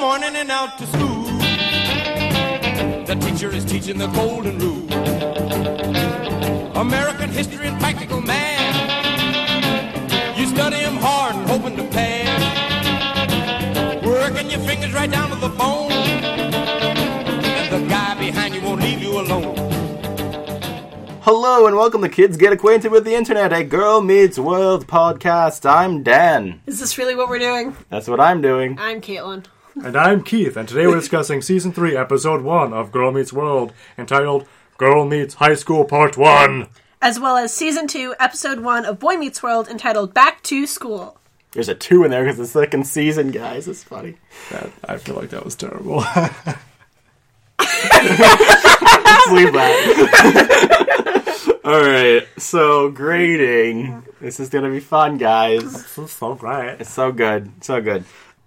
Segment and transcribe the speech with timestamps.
[0.00, 1.24] morning and out to school.
[3.04, 4.86] The teacher is teaching the golden rule.
[6.76, 8.76] American history and practical math.
[10.38, 12.42] You study 'em hard and hoping to pass.
[14.04, 15.90] Working your fingers right down to the bone.
[15.90, 19.56] And the guy behind you won't leave you alone.
[21.22, 25.68] Hello and welcome to Kids Get Acquainted with the Internet, a Girl Meets World podcast.
[25.68, 26.60] I'm Dan.
[26.66, 27.76] Is this really what we're doing?
[27.90, 28.78] That's what I'm doing.
[28.80, 29.44] I'm Caitlin.
[29.84, 33.72] And I'm Keith, and today we're discussing Season 3, Episode 1 of Girl Meets World,
[33.96, 34.46] entitled
[34.76, 36.66] Girl Meets High School Part 1.
[37.00, 41.16] As well as Season 2, Episode 1 of Boy Meets World entitled Back to School.
[41.52, 43.68] There's a two in there because it's the second season, guys.
[43.68, 44.16] It's funny.
[44.50, 45.98] That, I feel like that was terrible.
[46.18, 46.36] Let's
[49.30, 51.60] leave that.
[51.64, 52.26] All right.
[52.36, 54.04] So grading.
[54.20, 55.62] This is gonna be fun, guys.
[55.62, 56.80] this is so great.
[56.80, 58.04] It's so good, so good.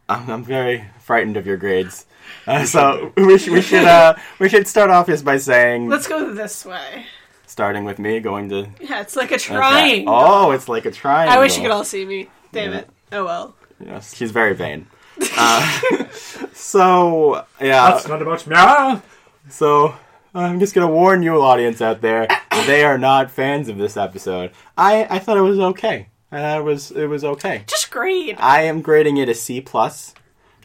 [0.08, 2.06] I'm, I'm very frightened of your grades.
[2.48, 6.08] Uh, so we should we should uh, we should start off just by saying Let's
[6.08, 7.06] go this way.
[7.46, 9.46] starting with me going to Yeah, it's like a Okay.
[9.56, 10.16] triangle.
[10.18, 11.36] Oh, it's like a triangle.
[11.38, 12.30] I wish you could all see me.
[12.52, 12.80] Damn Yeah.
[12.80, 12.90] it.
[13.12, 13.56] Oh well.
[13.86, 14.88] Yes, she's very vain.
[15.38, 15.62] Uh,
[16.54, 18.56] so yeah, That's not about me.
[18.58, 19.02] Ah!
[19.50, 19.94] so
[20.34, 22.28] I'm just gonna warn you, audience out there,
[22.66, 24.52] they are not fans of this episode.
[24.78, 26.08] I I thought it was okay.
[26.32, 27.64] I thought it was it was okay.
[27.68, 28.42] Just great.
[28.42, 30.16] I am grading it a C plus.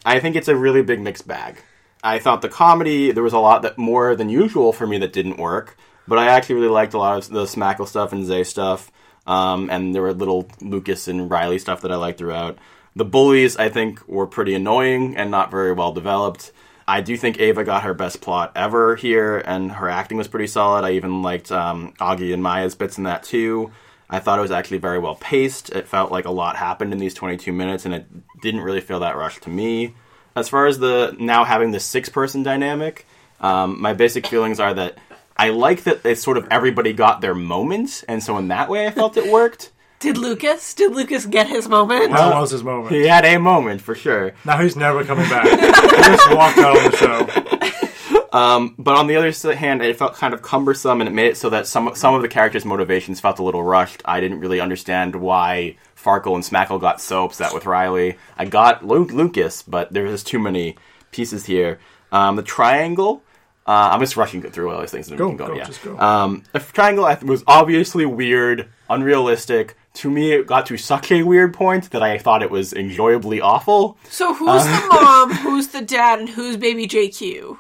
[0.07, 1.57] I think it's a really big mixed bag.
[2.03, 5.13] I thought the comedy there was a lot that more than usual for me that
[5.13, 5.77] didn't work,
[6.07, 8.93] but I actually really liked a lot of the Smackle stuff and Zay stuff.
[9.27, 12.57] Um, and there were little Lucas and Riley stuff that I liked throughout.
[12.95, 16.53] The bullies I think were pretty annoying and not very well developed.
[16.87, 20.47] I do think Ava got her best plot ever here, and her acting was pretty
[20.47, 20.85] solid.
[20.85, 23.73] I even liked um, Augie and Maya's bits in that too.
[24.09, 25.71] I thought it was actually very well paced.
[25.71, 28.07] It felt like a lot happened in these 22 minutes, and it
[28.41, 29.95] didn't really feel that rushed to me.
[30.37, 33.07] As far as the now having the six person dynamic,
[33.41, 34.99] um, my basic feelings are that
[35.37, 38.87] I like that it's sort of everybody got their moment, and so in that way
[38.87, 39.73] I felt it worked.
[39.99, 40.75] Did Lucas?
[40.75, 42.13] Did Lucas get his moment?
[42.13, 42.95] That was his moment.
[42.95, 44.35] He had a moment for sure.
[44.45, 45.47] Now he's never coming back.
[45.49, 47.86] he just walked out of the show.
[48.31, 51.51] But on the other hand, it felt kind of cumbersome, and it made it so
[51.51, 54.03] that some some of the characters' motivations felt a little rushed.
[54.05, 58.17] I didn't really understand why Farkle and Smackle got so upset with Riley.
[58.39, 60.77] I got Lu- Lucas, but there was just too many
[61.11, 61.79] pieces here.
[62.13, 63.23] Um, the triangle.
[63.69, 65.09] Uh, I'm just rushing through all these things.
[65.09, 65.65] And Go, go, yeah.
[65.65, 65.99] just go.
[65.99, 69.77] Um, the triangle was obviously weird, unrealistic.
[69.95, 73.41] To me, it got to such a weird point that I thought it was enjoyably
[73.41, 73.99] awful.
[74.09, 77.59] So who's the mom, who's the dad, and who's baby JQ?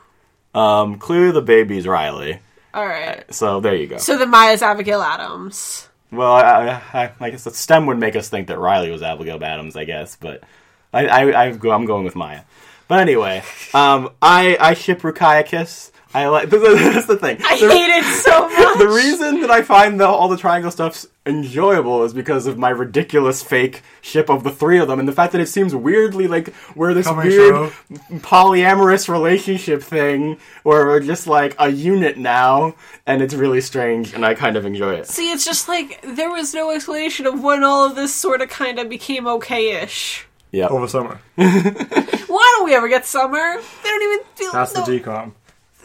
[0.56, 2.40] Um, clearly, the baby's Riley.
[2.74, 3.32] Alright.
[3.32, 3.98] So there you go.
[3.98, 5.88] So the Maya's Abigail Adams.
[6.10, 9.42] Well, I, I, I guess the STEM would make us think that Riley was Abigail
[9.42, 10.42] Adams, I guess, but
[10.92, 12.42] I, I, I I'm going with Maya.
[12.88, 13.42] But anyway,
[13.74, 15.90] um, I, I ship Rukaiakis.
[16.16, 16.48] I like.
[16.50, 17.38] That's the thing.
[17.44, 18.78] I The- hate it so much.
[18.78, 22.70] the reason that I find the, all the triangle stuff's enjoyable is because of my
[22.70, 26.26] ridiculous fake ship of the three of them, and the fact that it seems weirdly
[26.28, 27.72] like we're this Coming weird show.
[28.20, 32.74] polyamorous relationship thing, where we're just like a unit now,
[33.06, 35.06] and it's really strange, and I kind of enjoy it.
[35.08, 38.48] See, it's just like there was no explanation of when all of this sort of
[38.48, 40.26] kind of became okay-ish.
[40.52, 40.68] Yeah.
[40.68, 41.20] Over summer.
[41.34, 43.56] Why don't we ever get summer?
[43.82, 44.52] They don't even feel.
[44.52, 44.86] That's the no,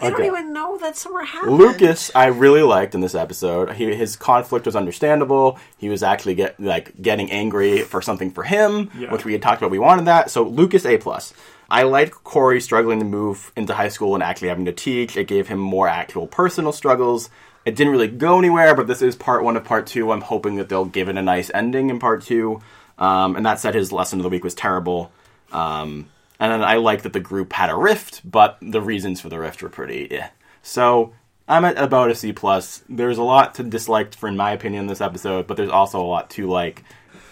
[0.01, 0.17] decom.
[0.17, 1.57] They don't even know that summer happened.
[1.57, 3.73] Lucas, I really liked in this episode.
[3.73, 5.59] He, his conflict was understandable.
[5.78, 9.11] He was actually get like getting angry for something for him, Yeah.
[9.11, 9.72] which we had talked about.
[9.72, 10.29] We wanted that.
[10.29, 11.34] So Lucas, a plus.
[11.69, 15.16] I liked Corey struggling to move into high school and actually having to teach.
[15.16, 17.29] It gave him more actual personal struggles.
[17.63, 20.11] It didn't really go anywhere, but this is part one of part two.
[20.11, 22.61] I'm hoping that they'll give it a nice ending in part two.
[22.97, 25.11] Um, and that said, his lesson of the week was terrible.
[25.51, 26.09] Um,
[26.41, 29.38] and then I like that the group had a rift, but the reasons for the
[29.38, 30.12] rift were pretty.
[30.12, 30.28] Eh.
[30.63, 31.13] So
[31.47, 32.84] I'm at about a C plus.
[32.90, 36.03] There's a lot to dislike, for in my opinion, this episode, but there's also a
[36.03, 36.84] lot to like.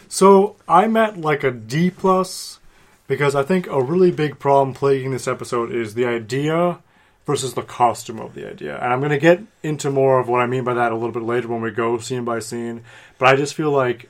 [0.09, 2.59] So I'm at like a D plus
[3.07, 6.77] because I think a really big problem plaguing this episode is the idea
[7.25, 8.77] versus the costume of the idea.
[8.77, 11.11] And I'm going to get into more of what I mean by that a little
[11.11, 12.83] bit later when we go scene by scene.
[13.17, 14.07] But I just feel like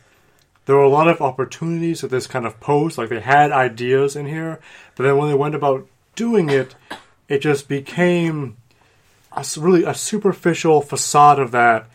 [0.66, 2.98] there were a lot of opportunities that this kind of post.
[2.98, 4.60] Like they had ideas in here,
[4.96, 6.76] but then when they went about doing it,
[7.28, 8.58] it just became
[9.32, 11.88] a really a superficial facade of that.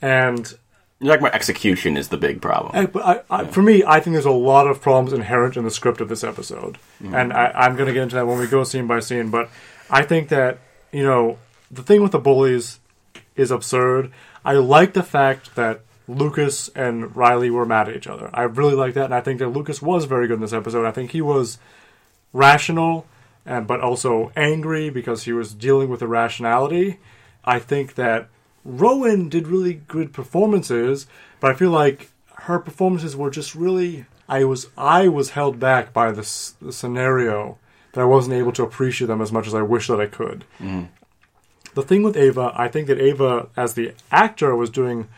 [0.00, 0.52] And
[1.00, 2.72] You're talking about execution is the big problem.
[2.74, 5.64] I, but I, I, for me, I think there's a lot of problems inherent in
[5.64, 7.14] the script of this episode, mm.
[7.14, 9.30] and I, I'm going to get into that when we go scene by scene.
[9.30, 9.50] But
[9.90, 10.58] I think that
[10.92, 11.38] you know
[11.70, 12.80] the thing with the bullies
[13.34, 14.12] is absurd.
[14.44, 18.30] I like the fact that Lucas and Riley were mad at each other.
[18.32, 20.86] I really like that, and I think that Lucas was very good in this episode.
[20.86, 21.58] I think he was
[22.32, 23.06] rational
[23.46, 26.98] and but also angry because he was dealing with irrationality.
[27.44, 28.28] I think that
[28.64, 31.06] Rowan did really good performances,
[31.38, 34.06] but I feel like her performances were just really.
[34.28, 37.58] I was I was held back by this the scenario
[37.92, 40.44] that I wasn't able to appreciate them as much as I wish that I could.
[40.60, 40.88] Mm.
[41.74, 45.08] The thing with Ava, I think that Ava, as the actor, was doing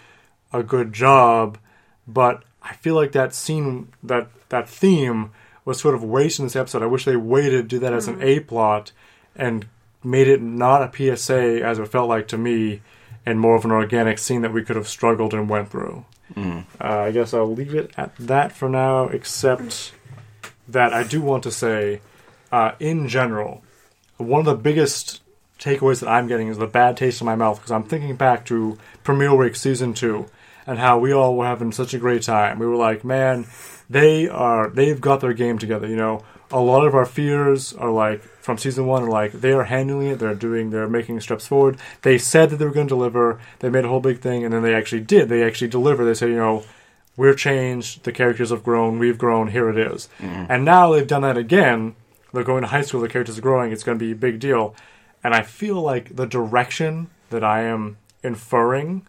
[0.52, 1.58] a good job,
[2.06, 5.30] but I feel like that scene, that that theme,
[5.64, 6.82] was sort of wasted in this episode.
[6.82, 8.92] I wish they waited, to do that as an A plot,
[9.36, 9.66] and
[10.02, 12.80] made it not a PSA as it felt like to me,
[13.26, 16.04] and more of an organic scene that we could have struggled and went through.
[16.80, 19.92] Uh, I guess I'll leave it at that for now, except
[20.68, 22.00] that I do want to say,
[22.52, 23.62] uh, in general,
[24.18, 25.22] one of the biggest
[25.58, 28.44] takeaways that I'm getting is the bad taste in my mouth because I'm thinking back
[28.46, 30.26] to Premiere Week season two
[30.68, 32.58] and how we all were having such a great time.
[32.58, 33.46] We were like, man,
[33.88, 35.88] they are they've got their game together.
[35.88, 39.52] You know, a lot of our fears are like from season one are like they
[39.52, 40.18] are handling it.
[40.18, 40.68] They're doing.
[40.70, 41.78] They're making steps forward.
[42.02, 43.40] They said that they were going to deliver.
[43.60, 45.30] They made a whole big thing, and then they actually did.
[45.30, 46.04] They actually delivered.
[46.04, 46.64] They said, you know.
[47.16, 48.04] We're changed.
[48.04, 49.00] The characters have grown.
[49.00, 49.48] We've grown.
[49.48, 50.08] Here it is.
[50.20, 50.52] Mm-hmm.
[50.52, 51.96] And now they've done that again.
[52.32, 53.00] They're going to high school.
[53.00, 53.72] The characters are growing.
[53.72, 54.76] It's going to be a big deal.
[55.24, 59.04] And I feel like the direction that I am inferring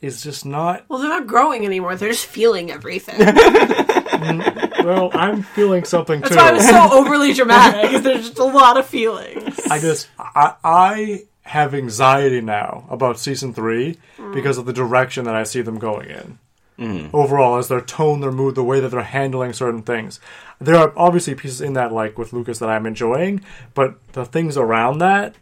[0.00, 0.84] is just not.
[0.88, 1.96] Well, they're not growing anymore.
[1.96, 3.18] They're just feeling everything.
[4.88, 6.40] Well, I'm feeling something That's too.
[6.40, 7.90] why I was so overly dramatic.
[7.90, 9.60] 'cause There's just a lot of feelings.
[9.70, 14.34] I just I, I have anxiety now about season three mm.
[14.34, 16.38] because of the direction that I see them going in.
[16.78, 17.10] Mm.
[17.12, 20.20] Overall, as their tone, their mood, the way that they're handling certain things,
[20.60, 23.42] there are obviously pieces in that, like with Lucas, that I'm enjoying,
[23.74, 25.34] but the things around that,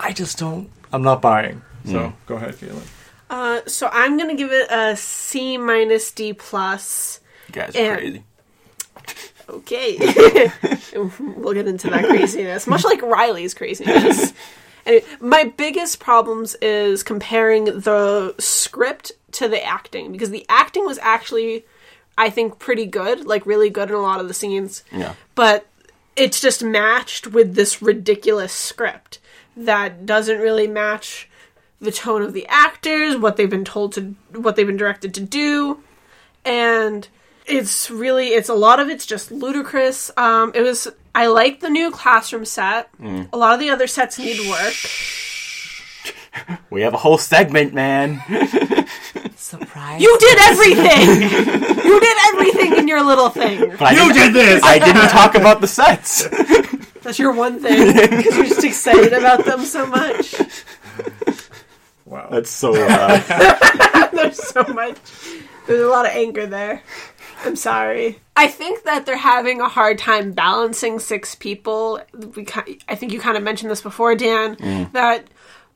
[0.00, 0.68] I just don't.
[0.92, 1.62] I'm not buying.
[1.84, 2.12] So mm.
[2.26, 2.86] go ahead, Caitlin.
[3.34, 7.18] Uh, so I'm gonna give it a C minus D plus.
[7.48, 8.22] You guys are And- crazy.
[9.48, 9.96] Okay,
[11.36, 14.32] we'll get into that craziness, much like Riley's craziness.
[14.86, 20.98] And my biggest problems is comparing the script to the acting because the acting was
[20.98, 21.64] actually,
[22.18, 24.84] I think, pretty good, like really good in a lot of the scenes.
[24.92, 25.14] Yeah.
[25.34, 25.66] But
[26.16, 29.20] it's just matched with this ridiculous script
[29.56, 31.30] that doesn't really match
[31.84, 35.20] the tone of the actors, what they've been told to, what they've been directed to
[35.20, 35.80] do,
[36.44, 37.06] and
[37.46, 40.10] it's really it's a lot of it's just ludicrous.
[40.16, 42.88] Um, it was I like the new classroom set.
[43.32, 44.74] A lot of the other sets need work.
[46.68, 48.18] We have a whole segment, man.
[49.36, 50.02] Surprise.
[50.02, 51.22] You did everything.
[51.84, 53.60] you did everything in your little thing.
[53.94, 54.62] You didn't, this.
[54.64, 56.26] I didn't talk about the sets.
[57.02, 60.34] That's your one thing because you're just excited about them so much.
[62.14, 62.28] Wow.
[62.30, 62.72] That's so.
[62.74, 64.96] Uh, There's so much.
[65.66, 66.82] There's a lot of anger there.
[67.44, 68.20] I'm sorry.
[68.36, 72.00] I think that they're having a hard time balancing six people.
[72.36, 72.46] We,
[72.88, 74.88] I think you kind of mentioned this before, Dan.
[74.92, 75.24] That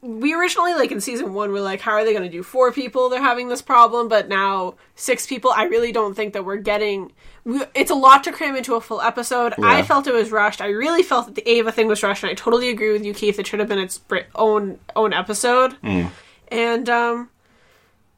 [0.00, 2.70] we originally, like in season one, were like, how are they going to do four
[2.73, 3.08] people?
[3.08, 5.50] They're having this problem, but now six people.
[5.50, 7.11] I really don't think that we're getting.
[7.44, 9.55] we- It's a lot to cram into a full episode.
[9.58, 10.61] I felt it was rushed.
[10.61, 13.12] I really felt that the Ava thing was rushed, and I totally agree with you,
[13.12, 13.38] Keith.
[13.41, 14.00] It should have been its
[14.37, 15.76] own own episode.
[16.50, 17.30] And um,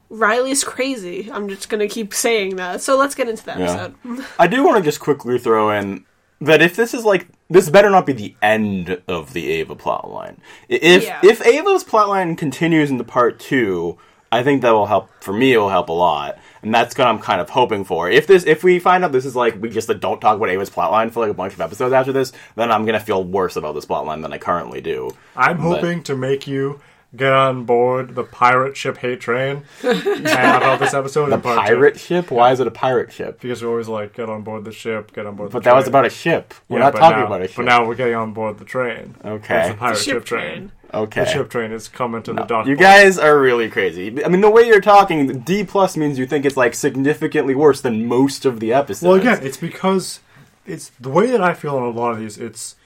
[0.09, 1.31] Riley's crazy.
[1.33, 2.81] I'm just gonna keep saying that.
[2.81, 3.89] So let's get into the Yeah.
[4.05, 4.27] episode.
[4.39, 6.05] I do want to just quickly throw in
[6.41, 10.37] that if this is like this better not be the end of the Ava plotline.
[10.69, 11.21] If Yeah.
[11.23, 13.99] if Ava's plotline continues into part two,
[14.33, 15.11] I think that will help.
[15.21, 18.09] For me, it will help a lot, and that's what I'm kind of hoping for.
[18.09, 20.49] If this, if we find out this is like we just like, don't talk about
[20.49, 23.57] Ava's plotline for like a bunch of episodes after this, then I'm gonna feel worse
[23.57, 25.11] about this plotline than I currently do.
[25.37, 26.81] I'm But- hoping to make you
[27.17, 31.31] get on board the pirate ship hate train and about this episode.
[31.31, 31.75] The in part two.
[31.75, 32.31] pirate ship?
[32.31, 33.41] Why is it a pirate ship?
[33.41, 35.51] Because we're always like, get on board the ship, get on board.
[35.51, 35.63] The ship.
[35.63, 36.55] But the that was about a ship.
[36.69, 37.57] We're Yeah, not talking now- about a ship.
[37.57, 39.17] But now we're getting on board the train.
[39.25, 39.59] Okay.
[39.61, 40.53] It's the pirate The ship, ship train.
[40.53, 40.73] train.
[40.95, 41.25] okay.
[41.25, 42.67] The ship train is coming to the dock.
[42.67, 44.25] You guys are really crazy.
[44.25, 47.81] I mean, the way you're talking, D plus means you think it's like significantly worse
[47.81, 49.03] than most of the episodes.
[49.03, 50.21] Well, again, it's because
[50.65, 52.39] it's the way that I feel on a lot of these.
[52.39, 52.77] It's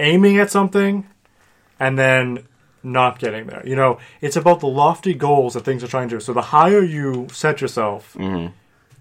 [0.00, 1.06] aiming at something
[1.78, 2.44] and then
[2.82, 3.62] not getting there.
[3.64, 6.20] You know, it's about the lofty goals that things are trying to do.
[6.20, 8.52] So the higher you set yourself, Mm-hmm.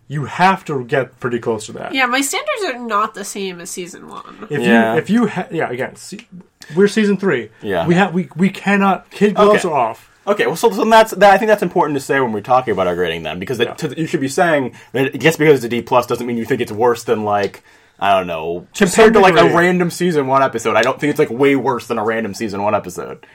[0.08, 1.94] you have to get pretty close to that.
[1.94, 4.48] Yeah, my standards are not the same as season one.
[4.50, 4.94] If Yeah.
[4.94, 6.28] you, if you, ha- yeah, again, see,
[6.76, 7.50] we're season three.
[7.62, 7.88] Yeah.
[7.88, 9.10] we have we we cannot.
[9.10, 9.74] Kid gloves Okay.
[9.74, 10.10] are off.
[10.28, 10.46] okay.
[10.48, 11.32] Well, so, so that's that.
[11.34, 13.68] I think that's important to say when we're talking about our grading then, because it,
[13.70, 13.74] Yeah.
[13.76, 16.46] to, you should be saying that just because it's a D plus doesn't mean you
[16.46, 17.64] think it's worse than like.
[18.04, 18.66] I don't know.
[18.74, 21.86] Compared to like a random season one episode, I don't think it's like way worse
[21.86, 23.28] than a random season one episode.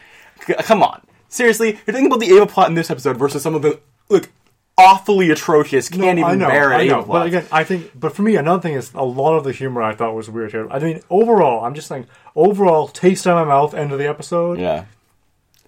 [0.46, 3.54] C- come on, seriously, you're thinking about the Ava plot in this episode versus some
[3.54, 4.28] of the look.
[4.78, 5.88] awfully atrocious.
[5.88, 7.02] Can't I even know, bear I any know.
[7.02, 9.82] But again, I think, but for me, another thing is a lot of the humor
[9.82, 10.68] I thought was weird here.
[10.70, 14.06] I mean, overall, I'm just saying, overall, taste out of my mouth, end of the
[14.08, 14.58] episode.
[14.60, 14.84] yeah.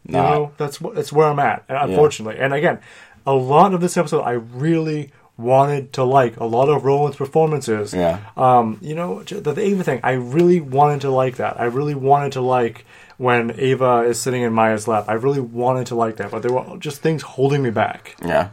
[0.07, 2.41] You know, that's that's where I'm at, unfortunately.
[2.41, 2.79] And again,
[3.27, 6.39] a lot of this episode I really wanted to like.
[6.39, 7.93] A lot of Rowan's performances.
[7.93, 8.21] Yeah.
[8.35, 11.61] Um, you know, the, the Ava thing, I really wanted to like that.
[11.61, 12.87] I really wanted to like
[13.19, 15.05] when Ava is sitting in Maya's lap.
[15.09, 18.17] I really wanted to like that, but there were just things holding me back.
[18.25, 18.51] Yeah.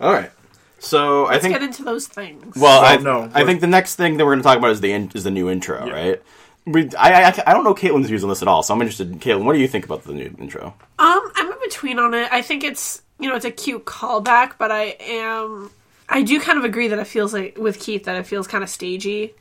[0.00, 0.30] All right.
[0.78, 2.56] So I Let's think get into those things.
[2.56, 4.70] Well, Well, I, no, I think the next thing that we're going to talk about
[4.70, 6.22] is the in, is the new intro, right?
[6.66, 9.10] We, I, I, I don't know Caitlin's views on this at all, so I'm interested.
[9.10, 10.74] in Caitlin, what do you think about the new intro?
[10.98, 12.30] Um, I'm in between on it.
[12.32, 15.70] I think it's you know it's a cute callback, but I am
[16.08, 18.62] I do kind of agree that it feels like with Keith that it feels kind
[18.62, 19.32] of stagey.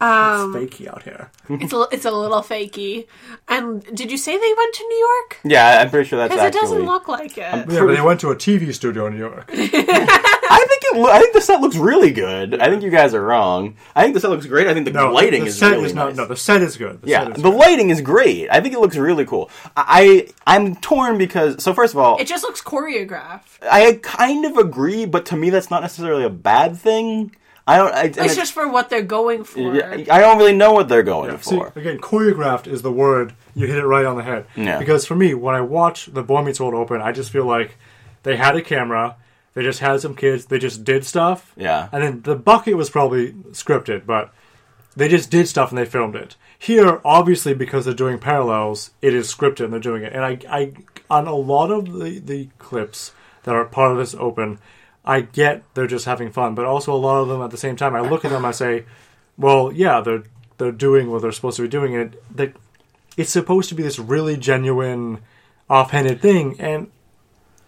[0.00, 1.30] Um, it's fakey out here.
[1.50, 3.06] It's a it's a little fakey.
[3.48, 5.38] And did you say they went to New York?
[5.44, 7.38] Yeah, I'm pretty sure that's Because it doesn't look like it.
[7.38, 9.48] Yeah, but they went to a TV studio in New York.
[9.52, 10.96] I think it.
[10.98, 12.60] Lo- I think the set looks really good.
[12.60, 13.76] I think you guys are wrong.
[13.96, 14.66] I think the set looks great.
[14.66, 16.08] I think the No, lighting the is set really is not.
[16.08, 16.16] nice.
[16.16, 17.00] No, the set is good.
[17.02, 17.58] The yeah, set is the good.
[17.58, 18.48] lighting is great.
[18.50, 19.50] I think it looks really cool.
[19.76, 23.58] I I'm torn because so first of all, It just looks choreographed.
[23.62, 27.34] I kind of agree, but to me that's not necessarily a bad thing.
[27.66, 27.94] I don't.
[27.94, 29.82] I, and It's just for what they're going for.
[29.84, 31.72] I don't really know what they're going Yeah, see, for.
[31.76, 33.34] again, choreographed is the word.
[33.54, 34.46] You hit it right on the head.
[34.56, 34.78] Yeah.
[34.78, 37.76] Because for me, when I watch the Boy Meets World open, I just feel like
[38.22, 39.16] they had a camera,
[39.54, 41.52] they just had some kids, they just did stuff.
[41.56, 41.88] Yeah.
[41.92, 44.32] And then the bucket was probably scripted, but
[44.96, 46.36] they just did stuff and they filmed it.
[46.58, 50.12] Here, obviously, because they're doing parallels, it is scripted and they're doing it.
[50.12, 50.72] And I, I
[51.10, 53.12] on a lot of the, the clips
[53.44, 54.58] that are part of this open,
[55.08, 57.74] I get they're just having fun, but also a lot of them at the same
[57.76, 58.84] time, I look at them, and I say,
[59.38, 60.22] well, yeah, they're
[60.58, 61.94] they're doing what they're supposed to be doing.
[61.94, 62.52] It they,
[63.16, 65.18] it's supposed to be this really genuine,
[65.68, 66.90] offhanded thing, and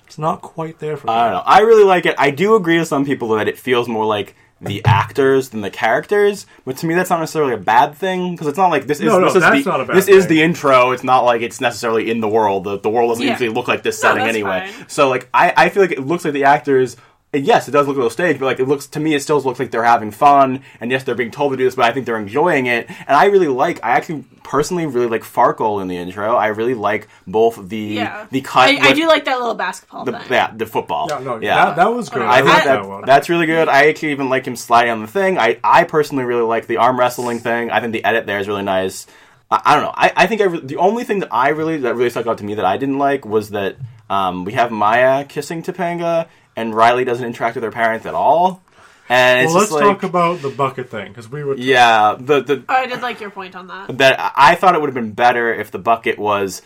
[0.06, 1.12] it's not quite there for me.
[1.14, 1.42] I don't know.
[1.46, 2.14] I really like it.
[2.18, 5.70] I do agree with some people that it feels more like the actors than the
[5.70, 8.98] characters, but to me that's not necessarily a bad thing because it's not like this
[9.00, 10.90] is No, no, this is the, not a bad this is the intro.
[10.90, 12.64] It's not like it's necessarily in the world.
[12.64, 13.30] The, the world doesn't Yeah.
[13.32, 14.70] usually look like this No, setting that's anyway.
[14.70, 14.88] fine.
[14.90, 16.96] So like I, I feel like it looks like the actors.
[17.32, 19.20] And Yes, it does look a little staged, but like it looks to me, it
[19.22, 20.62] still looks like they're having fun.
[20.80, 22.88] And yes, they're being told to do this, but I think they're enjoying it.
[22.88, 23.82] And I really like.
[23.84, 26.34] I actually personally really like Farkle in the intro.
[26.34, 28.26] I really like both the Yeah.
[28.32, 28.68] the cut.
[28.68, 30.22] I, I do like that little basketball the thing.
[30.30, 31.06] yeah the football.
[31.08, 31.66] Yeah, no, yeah.
[31.66, 32.22] That, that was good.
[32.22, 33.04] I I I, think that, that one.
[33.06, 33.68] that's really good.
[33.68, 35.38] I actually even like him sliding on the thing.
[35.38, 37.70] I, I personally really like the arm wrestling thing.
[37.70, 39.06] I think the edit there is really nice.
[39.52, 39.94] I, I don't know.
[39.94, 42.38] I, I think I re- the only thing that I really that really stuck out
[42.38, 43.76] to me that I didn't like was that
[44.08, 48.62] um, we have Maya kissing Topanga and Riley doesn't interact with her parents at all.
[49.08, 51.56] And it's well, let's like talk about the bucket thing because we were.
[51.56, 53.98] yeah the the Oh, I did like your point on that.
[53.98, 56.62] that I I thought it would have been better if the bucket was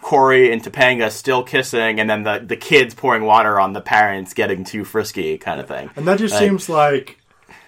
[0.00, 4.34] Corey and Topanga still kissing, and then the the kids pouring water on the parents
[4.34, 5.90] getting too frisky, kind of thing.
[5.96, 7.18] And that just Like- seems like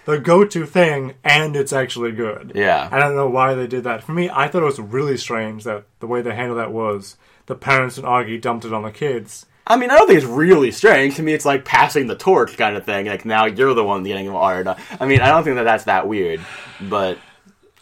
[0.05, 2.53] the go-to thing, and it's actually good.
[2.55, 2.89] Yeah.
[2.91, 4.03] I don't know why they did that.
[4.03, 7.15] For me, I thought it was really strange that the way they handled that was
[7.45, 9.45] the parents and Augie dumped it on the kids.
[9.69, 11.15] I mean, I don't think it's really strange.
[11.17, 13.05] To me, it's like passing the torch kind of thing.
[13.05, 14.63] Like now you're the one getting water.
[14.63, 14.81] done.
[14.99, 16.41] I mean, I don't think that that's that weird,
[16.81, 17.19] but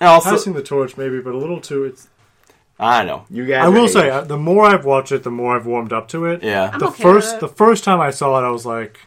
[0.01, 1.85] also Passing the torch, maybe, but a little too.
[1.85, 2.09] It's.
[2.79, 3.25] I don't know.
[3.35, 5.91] You guys, I will say, uh, the more I've watched it, the more I've warmed
[5.91, 6.43] up to it.
[6.43, 8.99] yeah, I'm the okay first the first time I saw it, I was like,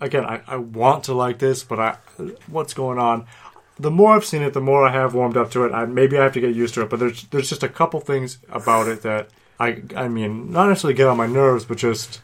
[0.00, 1.96] again, I, I want to like this, but I
[2.46, 3.26] what's going on?
[3.80, 5.72] The more I've seen it, the more I have warmed up to it.
[5.72, 7.98] I, maybe I have to get used to it, but there's there's just a couple
[7.98, 9.30] things about it that
[9.60, 12.20] I I mean, not necessarily get on my nerves, but just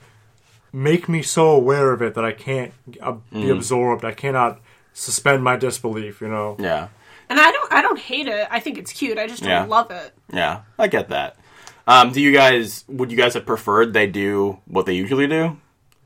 [0.73, 4.05] make me so aware of it that I can't uh, be absorbed.
[4.05, 4.61] I cannot
[4.93, 6.21] suspend my disbelief.
[6.21, 6.57] You know.
[6.59, 6.89] yeah,
[7.29, 8.47] And I don't I don't hate it.
[8.51, 9.19] I think it's cute.
[9.19, 9.65] I just don't Yeah.
[9.65, 10.13] love it.
[10.33, 10.63] yeah.
[10.79, 11.37] I get that.
[11.87, 12.85] Um, do you guys?
[12.89, 15.59] Would you guys have preferred they do what they usually do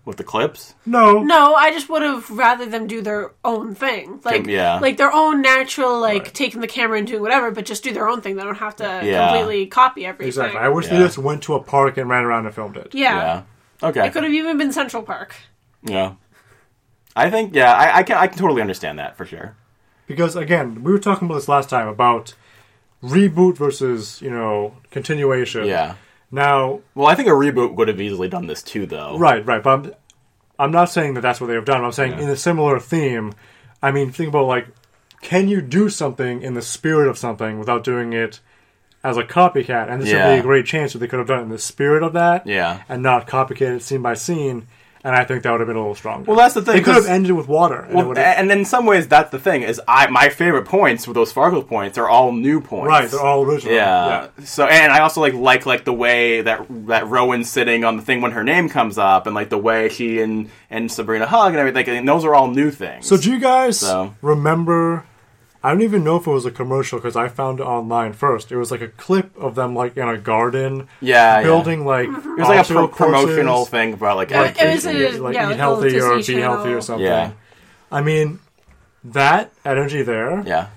[0.08, 0.74] with the clips?
[0.86, 1.22] No.
[1.22, 4.78] No, I just would have rather them do their own thing, like Yeah.
[4.80, 8.08] like their own natural, like taking the camera and doing whatever, but just do their
[8.08, 8.34] own thing.
[8.36, 9.28] They don't have to Yeah.
[9.28, 10.28] completely copy everything.
[10.28, 10.58] Exactly.
[10.60, 12.94] I wish they just went to a park and ran around and filmed it.
[12.94, 13.42] yeah.
[13.82, 14.06] Okay.
[14.06, 15.36] it could have even been Central Park.
[15.84, 16.14] Yeah.
[17.14, 19.54] I think yeah, I, I can I can totally understand that for sure.
[20.06, 22.34] Because again, we were talking about this last time about
[23.04, 25.66] reboot versus you know continuation.
[25.66, 25.94] Yeah.
[26.30, 29.18] Now, Well, I think a reboot would have easily done this too, though.
[29.18, 29.92] right, right, but I'm,
[30.58, 31.84] I'm not saying that that's what they have done.
[31.84, 32.20] I'm saying Yeah.
[32.24, 33.32] in a similar theme.
[33.82, 34.66] I mean, think about like,
[35.22, 38.40] can you do something in the spirit of something without doing it
[39.02, 39.90] as a copycat?
[39.90, 41.58] And this would be a great chance that they could have done it in the
[41.58, 42.82] spirit of that, Yeah.
[42.88, 44.66] and not copycat it scene by scene.
[45.04, 46.24] And I think that would have been a little stronger.
[46.28, 47.82] Well, that's the thing, It could have ended with water.
[47.82, 51.14] and Well, and in some ways, that's the thing is I my favorite points with
[51.14, 52.88] those Farkle points are all new points.
[52.88, 53.74] right, they're all original.
[53.74, 54.26] Yeah.
[54.44, 58.02] So and I also like like like the way that that Rowan's sitting on the
[58.02, 61.50] thing when her name comes up, and like the way she and and Sabrina hug
[61.52, 61.88] and everything.
[61.96, 63.06] And those are all new things.
[63.06, 65.04] So do you guys So- remember?
[65.62, 68.52] I don't even know if it was a commercial because I found it online first.
[68.52, 71.42] It was like a clip of them like in a garden, Yeah, yeah.
[71.42, 72.30] building like mm-hmm.
[72.30, 75.50] it was like a pro- promotional thing about like It- it was a- like yeah,
[75.50, 76.42] eat healthy little or be Channel.
[76.42, 77.04] healthy or something.
[77.06, 77.32] Yeah.
[77.90, 78.38] I mean,
[79.02, 80.68] that energy there, yeah.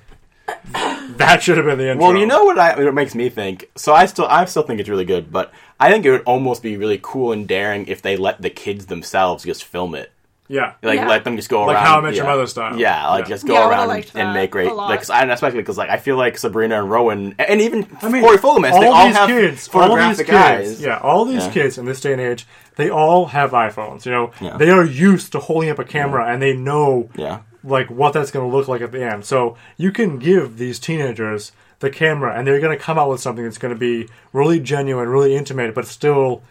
[1.18, 2.08] that should have been the intro.
[2.08, 3.70] Well, you know what, I, what makes me think?
[3.76, 6.64] So I still, I still think it's really good, but I think it would almost
[6.64, 10.12] be really cool and daring if they let the kids themselves just film it.
[10.52, 11.08] Yeah, Like Yeah.
[11.08, 11.86] let them just go Like around.
[11.86, 12.30] How I Met Your yeah.
[12.32, 12.78] Mother style.
[12.78, 13.30] Yeah, like Yeah.
[13.30, 14.70] just go Yeah, I would've around liked and that make great.
[14.70, 14.90] a lot.
[14.90, 18.10] Like, 'cause I, especially because like I feel like Sabrina and Rowan, and even I
[18.10, 20.82] mean, Corey Fogelmanis, all they all these have kids, all these photographic kids, eyes.
[20.82, 21.52] yeah, all these Yeah.
[21.52, 24.06] kids in this day and age, they all have iPhones.
[24.06, 24.58] You know, Yeah.
[24.58, 27.38] they are used to holding up a camera and they know Yeah.
[27.64, 29.24] like what that's going to look like at the end.
[29.24, 33.20] So you can give these teenagers the camera, and they're going to come out with
[33.22, 36.44] something that's going to be really genuine, really intimate, but still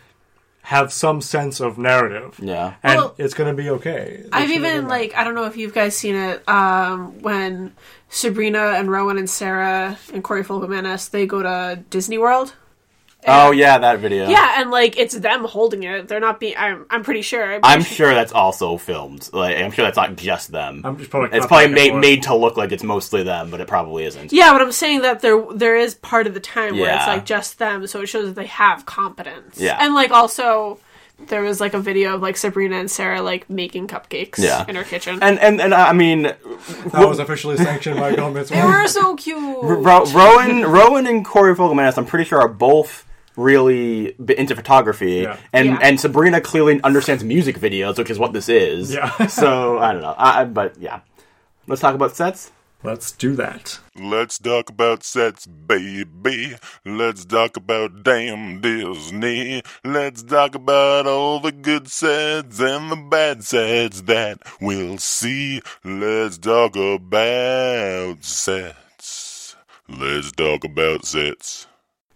[0.63, 2.39] have some sense of narrative.
[2.43, 2.75] Yeah.
[2.83, 4.23] and Well, it's going to be okay.
[4.25, 7.75] They I've even like I don't know if you guys seen it um, when
[8.09, 12.55] Sabrina and Rowan and Sarah and Corey Fogelmanis they go to Disney World.
[13.27, 14.29] Oh yeah, that video.
[14.29, 16.09] Yeah, and like it's them holding it.
[16.09, 16.55] They're not being.
[16.57, 16.87] I'm.
[16.89, 17.61] I'm pretty sure.
[17.63, 19.29] I'm sure that's also filmed.
[19.33, 20.81] Like I'm sure that's not just them.
[20.85, 22.01] I'm just probably it's probably made forth.
[22.01, 24.33] made to look like it's mostly them, but it probably isn't.
[24.33, 27.27] Yeah, but I'm saying that there there is part of the time where it's like
[27.27, 29.59] just them, so it shows that they have competence.
[29.61, 29.77] Yeah.
[29.81, 30.79] and like also
[31.29, 34.65] there was like a video of like Sabrina and Sarah like making cupcakes Yeah.
[34.67, 35.19] in her kitchen.
[35.21, 38.49] And and and I mean, that was officially sanctioned by government.
[38.49, 39.39] they were so cute.
[39.63, 43.05] Ro- Rowan, Rowan, and Corey Fogelmanis, I'm pretty sure are both
[43.37, 45.37] really into photography, Yeah.
[45.53, 45.79] and Yeah.
[45.83, 48.93] and Sabrina clearly understands music videos, which is what this is.
[48.95, 49.27] Yeah.
[49.29, 51.01] so I don't know, I, I- but yeah,
[51.67, 52.51] let's talk about sets.
[52.83, 53.79] Let's do that.
[53.95, 56.57] Let's talk about sets, baby.
[56.87, 59.63] Let's talk about damn Disney.
[59.85, 65.61] Let's talk about all the good sets and the bad sets that we'll see.
[65.85, 69.57] Let's talk about sets.
[69.87, 71.67] Let's talk about sets.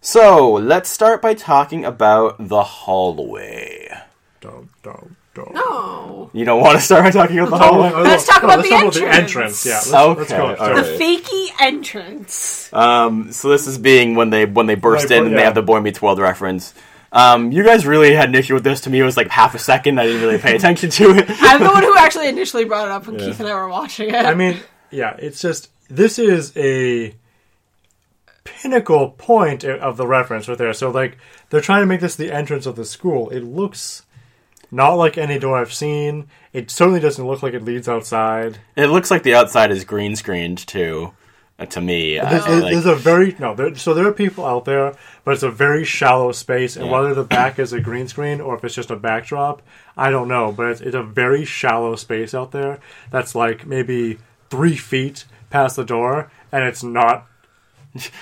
[0.05, 3.89] So let's start by talking about the hallway.
[4.39, 5.51] Don't, don't, don't.
[5.55, 7.89] no, You don't want to start by talking about the hallway?
[8.03, 9.65] Let's talk no, about let's the talk about the entrance.
[9.65, 9.65] entrance.
[9.65, 10.63] Yeah, let's, Okay, let's go.
[10.63, 12.71] all the fakey entrance.
[12.71, 15.55] Um, so this is being when they when they burst Right, in and they have
[15.55, 16.75] the Boy Meets World reference.
[17.11, 18.81] Um, you guys really had an issue with this.
[18.81, 19.99] To me, it was like half a second.
[19.99, 21.25] I didn't really pay attention to it.
[21.29, 24.09] I'm the one who actually initially brought it up when Keith and I were watching
[24.09, 24.23] it.
[24.23, 24.59] I mean,
[24.91, 27.15] yeah, it's just this is a
[28.45, 30.73] pinnacle point of the reference right there.
[30.73, 31.17] So like
[31.49, 33.29] they're trying to make this the entrance of the school.
[33.29, 34.03] It looks
[34.71, 36.27] not like any door I've seen.
[36.53, 38.59] It certainly doesn't look like it leads outside.
[38.75, 41.13] It looks like the outside is green screened too.
[41.57, 43.55] Uh, to me, I- There's, like- there's a very no.
[43.55, 46.91] There, so there are people out there, but it's a very shallow space, and Yeah.
[46.91, 49.61] whether the back is a green screen or if it's just a backdrop,
[49.95, 50.51] I don't know.
[50.51, 52.79] But it's, it's a very shallow space out there.
[53.09, 54.17] That's like maybe
[54.49, 57.25] three feet past the door, and it's not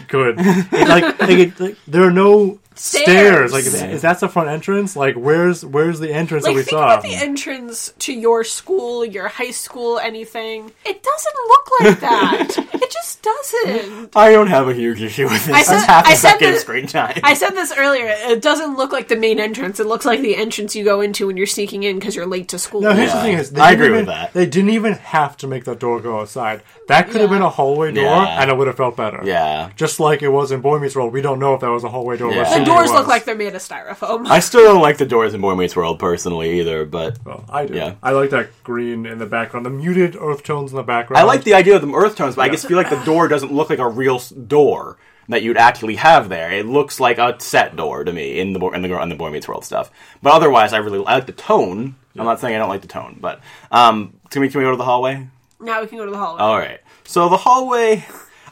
[0.08, 0.38] good.
[0.72, 3.04] Like, like, it, like there are no stairs.
[3.06, 3.52] Stairs.
[3.54, 4.96] Like is, is that the front entrance?
[4.96, 6.86] Like where's where's the entrance like that we think saw?
[6.94, 10.72] about the entrance to your school, your high school, anything.
[10.86, 12.70] It doesn't look like that.
[12.74, 14.16] it just doesn't.
[14.16, 15.56] I don't have a huge issue with this.
[15.56, 17.20] I said- It's half a I said second that- screen time.
[17.24, 18.08] I said this earlier.
[18.08, 19.80] It doesn't look like the main entrance.
[19.80, 22.50] It looks like the entrance you go into when you're sneaking in because you're late
[22.50, 22.82] to school.
[22.82, 23.16] No, here's Yeah.
[23.18, 24.34] the thing: is I didn't agree with that.
[24.34, 26.62] They didn't even have to make the door go outside.
[26.88, 28.42] That could have been a hallway door, Yeah.
[28.42, 29.22] and it would have felt better.
[29.24, 31.84] yeah, Just like it was in Boy Meets World, we don't know if that was
[31.86, 32.32] a hallway door.
[32.34, 32.44] Yeah.
[32.63, 34.28] But The the doors it look like they're made of styrofoam.
[34.28, 36.86] I still don't like the doors in Boy Meets World personally either.
[36.86, 37.73] But Well, I do.
[37.76, 37.95] Yeah.
[38.02, 41.19] I like that green in the background, the muted earth tones in the background.
[41.19, 43.28] I like the idea of the earth tones, but I just feel like the door
[43.28, 44.97] doesn't look like a real s- door
[45.30, 46.52] that you'd actually have there.
[46.52, 49.15] It looks like a set door to me in the Bo- in the in the
[49.15, 49.89] Boy Meets World stuff.
[50.21, 51.95] But otherwise, I really I like the tone.
[52.17, 53.39] I'm not saying I don't like the tone, but
[53.71, 55.28] um, can we can we go to the hallway?
[55.60, 56.41] now we can go to the hallway.
[56.41, 56.82] All right.
[57.06, 58.06] So the hallway,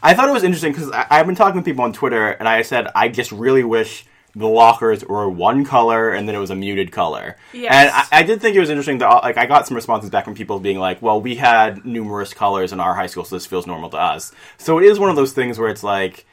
[0.04, 2.62] I thought it was interesting because I've been talking to people on Twitter, and I
[2.64, 6.56] said I just really wish the lockers were one color and then it was a
[6.56, 7.36] muted color.
[7.52, 7.74] Yes.
[7.74, 10.26] And I, I did think it was interesting that like I got some responses back
[10.26, 13.46] from people being like, "Well, we had numerous colors in our high school, so this
[13.46, 16.26] feels normal to us." So it is one of those things where it's like.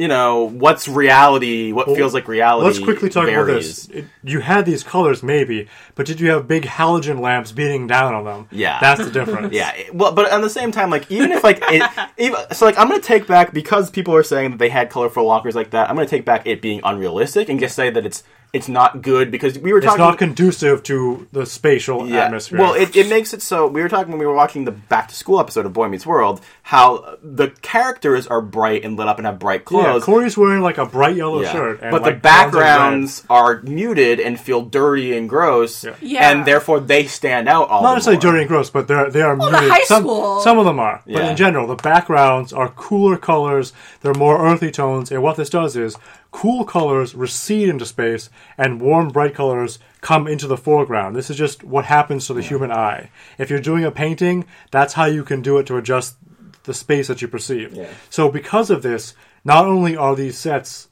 [0.00, 1.72] You know what's reality?
[1.72, 2.66] What feels like reality?
[2.66, 3.86] Let's quickly talk about varies.
[3.86, 3.96] this.
[3.96, 8.14] It, you had these colors, maybe, but did you have big halogen lamps beating down
[8.14, 8.48] on them?
[8.50, 8.80] Yeah.
[8.80, 9.52] that's the difference.
[9.52, 11.82] Yeah, well, but at the same time, like even if like it,
[12.16, 15.26] even, so, like I'm gonna take back because people are saying that they had colorful
[15.26, 15.90] lockers like that.
[15.90, 19.30] I'm gonna take back it being unrealistic and just say that it's it's not good
[19.30, 19.94] because we were talking.
[19.94, 22.24] It's not conducive to the spatial yeah.
[22.24, 22.58] atmosphere.
[22.58, 23.66] Well, it, it makes it so.
[23.66, 26.04] We were talking when we were watching the back to school episode of Boy Meets
[26.06, 29.82] World how the characters are bright and lit up and have bright clothes.
[29.84, 30.04] yeah, clothes.
[30.04, 31.52] Corey's wearing like a bright yellow Yeah.
[31.52, 32.62] shirt, and but like the John's in red.
[32.62, 35.94] backgrounds are muted and feel dirty and gross, Yeah.
[36.00, 36.30] Yeah.
[36.30, 39.36] and therefore they stand out all not necessarily dirty and gross, but they're they are
[39.36, 39.70] the muted.
[39.70, 43.72] high some, school- some of them are, but in general, the backgrounds are cooler colors.
[44.02, 45.96] They're more earthy tones, and what this does is
[46.30, 51.16] cool colors recede into space, and warm, bright colors come into the foreground.
[51.16, 53.10] This is just what happens to the human eye.
[53.38, 56.16] If you're doing a painting, that's how you can do it to adjust
[56.64, 57.72] the space that you perceive.
[57.74, 57.88] Yeah.
[58.10, 59.14] So, because of this,
[59.44, 60.88] not only are these sets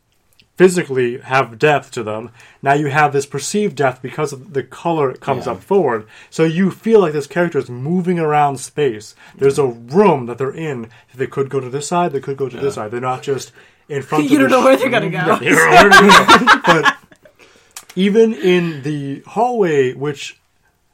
[0.57, 2.31] physically have depth to them.
[2.61, 5.53] Now you have this perceived depth because of the color it comes Yeah.
[5.53, 6.05] up forward.
[6.31, 9.14] So you feel like this character is moving around space.
[9.37, 10.90] There's a room that they're in.
[11.14, 12.11] They could go to this side.
[12.12, 12.90] They could go to this side.
[12.90, 13.53] They're not just
[13.88, 14.24] in front.
[14.31, 15.38] You of don't the know where they're gonna go.
[15.44, 16.61] you don't know where to go.
[16.66, 16.96] but
[17.96, 20.38] even in the hallway, which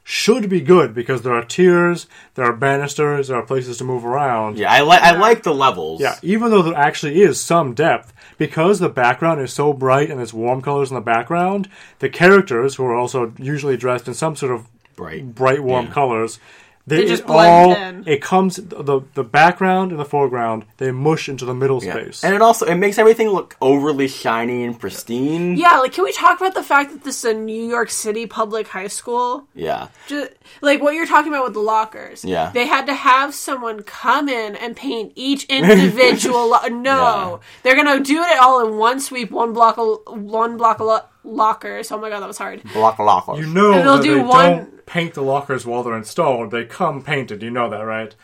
[0.06, 4.04] should be good because there are tiers, there are banisters, there are places to move
[4.04, 4.58] around.
[4.58, 6.00] Yeah, I like I like the levels.
[6.00, 10.18] Yeah, even though there actually is some depth, because the background is so bright and
[10.18, 11.68] there's warm colors in the background,
[12.00, 15.34] the characters, who are also usually dressed in some sort of bright.
[15.34, 15.92] bright warm Yeah.
[15.92, 16.38] colors,
[16.86, 18.04] they, They just it blend all, in.
[18.06, 20.66] It comes the the background and the foreground.
[20.76, 21.92] They mush into the middle Yeah.
[21.94, 22.22] space.
[22.22, 25.56] And it also it makes everything look overly shiny and pristine.
[25.56, 28.26] Yeah, like can we talk about the fact that this is a New York City
[28.26, 29.46] public high school?
[29.54, 29.88] Yeah.
[30.08, 32.22] Just, like what you're talking about with the lockers.
[32.24, 32.50] Yeah.
[32.52, 36.50] They had to have someone come in and paint each individual.
[36.50, 37.38] lo- no, Yeah.
[37.62, 41.00] they're gonna do it all in one sweep, one block, of, one block of lo-
[41.24, 41.90] lockers.
[41.90, 42.62] Oh my god, that was hard.
[42.72, 43.38] Block lockers.
[43.40, 46.50] you know And they'll that do they one- don't paint the lockers while they're installed.
[46.50, 47.42] They come painted.
[47.42, 48.14] You know that, right?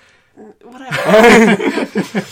[0.62, 0.96] Whatever.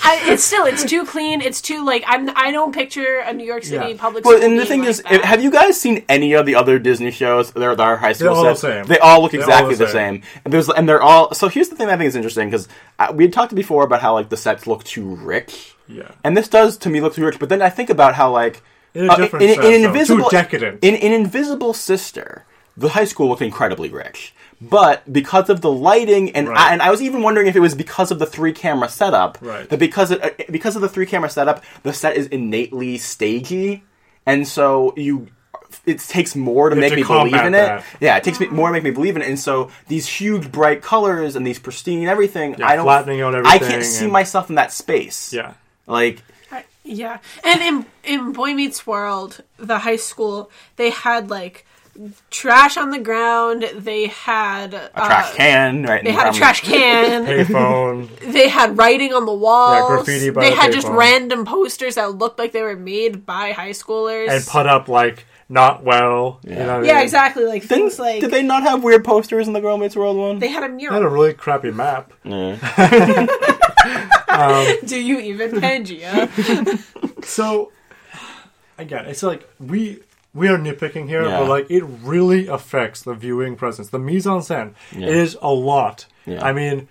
[0.03, 1.43] I, it's still it's too clean.
[1.43, 2.31] It's too like I'm.
[2.37, 3.97] I don't picture a New York City Yeah.
[3.99, 4.25] public.
[4.25, 5.25] Well, school and the being thing like is, that.
[5.25, 7.53] have you guys seen any of the other Disney shows?
[7.53, 8.61] They're, they're high school all the sets.
[8.63, 8.87] same.
[8.87, 10.23] They all look They're all exactly the the same.
[10.45, 11.35] And there's and they're all.
[11.35, 12.67] So here's the thing that I think is interesting because
[12.99, 15.75] uh, we had talked before about how like the sets look too rich.
[15.87, 16.11] Yeah.
[16.25, 17.39] And this does to me look too rich.
[17.39, 18.63] But then I think about how like
[18.99, 19.89] In a uh, different in, sense, in though.
[19.89, 20.85] invisible Too decadent.
[20.85, 22.45] In, in Invisible Sister,
[22.77, 24.35] the high school looked incredibly rich.
[24.61, 26.59] But because of the lighting, and Right.
[26.59, 29.39] I, and I was even wondering if it was because of the three camera setup,
[29.41, 29.69] Right.
[29.69, 33.85] that because it, uh, because of the three camera setup, the set is innately stagey,
[34.27, 35.29] and so you
[35.85, 37.81] it takes more to You make to me believe in that.
[37.81, 37.85] it.
[38.01, 39.29] Yeah, it takes me more to make me believe in it.
[39.29, 43.35] And so these huge bright colors and these pristine everything, Yeah, I don't flattening out
[43.47, 45.33] I can't see myself in that space.
[45.33, 45.53] Yeah.
[45.87, 46.23] like
[46.89, 51.67] Yeah, and in in Boy Meets World, the high school, they had like
[52.31, 53.65] trash on the ground.
[53.75, 56.03] They had a trash uh, can, right?
[56.03, 57.27] They in had a trash can.
[57.27, 58.33] Payphone.
[58.33, 59.89] they had writing on the walls.
[60.05, 60.97] graffiti by they the had just payphone.
[60.97, 64.31] random posters that looked like they were made by high schoolers.
[64.31, 66.41] and put up like not well.
[66.45, 67.03] You know what I yeah, mean?
[67.03, 67.45] exactly.
[67.45, 70.17] Like Didn't- things like did they not have weird posters in the Girl Meets World
[70.17, 70.39] one?
[70.39, 72.13] they had a They had a really crappy map.
[72.25, 73.27] Yeah.
[74.87, 76.29] Do you even Pangea?
[77.25, 77.73] So
[78.79, 80.01] again, it's like we
[80.35, 81.41] we are nitpicking here, Yeah.
[81.41, 83.91] but like it really affects the viewing presence.
[83.91, 85.09] The mise en scène Yeah.
[85.09, 86.07] is a lot.
[86.27, 86.45] Yeah.
[86.45, 86.89] I mean.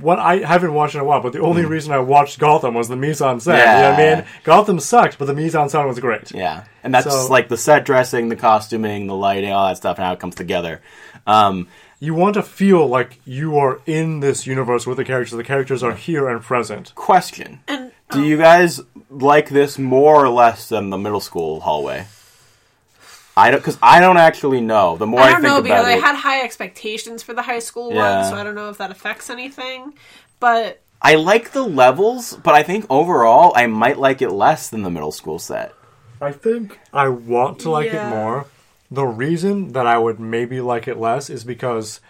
[0.00, 2.88] What I haven't watched in a while, but the only reason I watched Gotham was
[2.88, 3.58] the mise en scène.
[3.60, 4.24] You know what I mean?
[4.42, 6.32] Gotham sucked, but the mise en scène was great.
[6.32, 9.98] Yeah, and that's So- like the set dressing, the costuming, the lighting, all that stuff,
[9.98, 10.80] and how it comes together.
[11.28, 11.68] Um,
[12.00, 15.36] You want to feel like you are in this universe with the characters.
[15.36, 16.94] The characters are here and present.
[16.94, 18.80] question: and Do you um, guys
[19.10, 22.06] like this more or less than the middle school hallway?
[23.36, 24.96] I don't, because I don't actually know.
[24.96, 27.34] The more I, I don't think know because about I it, had high expectations for
[27.34, 28.22] the high school Yeah.
[28.22, 29.94] one, so I don't know if that affects anything.
[30.40, 34.82] But I like the levels, but I think overall I might like it less than
[34.82, 35.72] the middle school set.
[36.20, 38.08] I think I want to like Yeah.
[38.08, 38.46] it more.
[38.90, 42.00] The reason that I would maybe like it less is because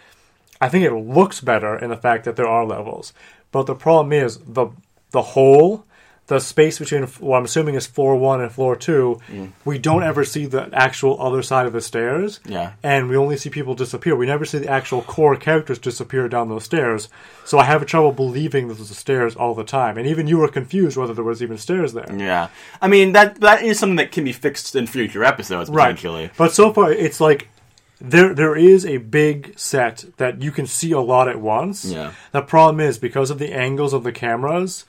[0.61, 3.13] I think it looks better in the fact that there are levels.
[3.51, 4.69] But the problem is the
[5.11, 5.85] the whole,
[6.29, 9.51] the space between what I'm assuming is floor one and floor two, mm.
[9.65, 12.39] we don't ever see the actual other side of the stairs.
[12.47, 12.73] Yeah.
[12.83, 14.15] And we only see people disappear.
[14.15, 17.09] We never see the actual core characters disappear down those stairs.
[17.47, 19.97] So I have trouble believing that there's stairs all the time.
[19.97, 22.15] And even you were confused whether there was even stairs there.
[22.15, 22.49] Yeah,
[22.83, 26.31] I mean that that is something that can be fixed in future episodes potentially.
[26.37, 27.49] But so far, it's like
[28.03, 31.87] there there is a big set that you can see a lot at once.
[31.87, 32.13] Yeah.
[32.33, 34.85] The problem is because of the angles of the cameras,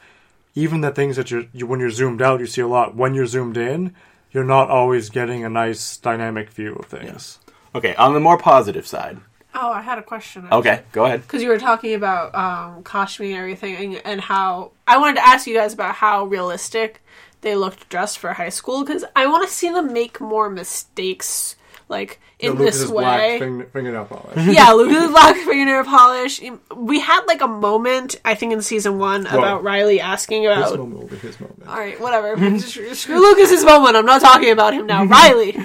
[0.60, 2.96] even the things that you're you, when you're zoomed out, you see a lot.
[2.96, 3.96] When you're zoomed in,
[4.32, 7.40] you're not always getting a nice dynamic view of things.
[7.74, 9.18] Okay, on the more positive side.
[9.56, 10.48] oh, I had a question.
[10.52, 11.22] Okay, go ahead.
[11.22, 15.28] because you were talking about um, costuming and everything, and, and how I wanted to
[15.28, 17.02] ask you guys about how realistic
[17.42, 21.56] they looked dressed for high school because I want to see them make more mistakes,
[21.90, 23.40] like in The this way.
[23.40, 24.48] black fingernail polish.
[24.56, 26.40] yeah, Lucas Black fingernail polish.
[26.76, 30.78] We had like a moment, I think, in season one about Riley asking This about.
[30.80, 31.64] moment will be his moment.
[31.68, 32.38] All right, whatever.
[32.60, 33.96] Screw screw Lucas's moment.
[33.98, 35.04] I'm not talking about him now.
[35.18, 35.58] Riley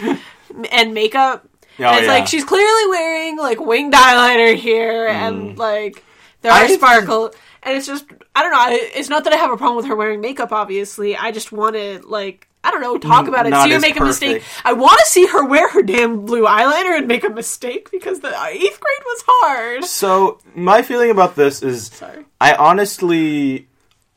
[0.72, 1.46] and makeup.
[1.78, 2.12] Oh, and it's yeah.
[2.12, 6.02] like she's clearly wearing like winged eyeliner here, and like
[6.42, 6.70] there are Mm.
[6.70, 7.34] I- sparkle.
[7.66, 8.04] And it's just,
[8.36, 8.58] I don't know.
[8.58, 10.52] I- It's not that I have a problem with her wearing makeup.
[10.52, 12.48] Obviously, I just want to like.
[12.64, 14.42] I don't know, talk about it, not see her as make a mistake.
[14.64, 18.20] I want to see her wear her damn blue eyeliner and make a mistake because
[18.20, 19.84] the eighth grade was hard.
[19.84, 22.24] So my feeling about this is, Sorry.
[22.40, 23.68] I honestly,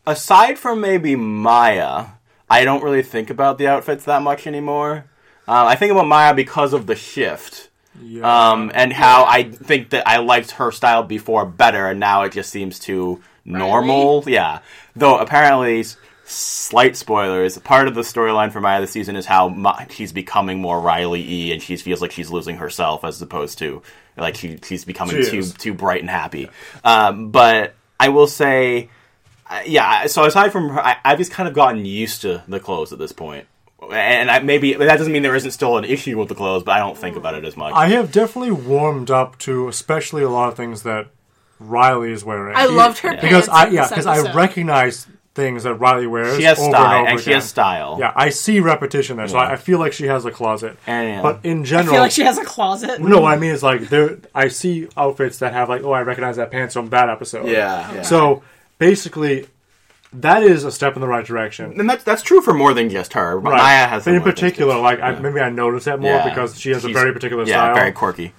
[0.06, 2.06] aside from maybe Maya,
[2.50, 5.06] I don't really think about the outfits that much anymore.
[5.48, 7.70] Um, I think about Maya because of the shift.
[8.00, 8.52] Yeah.
[8.52, 12.32] um, and how I think that I liked her style before better, and now it
[12.32, 14.24] just seems too normal.
[14.28, 14.60] Yeah,
[14.96, 15.98] though apparently, s-
[16.30, 17.58] slight spoilers.
[17.58, 21.22] Part of the storyline for Maya this season is how Ma- she's becoming more Riley
[21.22, 23.82] E, and she feels like she's losing herself as opposed to
[24.18, 25.54] like she, she's becoming She too is.
[25.54, 26.50] too bright and happy.
[26.84, 28.90] Um, but I will say,
[29.50, 30.08] uh, yeah.
[30.08, 33.00] So aside from her, I, I've just kind of gotten used to the clothes at
[33.00, 33.48] this point.
[33.92, 36.72] And I, maybe that doesn't mean there isn't still an issue with the clothes, but
[36.72, 37.74] I don't think about it as much.
[37.74, 41.08] I have definitely warmed up to, especially a lot of things that
[41.60, 42.56] Riley is wearing.
[42.56, 44.34] I loved her because pants I yeah because I episode.
[45.38, 46.38] Recognize things that Riley wears.
[46.38, 47.34] She has over style, and, over and she again.
[47.36, 47.98] has style.
[48.00, 49.44] Yeah, I see repetition there, so Yeah.
[49.44, 50.78] I, I feel like she has a closet.
[50.88, 51.22] And.
[51.24, 53.02] But in general, I feel like she has a closet.
[53.02, 54.18] no, what I mean is like there.
[54.34, 57.48] I see outfits that have like, oh, I recognize that pants from that episode.
[57.48, 58.02] Yeah, yeah.
[58.02, 58.44] So
[58.78, 59.48] basically,
[60.14, 61.80] that is a step in the right direction.
[61.80, 63.40] and that's that's true for more than just her.
[63.40, 63.58] But Right.
[63.58, 64.82] Maya has But in similar things, particular, too.
[64.82, 66.28] like I, maybe I notice that more Yeah.
[66.30, 67.76] because she has a very particular yeah, style.
[67.76, 68.34] very quirky.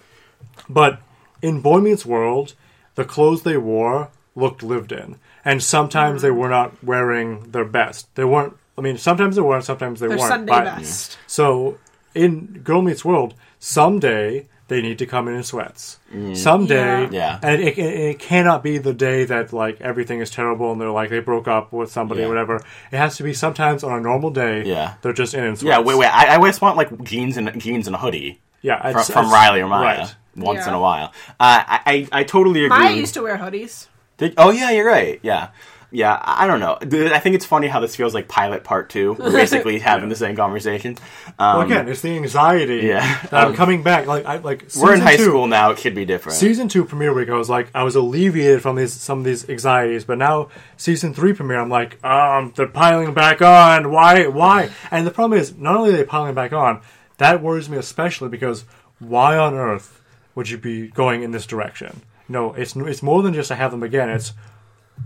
[0.68, 1.00] But
[1.40, 2.54] in Boy Meets World,
[2.94, 8.14] the clothes they wore looked lived in, and sometimes they were not wearing their best.
[8.14, 8.56] They weren't.
[8.76, 10.28] I mean, sometimes they were, sometimes they Their weren't.
[10.30, 11.18] Sunday but- best.
[11.26, 11.78] So
[12.14, 15.98] in Girl Meets World, someday they need to come in in sweats.
[16.34, 17.08] Someday, Yeah.
[17.10, 17.38] Yeah.
[17.42, 20.90] and it, it, it cannot be the day that like everything is terrible and they're
[20.90, 22.26] like they broke up with somebody Yeah.
[22.26, 22.56] or whatever.
[22.92, 24.64] It has to be sometimes on a normal day.
[24.64, 24.94] Yeah.
[25.02, 25.64] they're just in in sweats.
[25.70, 26.08] Yeah, wait, wait.
[26.08, 29.26] I, I always want like jeans and jeans and a hoodie yeah, from, it's- from
[29.26, 30.14] it's- Riley or Maya Right.
[30.36, 30.78] once in Yeah.
[30.78, 31.06] a while.
[31.40, 32.78] Uh, I, I I totally agree.
[32.78, 33.86] Maya used to wear hoodies.
[34.18, 35.18] Did- oh yeah, you're right.
[35.22, 35.48] Yeah.
[35.90, 36.76] Yeah, I I don't know.
[37.14, 39.14] I think it's funny how this feels like pilot part two.
[39.18, 40.98] We're basically having the same conversation.
[41.38, 43.20] Um, Well, again, it's the anxiety Yeah.
[43.30, 44.06] that I'm coming back.
[44.06, 45.70] Like I like we're in high two- school now.
[45.70, 46.36] It could be different.
[46.36, 49.48] Season two premiere week, I was like, I was alleviated from these some of these
[49.48, 53.90] anxieties, but now season three premiere, I'm like, um, they're piling back on.
[53.90, 54.26] Why?
[54.26, 54.68] Why?
[54.90, 56.82] And the problem is, not only are they piling back on,
[57.16, 58.66] that worries me especially because
[58.98, 60.02] why on earth
[60.34, 62.02] would you be going in this direction?
[62.28, 64.10] No, it's it's more than just I have them again.
[64.10, 64.32] It's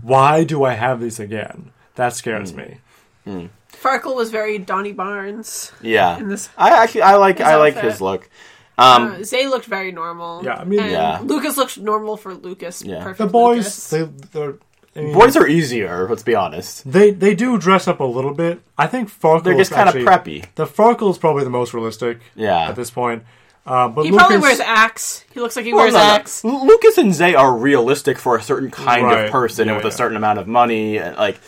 [0.01, 1.71] why do I have these again?
[1.95, 2.57] That scares Hmm.
[2.57, 3.49] me.
[3.71, 5.71] Farkle was very Donnie Barnes.
[5.81, 8.29] yeah, in this- I actually I like his I like his look.
[8.77, 10.41] Um, Uh, Zay looked very normal.
[10.43, 11.19] Yeah, I mean- and Yeah.
[11.23, 12.81] Lucas looked normal for Lucas.
[12.83, 12.99] Yeah.
[13.03, 13.89] Perfect The boys, Lucas.
[13.89, 14.53] they they're.
[14.95, 16.07] I mean, boys are easier.
[16.09, 16.89] Let's be honest.
[16.91, 18.61] They they do dress up a little bit.
[18.77, 19.43] I think Farkle.
[19.43, 20.45] They're just is kind of preppy.
[20.55, 22.19] The Farkle is probably the most realistic.
[22.35, 22.69] Yeah.
[22.69, 23.23] At this point,
[23.65, 25.23] uh, but he Lucas, probably wears axe.
[25.33, 26.05] He looks like he Well, wears no, no.
[26.05, 26.43] axe.
[26.43, 29.25] Lu- Lucas and Zay are realistic for a certain kind Right.
[29.25, 29.95] of person Yeah, and with yeah.
[29.95, 31.39] a certain amount of money, and like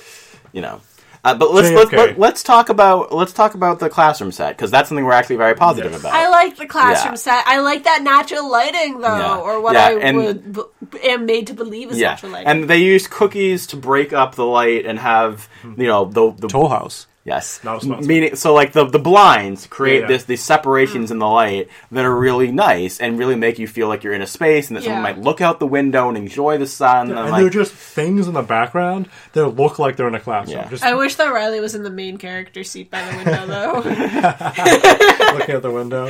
[0.54, 0.82] you know.
[1.24, 1.76] Uh, but let's JFK.
[1.76, 5.12] let's let, let's talk about let's talk about the classroom set because that's something we're
[5.12, 6.02] actually very positive Yes.
[6.02, 6.14] about.
[6.14, 7.18] I like the classroom Yeah.
[7.18, 7.44] set.
[7.48, 9.38] I like that natural lighting, though, Yeah.
[9.38, 10.62] or what Yeah, I and- would b-
[11.04, 12.48] am made to believe is yeah, natural lighting.
[12.48, 16.48] and they use cookies to break up the light and have you know the the
[16.48, 17.08] Toll House.
[17.26, 17.60] Yes.
[17.64, 18.08] Not responsible.
[18.08, 20.08] Meaning, so like the the blinds create Yeah, yeah.
[20.10, 23.88] this these separations in the light that are really nice and really make you feel
[23.88, 25.12] like you're in a space and that someone Yeah.
[25.14, 27.10] might look out the window and enjoy the sun.
[27.10, 30.20] and, And like, they're just things in the background that look like they're in a
[30.20, 30.60] classroom.
[30.60, 30.70] Yeah.
[30.70, 33.74] Just I wish that Riley was in the main character seat by the window, though.
[35.34, 36.10] looking out the window.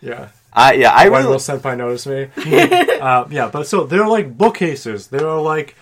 [0.00, 0.28] Yeah.
[0.56, 2.28] I yeah, I Why really will Senpai notice me?
[3.00, 5.08] uh, yeah, but so they're like bookcases.
[5.08, 5.74] They're like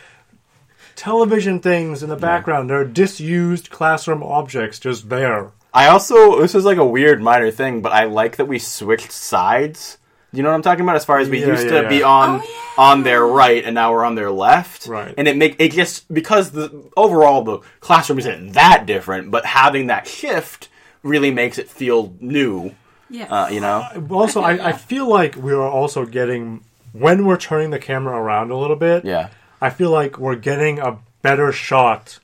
[1.03, 2.71] television things in the background.
[2.71, 5.51] They're disused classroom objects just there.
[5.75, 9.11] I also this is like a weird minor thing, but I like that we switched
[9.11, 9.99] sides.
[10.33, 10.95] You know what I'm talking about?
[10.97, 13.75] As far as we Yeah, used yeah, to be on Oh, on their right, and
[13.75, 14.87] now we're on their left.
[14.87, 15.13] Right.
[15.19, 19.89] And it make it just because the overall the classroom isn't that different, but having
[19.89, 20.69] that shift
[21.03, 22.75] really makes it feel new.
[23.11, 23.29] yes.
[23.31, 23.85] Uh, you know.
[24.11, 26.63] Also, I, I feel like we are also getting
[26.93, 29.05] when we're turning the camera around a little bit.
[29.05, 29.29] Yeah.
[29.63, 32.19] I feel like we're getting a better shot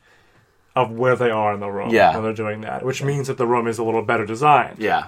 [0.74, 2.12] of where they are in the room Yeah.
[2.14, 4.78] when they're doing that, which means that the room is a little better designed.
[4.78, 5.06] Yeah.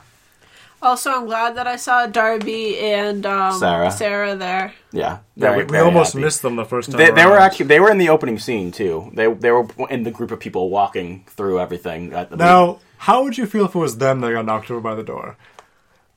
[0.83, 3.91] Also, I'm glad that I saw Darby and um, Sarah.
[3.91, 4.73] Sarah there.
[4.93, 6.25] Yeah, Yeah, very- we, we very almost happy.
[6.25, 6.99] missed them the first time.
[6.99, 7.43] They, they were around.
[7.43, 9.11] actually they were in the opening scene too.
[9.13, 12.15] They they were in the group of people walking through everything.
[12.15, 14.81] At the Now, how would you feel if it was them that got knocked over
[14.81, 15.37] by the door?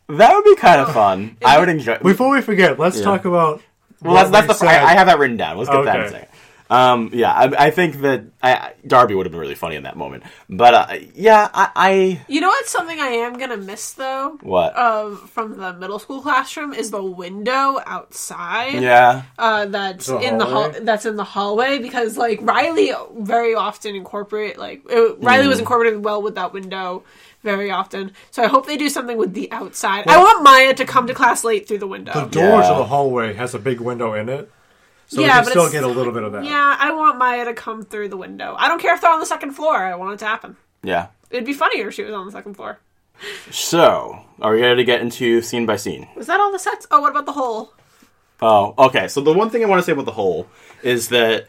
[0.08, 1.36] that would be kind of fun.
[1.45, 1.97] I would enjoy.
[1.99, 3.04] Before we forget, let's Yeah.
[3.04, 3.62] talk about.
[4.03, 4.53] Well, that's that's the.
[4.53, 4.67] said.
[4.69, 5.57] I, I have that written down.
[5.57, 6.11] Let's get that in a Okay.
[6.11, 6.27] second.
[6.69, 9.95] Um, yeah, I, I think that I, Darby would have been really funny in that
[9.95, 10.23] moment.
[10.49, 14.39] But uh, yeah, I, I You know what's something I am gonna miss though?
[14.41, 14.75] what?
[14.75, 18.81] Um, from the middle school classroom is the window outside.
[18.81, 20.63] yeah, Uh, that's The in the hall.
[20.63, 20.79] hallway?
[20.79, 25.49] That's in the hallway because like Riley very often incorporate like it, Riley Mm.
[25.49, 27.03] was incorporated well with that window
[27.43, 28.12] very often.
[28.32, 30.08] So I hope they do something with the outside.
[30.08, 32.13] I want Maya to come to class late through the window.
[32.13, 32.69] The door Yeah.
[32.69, 34.49] to the hallway has a big window in it,
[35.08, 36.45] so Yeah, we can but still get a little bit of that.
[36.45, 38.56] yeah, I want Maya to come through the window.
[38.58, 39.75] I don't care if they're on the second floor.
[39.77, 40.58] I want it to happen.
[40.82, 41.08] yeah.
[41.29, 42.79] It'd be funnier if she was on the second floor.
[43.51, 46.08] So, are we ready to get into scene by scene?
[46.15, 46.86] Was that all the sets?
[46.91, 47.73] Oh, what about the hole?
[48.41, 49.08] Oh, okay.
[49.08, 50.47] So the one thing I want to say about the hole
[50.84, 51.47] is that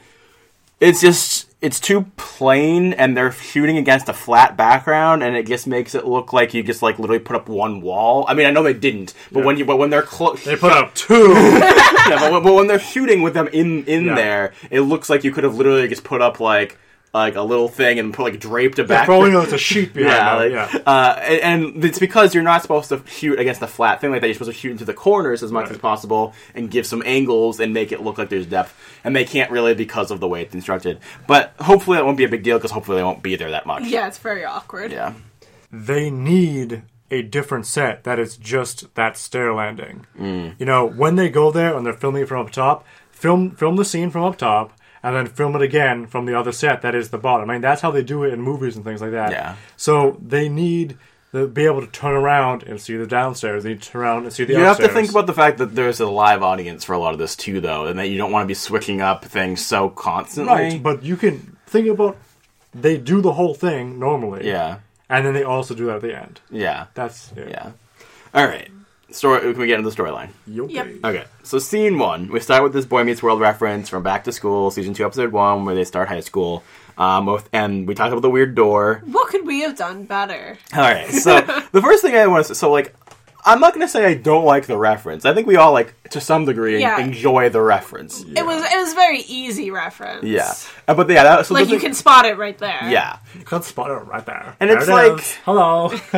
[0.80, 5.66] it's just it's too plain, and they're shooting against a flat background, and it just
[5.66, 8.24] makes it look like you just like literally put up one wall.
[8.28, 10.72] I mean, I know they didn't, but when you but when they're close, They put
[10.72, 11.32] up two.
[11.34, 14.14] yeah, but, when- but when they're shooting with them in in Yeah.
[14.14, 16.78] there, it looks like you could have literally just put up like
[17.14, 19.06] like a little thing and put like draped a back.
[19.06, 20.82] Probably know it's a sheet behind Yeah, like, yeah.
[20.84, 24.20] Uh, and, and it's because you're not supposed to shoot against a flat thing like
[24.20, 24.26] that.
[24.26, 25.72] You're supposed to shoot into the corners as much Right.
[25.72, 28.74] as possible and give some angles and make it look like there's depth.
[29.04, 30.98] And they can't really because of the way it's instructed.
[31.28, 33.64] But hopefully that won't be a big deal because hopefully they won't be there that
[33.64, 33.84] much.
[33.84, 34.90] Yeah, it's very awkward.
[34.90, 35.12] Yeah.
[35.70, 40.06] they need a different set that is just that stair landing.
[40.18, 40.54] Mm.
[40.58, 43.76] You know, when they go there and they're filming it from up top, film film
[43.76, 44.72] the scene from up top
[45.04, 47.48] and then film it again from the other set that is the bottom.
[47.48, 49.30] I mean, that's how they do it in movies and things like that.
[49.30, 49.54] Yeah.
[49.76, 50.96] So they need
[51.32, 53.64] to be able to turn around and see the downstairs.
[53.64, 55.58] They need to turn around and see the You have to think about the fact
[55.58, 58.16] that there's a live audience for a lot of this too, though, and that you
[58.18, 60.52] don't want to be switching up things so constantly.
[60.54, 62.16] right, but you can think about
[62.72, 64.46] they do the whole thing normally.
[64.48, 64.78] yeah,
[65.10, 66.40] And then they also do that at the end.
[66.50, 67.48] yeah, That's yeah.
[67.48, 67.72] yeah.
[68.32, 68.68] All right.
[69.14, 69.40] Story.
[69.40, 70.30] Can we get into the storyline?
[70.46, 70.86] Yep.
[71.04, 74.32] Okay, so scene one, we start with this Boy Meets World reference from Back to
[74.32, 76.62] School, season two, episode one, where they start high school.
[76.98, 79.02] Um, with- and we talked about the weird door.
[79.06, 80.58] What could we have done better?
[80.72, 81.40] All right, so
[81.72, 82.94] the first thing I want to so like,
[83.46, 85.26] I'm not going to say I don't like the reference.
[85.26, 86.98] I think we all like to some degree Yeah.
[86.98, 88.22] enjoy the reference.
[88.22, 90.24] It was it was very easy reference.
[90.24, 90.50] Yeah,
[90.88, 92.80] Uh, but yeah, that, so like you thing- can spot it right there.
[92.88, 94.56] Yeah, You can spot it right there.
[94.60, 95.34] And There it's it like- is.
[95.44, 95.90] hello.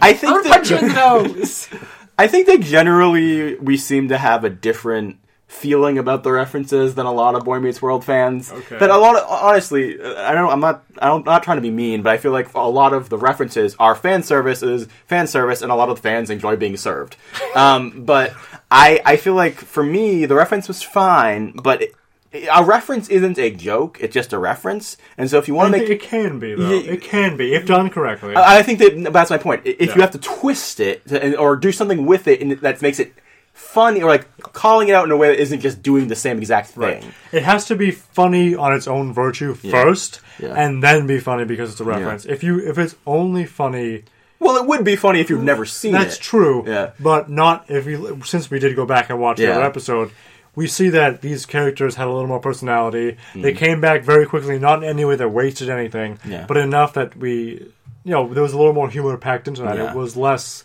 [0.00, 1.68] I think I'm gonna that- punch you in the nose.
[2.18, 7.06] I think that generally we seem to have a different feeling about the references than
[7.06, 8.50] a lot of Boy Meets World fans.
[8.50, 8.78] Okay.
[8.78, 10.50] That a lot of honestly, I don't.
[10.50, 10.84] I'm not.
[10.98, 13.08] I don't, I'm not trying to be mean, but I feel like a lot of
[13.08, 16.76] the references are fan services, fan service, and a lot of the fans enjoy being
[16.76, 17.16] served.
[17.54, 18.34] um, but
[18.70, 21.82] I, I feel like for me, the reference was fine, but.
[21.82, 21.94] It,
[22.32, 25.78] a reference isn't a joke; it's just a reference, and so if you want to
[25.78, 26.70] make it can be though.
[26.70, 26.92] Yeah.
[26.92, 28.34] It can be if done correctly.
[28.34, 29.62] I I think that that's my point.
[29.64, 29.94] If Yeah.
[29.94, 33.12] you have to twist it to, or do something with it and that makes it
[33.52, 36.38] funny, or like calling it out in a way that isn't just doing the same
[36.38, 37.02] exact thing.
[37.32, 40.52] It has to be funny on its own virtue first, Yeah.
[40.54, 42.26] and then be funny because it's a reference.
[42.26, 44.04] If you if it's only funny,
[44.38, 45.98] Well, it would be funny if you've never seen it.
[45.98, 46.20] that's it.
[46.22, 46.64] true.
[46.66, 46.90] Yeah.
[47.00, 48.20] But not if you.
[48.26, 49.52] Since we did go back and watch the Yeah.
[49.56, 50.10] other episode,
[50.56, 53.16] we see that these characters had a little more personality.
[53.34, 53.56] They Mm.
[53.56, 56.46] came back very quickly, not in any way that wasted anything, Yeah.
[56.48, 57.70] but enough that we.
[58.04, 59.76] You know, there was a little more humor packed into that.
[59.76, 59.90] Yeah.
[59.90, 60.64] It was less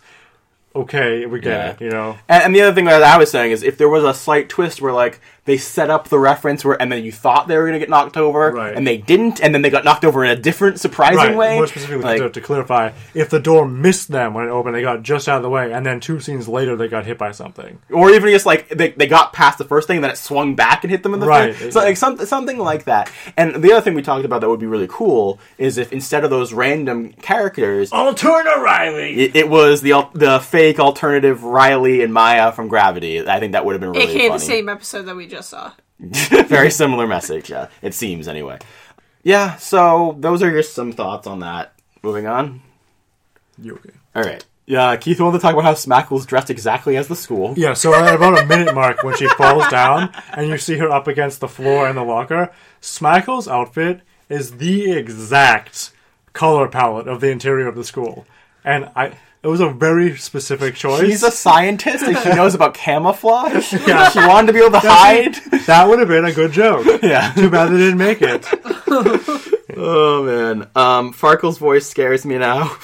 [0.74, 1.26] okay.
[1.26, 1.70] We get Yeah.
[1.72, 1.80] it.
[1.80, 4.04] You know, And, and the other thing that I was saying is if there was
[4.04, 7.48] a slight twist where like they set up the reference where and then you thought
[7.48, 8.76] they were going to get knocked over Right.
[8.76, 11.36] and they didn't and then they got knocked over in a different surprising right?
[11.36, 11.54] way.
[11.56, 14.82] More specifically, like, to, to clarify, if the door missed them when it opened, they
[14.82, 17.32] got just out of the way, and then two scenes later, they got hit by
[17.32, 17.78] something.
[17.90, 20.54] or even just like they, they got past the first thing, and then it swung
[20.54, 21.72] back and hit them in the Right, face.
[21.74, 23.10] So like some, something like that.
[23.36, 26.22] And the other thing we talked about that would be really cool is if instead
[26.24, 29.14] of those random characters, Alterna Riley.
[29.24, 33.26] it, it was the the fake alternative Riley and Maya from Gravity.
[33.26, 34.38] I think that would have been really AKA funny.
[34.38, 35.72] the same episode that we just saw.
[35.98, 37.50] Very similar message.
[37.50, 38.58] Yeah, it seems anyway.
[39.22, 39.56] Yeah.
[39.56, 41.72] So those are just some thoughts on that.
[42.02, 42.62] Moving on.
[43.58, 43.90] You okay?
[44.14, 44.44] All right.
[44.66, 47.54] Yeah, Keith wanted to talk about how Smackle's dressed exactly as the school.
[47.56, 50.88] Yeah, so at about a minute mark when she falls down and you see her
[50.88, 55.90] up against the floor in the locker, Smackle's outfit is the exact
[56.32, 58.24] color palette of the interior of the school.
[58.64, 61.02] And I it was a very specific choice.
[61.02, 63.72] He's a scientist and he knows about camouflage.
[63.72, 64.08] Yeah.
[64.10, 65.34] She wanted to be able to hide.
[65.66, 66.86] that would have been a good joke.
[67.02, 67.32] Yeah.
[67.32, 68.46] Too bad they didn't make it.
[69.74, 70.68] Oh man.
[70.76, 72.76] Um, Farkle's voice scares me now.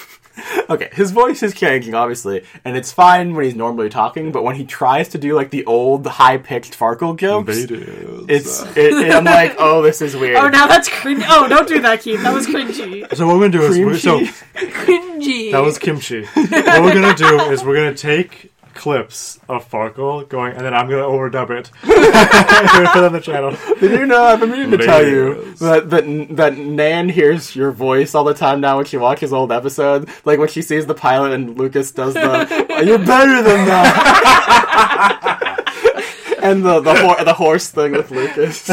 [0.71, 4.57] okay, his voice is changing, obviously, and it's fine when he's normally talking, but when
[4.57, 9.25] he tries to do like the old high pitched Farkle jokes, it's it, it- I'm
[9.25, 10.37] like, oh, this is weird.
[10.37, 11.25] Oh, now that's cringe.
[11.27, 12.23] Oh, don't do that, Keith.
[12.23, 13.15] That was cringy.
[13.17, 14.21] So what we're gonna do is Cream we're, so.
[14.55, 15.53] Cringy.
[15.53, 16.25] that was kimchi.
[16.25, 18.48] what we're gonna do is we're gonna take
[18.79, 21.71] clips of Farkle going, and then I'm gonna overdub it.
[21.83, 23.55] Put on the channel.
[23.81, 24.23] Did you know?
[24.25, 28.35] I've been meaning to tell you that, that that Nan hears your voice all the
[28.35, 30.11] time now when she watches old episodes.
[30.25, 35.55] Like when she sees the pilot and Lucas does the "Oh, "You're better than that,"
[36.43, 38.71] and the the, hor- the horse thing with Lucas.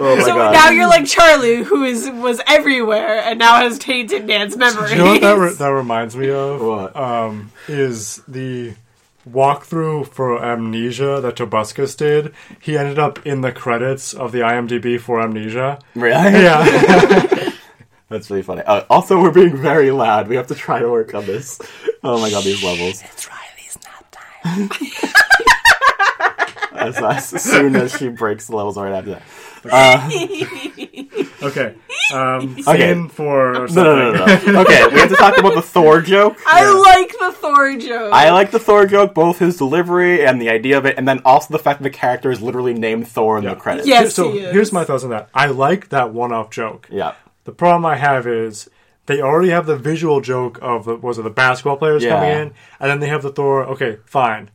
[0.00, 0.52] Oh my so god!
[0.52, 4.90] now you're like Charlie, who is was everywhere and now has tainted Nan's memory.
[4.90, 6.60] You know what that, re- that reminds me of?
[6.60, 6.96] What?
[6.96, 8.74] Um, is the
[9.28, 12.32] walkthrough for Amnesia that Tobuscus did.
[12.60, 15.78] He ended up in the credits of the IMDb for Amnesia.
[15.94, 16.32] really?
[16.32, 17.52] Yeah.
[18.08, 18.62] That's really funny.
[18.62, 20.26] Uh, also, we're being very loud.
[20.26, 21.60] We have to try to work on this.
[22.02, 23.02] Oh my god, these levels.
[23.02, 24.70] It's Riley's nap time.
[26.80, 29.22] As, as soon as she breaks the levels right after that.
[31.42, 31.74] okay.
[32.12, 33.08] Um, scene Okay.
[33.08, 34.52] for No, no, no, something.
[34.52, 34.60] no, no.
[34.62, 36.38] Okay, we have to talk about the Thor joke.
[36.46, 38.12] I like the Thor joke.
[38.12, 41.20] I like the Thor joke, both his delivery and the idea of it, and then
[41.24, 43.50] also the fact that the character is literally named Thor in Yeah.
[43.54, 43.86] the credits.
[43.86, 44.52] Yes, So he is.
[44.52, 45.28] here's my thoughts on that.
[45.34, 46.88] I like that one-off joke.
[46.90, 47.12] Yeah.
[47.44, 48.68] The problem I have is
[49.06, 52.10] they already have the visual joke of the was it the basketball players Yeah.
[52.16, 53.64] coming in, and then they have the Thor.
[53.66, 54.50] Okay, fine,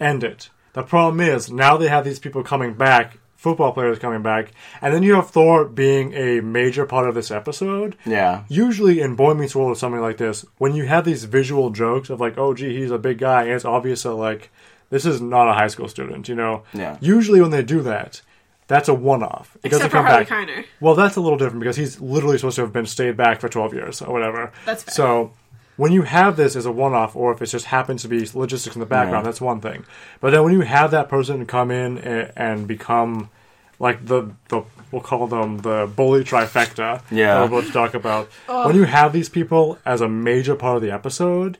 [0.00, 0.50] end it.
[0.78, 4.94] The problem is now they have these people coming back, football players coming back, and
[4.94, 7.96] then you have Thor being a major part of this episode.
[8.06, 8.44] Yeah.
[8.48, 12.10] Usually in Boy Meets World or something like this, when you have these visual jokes
[12.10, 14.52] of like, oh gee, he's a big guy, and it's obvious that like
[14.88, 16.62] this is not a high school student, you know.
[16.72, 16.96] Yeah.
[17.00, 18.22] Usually when they do that,
[18.68, 19.56] that's a one-off.
[19.64, 20.48] It doesn't Except for come Harley back.
[20.48, 20.64] Keiner.
[20.80, 23.48] Well, that's a little different because he's literally supposed to have been stayed back for
[23.48, 24.52] 12 years or whatever.
[24.64, 24.94] That's fair.
[24.94, 25.32] So
[25.78, 28.28] when you have this as a one off, or if it just happens to be
[28.34, 29.30] logistics in the background, Yeah.
[29.30, 29.86] that's one thing.
[30.20, 33.30] But then when you have that person come in and, and become
[33.78, 37.34] like the, the, we'll call them the bully trifecta Yeah.
[37.38, 38.26] that we're about to talk about,
[38.66, 41.56] when you have these people as a major part of the episode,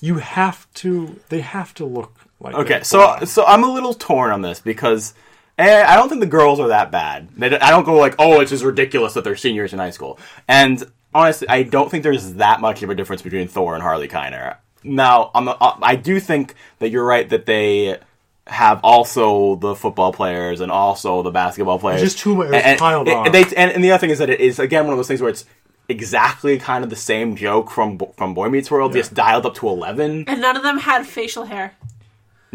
[0.00, 4.30] you have to, they have to look like Okay, so so I'm a little torn
[4.30, 5.14] on this because
[5.56, 7.28] eh, I don't think the girls are that bad.
[7.36, 10.18] They I don't go like, oh, it's just ridiculous that they're seniors in high school.
[10.46, 10.84] And
[11.14, 14.56] honestly, I don't think there's that much of a difference between Thor and Harley Keiner.
[14.82, 17.98] Now, I'm a, I do think that you're right that they
[18.46, 22.02] have also the football players and also the basketball players.
[22.02, 23.26] just too much- And, piled and, on.
[23.26, 25.08] and they, and, and the other thing is that it is again one of those
[25.08, 25.46] things where it's
[25.88, 29.68] exactly kind of the same joke from from Boy Meets World, just dialed up to
[29.68, 30.24] eleven.
[30.26, 31.72] and none of them had facial hair.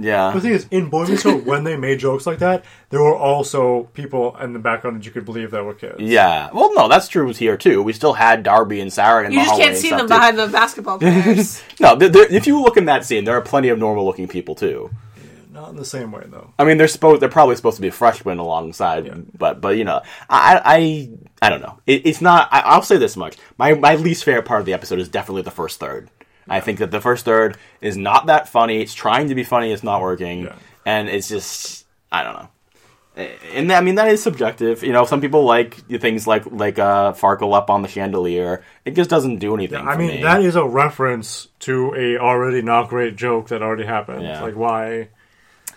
[0.04, 0.32] Yeah.
[0.32, 3.16] The thing is, in Boy Meets World, when they made jokes like that, there were
[3.16, 5.96] also people in the background that you could believe that were kids.
[6.00, 6.50] Yeah.
[6.54, 7.82] Well, no, that's true Was here too.
[7.82, 10.08] We still had Darby and Sarah in You the just hallway can't see them too.
[10.08, 11.62] behind the basketball players.
[11.80, 14.56] No, there, there, if you look in that scene, there are plenty of normal-looking people
[14.56, 14.90] too.
[15.52, 16.54] Not in the same way, though.
[16.58, 20.02] I mean, they're supposed they're probably supposed to be freshmen alongside, but but you know,
[20.30, 21.10] I I
[21.46, 21.80] I don't know.
[21.86, 22.48] It, it's not.
[22.52, 25.42] I, I'll say this much: my my least favorite part of the episode is definitely
[25.42, 26.10] the first third.
[26.50, 28.82] I think that the first third is not that funny.
[28.82, 29.72] It's trying to be funny.
[29.72, 30.56] It's not working, Yeah.
[30.86, 32.50] and it's just I don't know.
[33.54, 34.82] And I mean that is subjective.
[34.82, 38.64] You know, some people like things like like uh, Farkle up on the chandelier.
[38.86, 39.86] It just doesn't do anything.
[39.86, 40.22] I for mean, me.
[40.24, 44.24] that is a reference to a already not great joke that already happened.
[44.24, 44.42] Yeah.
[44.42, 45.10] Like, why?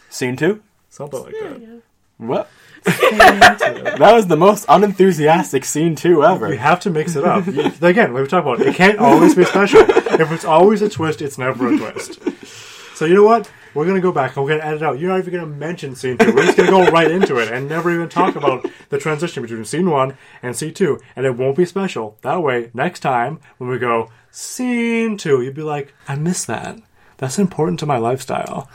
[0.08, 0.62] scene two.
[0.90, 1.82] Something like that.
[2.18, 2.48] What?
[2.84, 6.48] that was the most unenthusiastic scene two ever.
[6.52, 7.46] You have to mix it up.
[7.46, 9.80] You- Again, like we talk about, it can't always be special.
[9.88, 12.20] If it's always a twist, it's never a twist.
[12.96, 13.50] So you know what?
[13.74, 14.98] We're gonna go back and we're gonna edit out.
[14.98, 16.32] You're not even gonna mention scene two.
[16.34, 19.64] We're just gonna go right into it and never even talk about the transition between
[19.64, 22.18] scene one and scene two, and it won't be special.
[22.20, 26.78] That way, next time when we go scene two, you'd be like, "I miss that.
[27.16, 28.68] That's important to my lifestyle."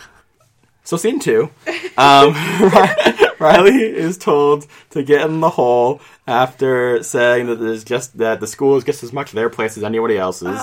[0.83, 1.51] So scene two,
[1.97, 2.33] um,
[3.39, 8.47] Riley is told to get in the hole after saying that there's just that the
[8.47, 10.59] school is just as much their place as anybody else's.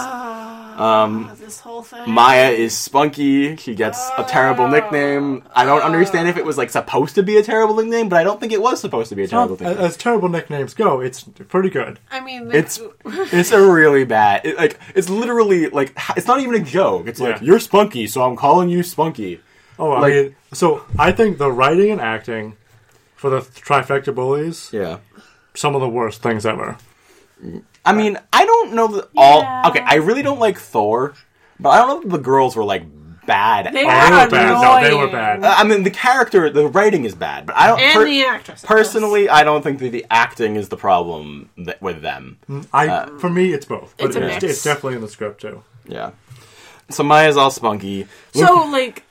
[0.77, 2.11] Um, this whole thing.
[2.11, 3.55] Maya is spunky.
[3.57, 5.45] She gets a terrible nickname.
[5.55, 8.25] I don't understand if it was like supposed to be a terrible nickname, but I
[8.25, 9.85] don't think it was supposed to be a terrible As, nickname.
[9.87, 12.01] as terrible nicknames go, it's pretty good.
[12.11, 14.45] I mean, It's it's a really bad.
[14.45, 17.07] It, like it's literally like it's not even a joke.
[17.07, 19.41] It's like you're spunky, so I'm calling you spunky.
[19.79, 22.57] Oh, I Like- mean, so I think the writing and acting
[23.17, 24.99] for the trifecta bullies, Yeah.
[25.55, 26.77] some of the worst things ever.
[27.85, 29.41] I mean, I don't know that all.
[29.41, 29.69] Yeah.
[29.69, 31.15] Okay, I really don't like Thor,
[31.61, 32.85] but I don't know that the girls were like
[33.27, 33.73] bad.
[33.75, 34.62] They Oh, were they were bad.
[34.83, 35.45] No, they were bad.
[35.45, 37.81] I mean, the character, the writing is bad, but I don't.
[37.81, 38.62] And per- the actress.
[38.65, 42.39] personally, I don't think that the acting is the problem th- with them.
[42.49, 44.45] Mm, I uh, for me it's both, but It's a it's, mix.
[44.45, 45.62] it's definitely in the script too.
[45.87, 46.12] Yeah.
[46.91, 48.07] So Maya's all spunky.
[48.35, 49.05] So, like,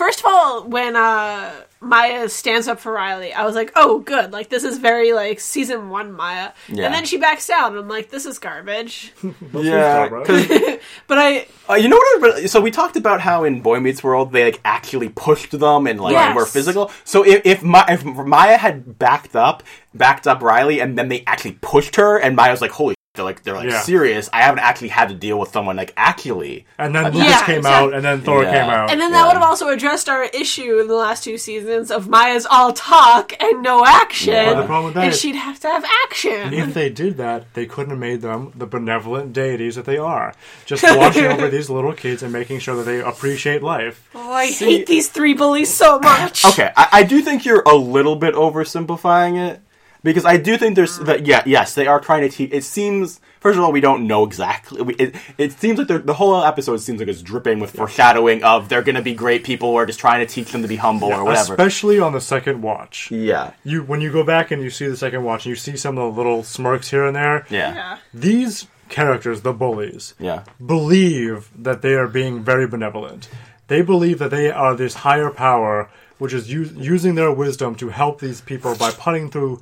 [0.00, 4.32] first of all, when uh, Maya stands up for Riley, I was like, oh, good.
[4.32, 6.52] Like, this is very, like, season one Maya.
[6.68, 6.86] Yeah.
[6.86, 9.12] And then she backs down, and I'm like, this is garbage.
[9.52, 10.26] Yeah, right?
[10.26, 10.48] 'cause-
[11.06, 12.34] But I, uh, you know what?
[12.36, 15.86] I- So we talked about how in Boy Meets World they like actually pushed them
[15.86, 16.34] and like Yes.
[16.34, 16.90] were physical.
[17.04, 19.62] So if if, Ma- if Maya had backed up,
[19.94, 23.26] backed up Riley, and then they actually pushed her, and Maya was like, "Holy." They're
[23.26, 23.80] like they're like Yeah.
[23.82, 24.30] serious.
[24.32, 26.64] I haven't actually had to deal with someone like actually.
[26.78, 27.70] And then Lucas Yeah, came exactly.
[27.88, 28.50] out, and then Thor Yeah.
[28.62, 28.90] came out.
[28.90, 29.26] and then that Yeah.
[29.26, 33.34] would have also addressed our issue in the last two seasons of Maya's all talk
[33.38, 34.32] and no action.
[34.32, 34.54] Yeah.
[34.54, 36.54] the problem with that and is- she'd have to have action.
[36.54, 40.32] if they did that, they couldn't have made them the benevolent deities that they are.
[40.64, 44.00] Just watching over these little kids and making sure that they appreciate life.
[44.14, 46.44] oh, I hate these three bullies so much.
[46.46, 49.60] Okay, I, I do think you're a little bit oversimplifying it
[50.02, 51.26] because I do think there's that.
[51.26, 51.50] Yeah, mm-hmm.
[51.50, 52.52] yes, they are trying to teach.
[52.52, 53.20] It seems.
[53.40, 54.82] First of all, we don't know exactly.
[54.82, 58.68] We, it, it seems like the whole episode seems like it's dripping with foreshadowing of
[58.68, 59.72] they're going to be great people.
[59.72, 61.54] We're just trying to teach them to be humble or whatever.
[61.54, 63.10] Especially on the second watch.
[63.10, 65.74] yeah, You when you go back and you see the second watch and you see
[65.78, 67.46] some of the little smirks here and there.
[67.48, 67.98] yeah, Yeah.
[68.12, 70.42] These characters, the bullies, yeah,
[70.84, 73.28] believe that they are being very benevolent.
[73.68, 75.88] They believe that they are this higher power,
[76.18, 79.60] which is u- using their wisdom to help these people by putting through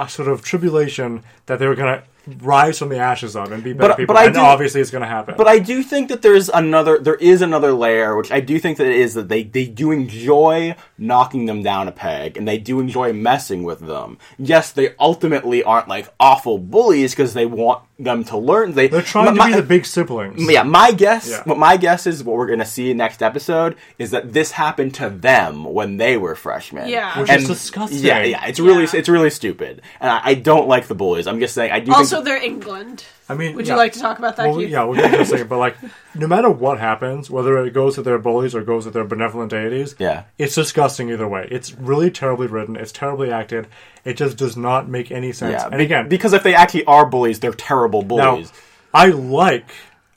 [0.00, 2.04] a sort of tribulation that they were going to
[2.40, 4.14] rise from the ashes of and be better But- people.
[4.14, 5.34] but I and do- obviously, it's going to happen.
[5.36, 6.98] But I do think that there's another.
[6.98, 9.90] There is another layer, which I do think that it is that they they do
[9.90, 14.18] enjoy knocking them down a peg, and they do enjoy messing with them.
[14.38, 18.72] Yes, they ultimately aren't like awful bullies because they want them to learn.
[18.72, 20.50] They they're trying my- to be the big siblings.
[20.50, 21.42] Yeah, my guess, Yeah.
[21.44, 24.94] what my guess is, what we're going to see next episode is that this happened
[24.94, 26.88] to them when they were freshmen.
[26.88, 27.18] Yeah.
[27.20, 27.98] Which is disgusting.
[27.98, 28.96] Yeah, yeah, it's really, Yeah.
[28.96, 31.26] it's really stupid, and I, I don't like the bullies.
[31.26, 31.92] I'm just saying, I do.
[31.92, 33.04] Also, think, they're England.
[33.28, 33.74] I mean, Would yeah.
[33.74, 34.70] you like to talk about that, Well, Keith?
[34.70, 35.48] yeah, we'll get to a second.
[35.48, 35.76] But like,
[36.14, 39.50] no matter what happens, whether it goes to their bullies or goes to their benevolent
[39.50, 40.24] deities, Yeah.
[40.38, 41.46] it's disgusting either way.
[41.50, 42.76] It's really terribly written.
[42.76, 43.68] It's terribly acted.
[44.04, 45.52] It just does not make any sense.
[45.62, 48.52] yeah, and again, because if they actually are bullies, they're terrible now bullies.
[48.92, 49.70] I like,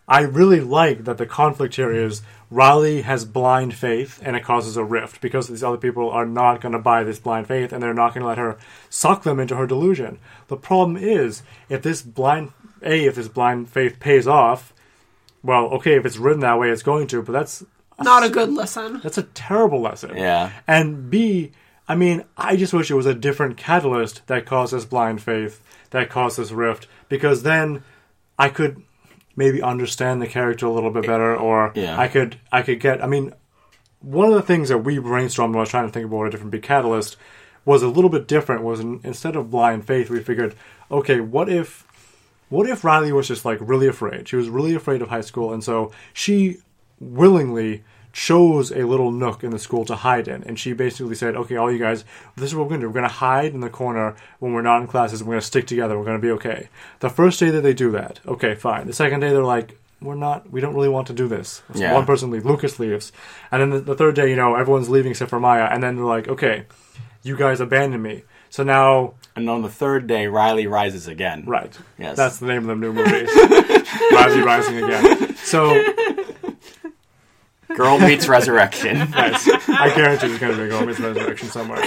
[0.07, 2.21] I really like that the conflict here is
[2.53, 6.61] Riley has blind faith and it causes a rift because these other people are not
[6.61, 8.57] going to buy this blind faith and they're not going to let her
[8.89, 10.19] suck them into her delusion.
[10.49, 12.51] The problem is if this blind
[12.83, 14.71] a if this blind faith pays off,
[15.41, 17.63] well, okay, if it's written that way, it's going to, but that's
[17.99, 18.99] Not a good lesson.
[19.01, 20.15] that's a terrible lesson.
[20.15, 20.51] Yeah.
[20.67, 21.51] And B,
[21.87, 25.61] I mean, I just wish it was a different catalyst that caused this blind faith,
[25.89, 27.83] that caused this rift, because then
[28.37, 28.83] I could
[29.35, 31.99] maybe understand the character a little bit better, or Yeah.
[31.99, 33.03] I could I could get.
[33.03, 33.33] I mean,
[34.01, 36.29] one of the things that we brainstormed when I was trying to think about a
[36.29, 37.17] different big catalyst
[37.65, 38.63] was a little bit different.
[38.63, 40.55] Was in, instead of blind faith, we figured,
[40.91, 41.87] okay, what if
[42.49, 44.27] what if Riley was just like really afraid?
[44.27, 46.57] She was really afraid of high school, and so she
[46.99, 50.43] willingly chose a little nook in the school to hide in.
[50.43, 52.05] And she basically said, "Okay, all you guys,
[52.37, 52.89] this is what we're going to do.
[52.89, 55.21] We're going to hide in the corner when we're not in classes.
[55.23, 55.97] We're going to stick together.
[55.97, 58.87] We're going to be okay." The first day that they do that, okay, fine.
[58.87, 59.77] The second day, they're like.
[60.01, 60.51] We're not.
[60.51, 61.63] We don't really want to do this.
[61.73, 61.93] So Yeah.
[61.93, 62.43] One person leaves.
[62.43, 63.13] Lucas leaves,
[63.53, 65.63] and then the, the third day, you know, everyone's leaving except for Maya.
[65.71, 66.65] And then they're like, "Okay,
[67.21, 71.45] you guys abandoned me." So now And on the third day, Riley rises again.
[71.47, 71.75] Right.
[71.97, 72.17] Yes.
[72.17, 73.25] That's the name of the new movie.
[74.11, 75.35] Riley Rising Again.
[75.37, 75.73] So,
[77.75, 78.97] Girl meets resurrection.
[79.11, 79.47] nice.
[79.69, 81.79] I guarantee there's going to be a Gomez resurrection somewhere.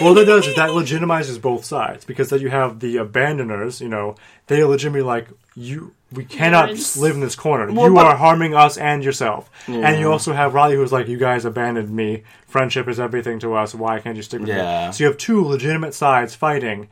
[0.00, 3.80] Well, what that does is that legitimizes both sides because then you have the abandoners.
[3.80, 4.16] You know,
[4.46, 5.94] they legitimately like you.
[6.12, 6.96] We cannot Ignorance.
[6.98, 7.72] live in this corner.
[7.72, 9.50] Well, you but- are harming us and yourself.
[9.66, 12.24] And you also have Riley, who's like, "You guys abandoned me.
[12.46, 13.74] Friendship is everything to us.
[13.74, 14.88] Why can't you stick with Yeah.
[14.88, 16.88] me?" So you have two legitimate sides fighting,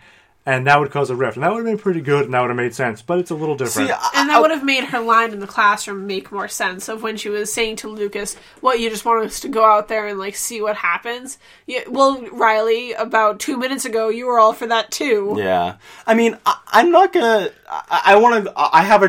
[0.47, 2.41] and that would cause a rift, and that would have been pretty good, and that
[2.41, 3.03] would have made sense.
[3.03, 3.89] But it's a little different.
[3.89, 6.89] See, I- And that would have made her line in the classroom make more sense
[6.89, 9.89] of when she was saying to Lucas, "What you just want us to go out
[9.89, 14.39] there and like see what happens." Yeah, well, Riley, about two minutes ago, you were
[14.39, 15.35] all for that too.
[15.39, 15.75] Yeah,
[16.07, 17.51] I mean, I, I'm not gonna.
[17.71, 18.53] I, I want to.
[18.57, 19.09] I have a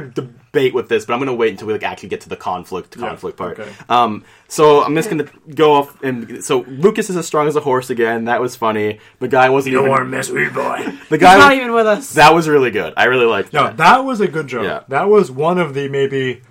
[0.51, 2.97] debate with this, but I'm gonna wait until we like actually get to the conflict
[2.97, 3.57] conflict part.
[3.59, 3.71] okay.
[3.87, 7.61] Um, so I'm just gonna go off and so Lucas is as strong as a
[7.61, 8.25] horse again.
[8.25, 8.99] That was funny.
[9.19, 10.77] The guy wasn't You even, miss me, boy.
[11.09, 12.13] The He's guy not was- even with us.
[12.13, 12.93] that was really good.
[12.97, 13.77] I really liked No, that.
[13.77, 14.63] that was a good joke.
[14.65, 14.81] Yeah.
[14.89, 16.41] That was one of the maybe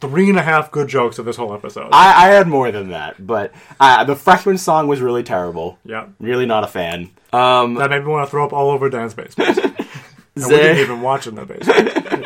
[0.00, 1.88] three and a half good jokes of this whole episode.
[1.92, 5.78] I, I had more than that, but uh, the freshman song was really terrible.
[5.84, 6.06] yeah.
[6.20, 7.10] Really not a fan.
[7.32, 9.58] Um, That made me want to throw up all over Dan's basement.
[10.38, 12.25] And we didn't even watch in the basement.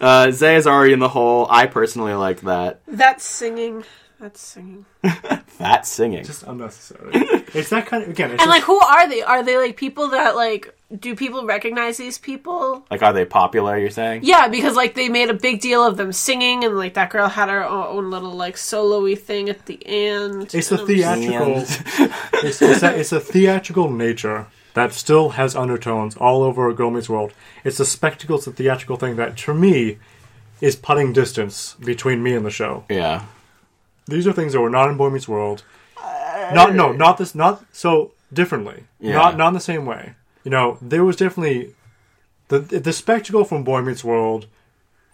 [0.00, 1.46] Uh, Zay is already in the hole.
[1.50, 2.80] I personally like that.
[2.86, 3.84] That's singing.
[4.20, 4.84] That's singing.
[5.58, 6.22] That singing.
[6.24, 7.10] Just unnecessary.
[7.52, 8.30] it's that kind of again.
[8.30, 9.22] It's And like, who are they?
[9.22, 10.72] Are they like people that like?
[10.96, 12.86] Do people recognize these people?
[12.92, 13.76] Like, are they popular?
[13.76, 14.20] You're saying?
[14.22, 17.26] Yeah, because like they made a big deal of them singing, and like that girl
[17.28, 20.54] had her own little like solo-y thing at the end.
[20.54, 22.08] it's the And I'm just- theatrical.
[22.44, 24.46] it's, it's, a, it's a theatrical nature
[24.78, 27.32] that still has undertones all over Girl Meets World.
[27.64, 28.36] It's a spectacle.
[28.36, 29.98] It's a theatrical thing that, to me,
[30.60, 32.84] is putting distance between me and the show.
[32.88, 33.24] Yeah.
[34.06, 35.62] These are things that were not in Boy Meets World.
[36.52, 38.84] Not no, not this, not so differently.
[39.00, 39.14] Yeah.
[39.14, 40.14] Not not in the same way.
[40.44, 41.74] You know, there was definitely
[42.48, 44.46] the the spectacle from Boy Meets World.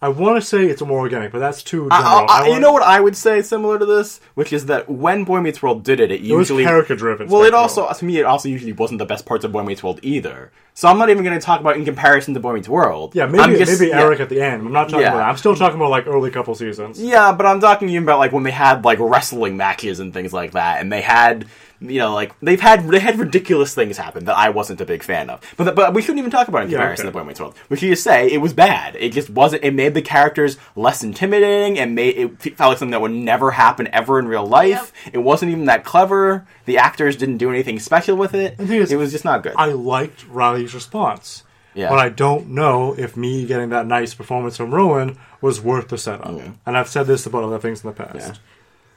[0.02, 2.06] I want to say it's more organic, but that's too general.
[2.06, 4.88] I, I, I you know what I would say similar to this, which is that
[4.90, 7.28] when Boy Meets World did it, it It was usually character driven.
[7.28, 9.82] Well, it also to me it also usually wasn't the best parts of Boy Meets
[9.82, 10.52] World either.
[10.74, 13.14] So I'm not even going to talk about in comparison to Boy Meets World.
[13.14, 14.00] yeah, maybe just- maybe yeah.
[14.02, 14.66] Eric at the end.
[14.66, 15.08] I'm not talking Yeah.
[15.12, 15.18] about.
[15.18, 15.28] That.
[15.30, 17.00] I'm still talking about like early couple seasons.
[17.00, 20.32] Yeah, but I'm talking even about like when they had like wrestling matches and things
[20.34, 21.46] like that, and they had
[21.80, 25.02] you know like they've had they had ridiculous things happen that I wasn't a big
[25.02, 25.40] fan of.
[25.56, 27.12] But but we shouldn't even talk about it in Yeah, comparison okay.
[27.12, 27.54] to Boy Meets World.
[27.68, 28.96] We should just say it was bad.
[28.96, 29.64] It just wasn't.
[29.64, 33.50] It made the characters less intimidating and made it felt like something that would never
[33.52, 34.92] happen ever in real life.
[35.12, 36.46] It wasn't even that clever.
[36.64, 38.56] The actors didn't do anything special with it.
[38.56, 39.54] The thing is, it was just not good.
[39.56, 41.42] I liked Riley's response.
[41.74, 41.88] Yeah.
[41.88, 45.98] But I don't know if me getting that nice performance from Rowan was worth the
[45.98, 46.40] setup.
[46.64, 48.40] And I've said this about other things in the past.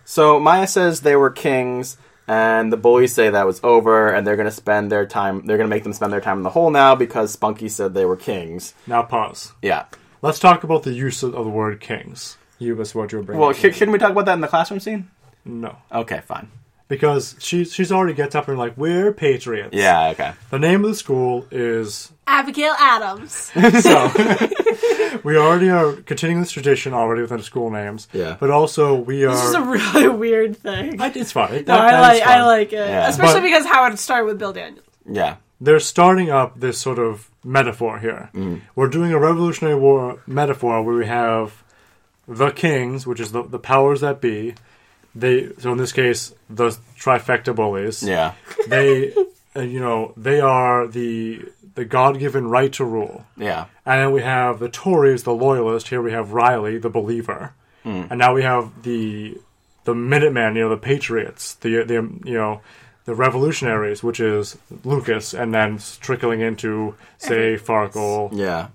[0.06, 1.98] So Maya says they were kings,
[2.28, 5.46] and the bullies say that was over, and they're going to spend their time.
[5.46, 7.94] They're going to make them spend their time in the hole now because Spunky said
[7.94, 8.74] they were kings.
[8.86, 9.54] Now pause.
[9.62, 9.86] Yeah.
[10.22, 12.38] Let's talk about the use of, of the word kings.
[12.60, 13.40] You you were bringing.
[13.40, 15.10] Well, sh- shouldn't we talk about that in the classroom scene?
[15.46, 16.50] no, Okay, fine.
[16.88, 19.70] Because she she's already gets up and like we're patriots.
[19.76, 20.10] Yeah.
[20.10, 20.34] Okay.
[20.50, 23.34] The name of the school is Abigail Adams.
[23.82, 24.12] so.
[25.24, 28.08] we already are continuing this tradition already with the school names.
[28.14, 28.38] Yeah.
[28.40, 29.32] But also we are.
[29.36, 31.00] This is a really weird thing.
[31.02, 31.52] I- it's fine.
[31.52, 33.08] No, That- I like I like it, Yeah.
[33.10, 34.86] especially But- because how it started with Bill Daniels.
[35.10, 35.38] Yeah.
[35.62, 38.30] they're starting up this sort of metaphor here.
[38.34, 38.62] Mm.
[38.76, 41.64] We're doing a Revolutionary War metaphor where we have
[42.28, 44.54] the kings, which is the, the powers that be.
[45.20, 48.04] They so in this case the trifecta bullies.
[48.04, 48.34] Yeah.
[48.68, 49.14] They,
[49.56, 51.46] uh, you know, they are the
[51.76, 53.26] the God given right to rule.
[53.38, 53.66] Yeah.
[53.86, 55.88] And then we have the Tories, the loyalist.
[55.90, 57.54] Here we have Riley, the believer,
[57.84, 59.38] and now we have the
[59.86, 61.94] the Minutemen, you know, the patriots, the the
[62.26, 62.62] you know
[63.06, 68.30] the revolutionaries, which is Lucas, and then trickling into Zay Farkle.
[68.34, 68.68] Yeah.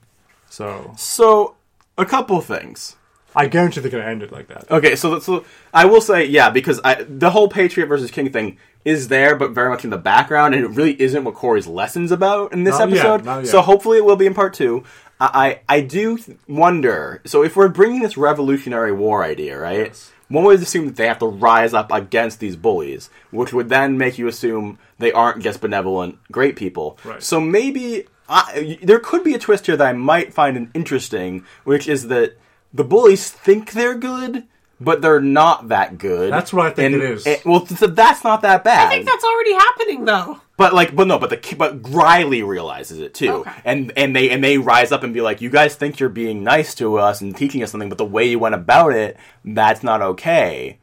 [0.49, 1.55] So So
[1.99, 2.97] a couple things.
[3.35, 4.71] I guarantee they're going to end it like that.
[4.71, 8.59] Okay, so so I will say yeah because I, the whole Patriot versus King thing
[8.85, 12.11] is there, but very much in the background, and it really isn't what Corey's lessons
[12.11, 13.25] about in this Not episode.
[13.25, 13.47] not yet.
[13.49, 14.85] So hopefully it will be in part two.
[15.21, 16.19] I I, I do
[16.49, 17.23] wonder.
[17.25, 19.87] So if we're bringing this Revolutionary War idea, right?
[19.87, 20.11] Yes.
[20.29, 23.99] One would assume that they have to rise up against these bullies, which would then
[23.99, 26.99] make you assume they aren't just benevolent, great people.
[27.05, 27.23] Right.
[27.23, 31.87] So maybe I, there could be a twist here that I might find interesting, which
[31.87, 32.39] is that
[32.75, 34.45] the bullies think they're good,
[34.81, 36.33] but they're not that good.
[36.33, 37.27] That's what I think And- it is.
[37.27, 38.87] and- well, so that's not that bad.
[38.89, 40.41] I think that's already happening though.
[40.57, 43.51] But like, but no, but the but Riley realizes it too, Okay.
[43.65, 46.45] and and they and they rise up and be like, you guys think you're being
[46.45, 49.83] nice to us and teaching us something, but the way you went about it, that's
[49.83, 50.79] not okay.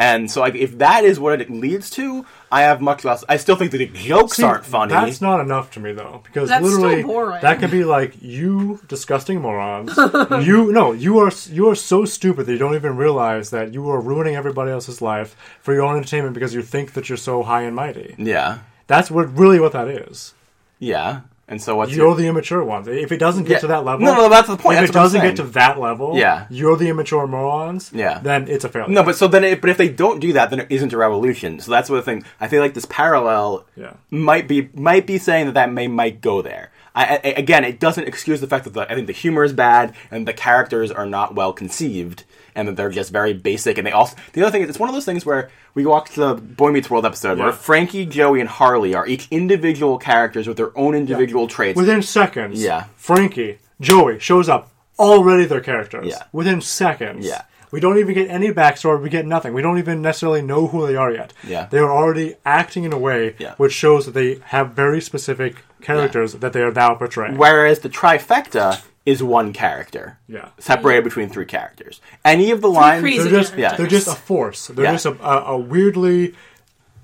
[0.00, 3.24] And so, like, if that is what it leads to, I have much less.
[3.28, 4.92] I still think that the jokes See, aren't funny.
[4.92, 7.40] That's not enough to me though, because That's still literally boring.
[7.42, 9.96] that could be like you disgusting morons.
[10.46, 13.90] you no, you are you are so stupid that you don't even realize that you
[13.90, 17.42] are ruining everybody else's life for your own entertainment because you think that you're so
[17.42, 18.14] high and mighty.
[18.18, 20.32] yeah, That's what really what that is.
[20.78, 21.22] yeah.
[21.50, 22.86] And so what's You're your, the immature ones.
[22.88, 23.58] If it doesn't get Yeah.
[23.60, 24.76] to that level, No, no, that's the point.
[24.76, 26.44] If That's it doesn't get to that level, Yeah.
[26.50, 27.90] you're the immature morons.
[27.94, 28.18] Yeah.
[28.22, 28.92] then it's a failure.
[28.92, 30.96] no, but so then, it, but if they don't do that, then it isn't a
[30.98, 31.58] revolution.
[31.60, 32.24] So that's what the thing.
[32.38, 33.94] I feel like this parallel Yeah.
[34.10, 36.70] might be might be saying that that may might go there.
[36.94, 39.52] I, I, again, it doesn't excuse the fact that the, I think the humor is
[39.52, 42.24] bad and the characters are not well conceived
[42.58, 43.78] and that they're just very basic.
[43.78, 46.10] And they also the other thing is it's one of those things where we watch
[46.14, 50.56] the Boy Meets World episode where Frankie, Joey, and Harley are each individual characters with
[50.56, 51.76] their own individual traits.
[51.76, 52.84] Within seconds, Yeah.
[52.96, 56.08] Frankie, Joey shows up already their characters.
[56.08, 56.24] Yeah.
[56.32, 57.24] Within seconds.
[57.24, 57.42] Yeah.
[57.70, 59.00] We don't even get any backstory.
[59.02, 59.52] We get nothing.
[59.52, 61.32] We don't even necessarily know who they are yet.
[61.46, 61.66] Yeah.
[61.70, 63.54] They are already acting in a way Yeah.
[63.58, 67.36] which shows that they have very specific characters that they are now portraying.
[67.36, 70.18] Whereas the trifecta is one character.
[70.28, 70.48] Yeah.
[70.58, 72.00] Separated between three characters.
[72.24, 73.74] Any of the lines crazy They're just Yeah.
[73.76, 74.66] they're just a force.
[74.66, 74.92] They're Yeah.
[74.92, 76.34] just a, a, a weirdly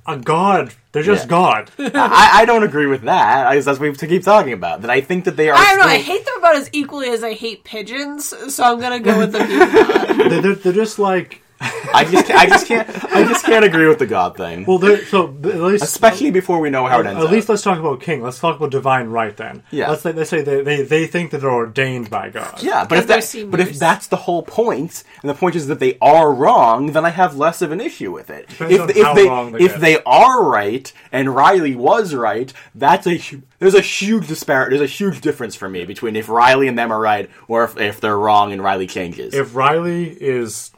[0.07, 0.75] a god.
[0.93, 1.31] They're just Yeah.
[1.31, 1.71] God.
[1.79, 3.47] I, I don't agree with that.
[3.47, 4.83] I, that's what we have to keep talking about.
[4.83, 5.57] That I think that they are.
[5.57, 5.87] I don't know.
[5.87, 9.33] I hate them about as equally as I hate pigeons, so I'm gonna go with
[9.33, 9.39] the
[10.29, 13.99] they're, they're, they're just like I just, I just can't, I just can't agree with
[13.99, 14.65] the God thing.
[14.67, 17.25] well, they're so at least Especially uh, before we know how it ends.
[17.25, 17.51] At least up.
[17.51, 18.23] let's talk about king.
[18.23, 19.63] Let's talk about divine right then.
[19.71, 19.91] Yeah.
[19.91, 22.63] Let's say they say they, they, they think that they're ordained by God.
[22.63, 25.69] Yeah, but if they're that, but if that's the whole point, and the point is
[25.69, 28.49] that they are wrong, then I have less of an issue with it.
[28.49, 29.81] Depends if on if how they wrong they if get.
[29.81, 33.21] they are right and Riley was right, that's a
[33.61, 34.77] there's a huge disparity.
[34.77, 37.79] There's a huge difference for me between if Riley and them are right or if,
[37.79, 39.35] if they're wrong and Riley changes.
[39.35, 40.73] If Riley is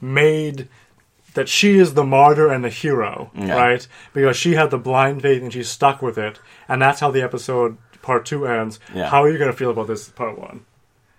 [0.00, 0.68] made
[1.34, 3.54] that she is the martyr and the hero, Yeah.
[3.54, 3.86] right?
[4.12, 7.22] Because she had the blind faith and she's stuck with it, and that's how the
[7.22, 8.80] episode part two ends.
[8.94, 9.08] Yeah.
[9.08, 10.64] How are you going to feel about this part one?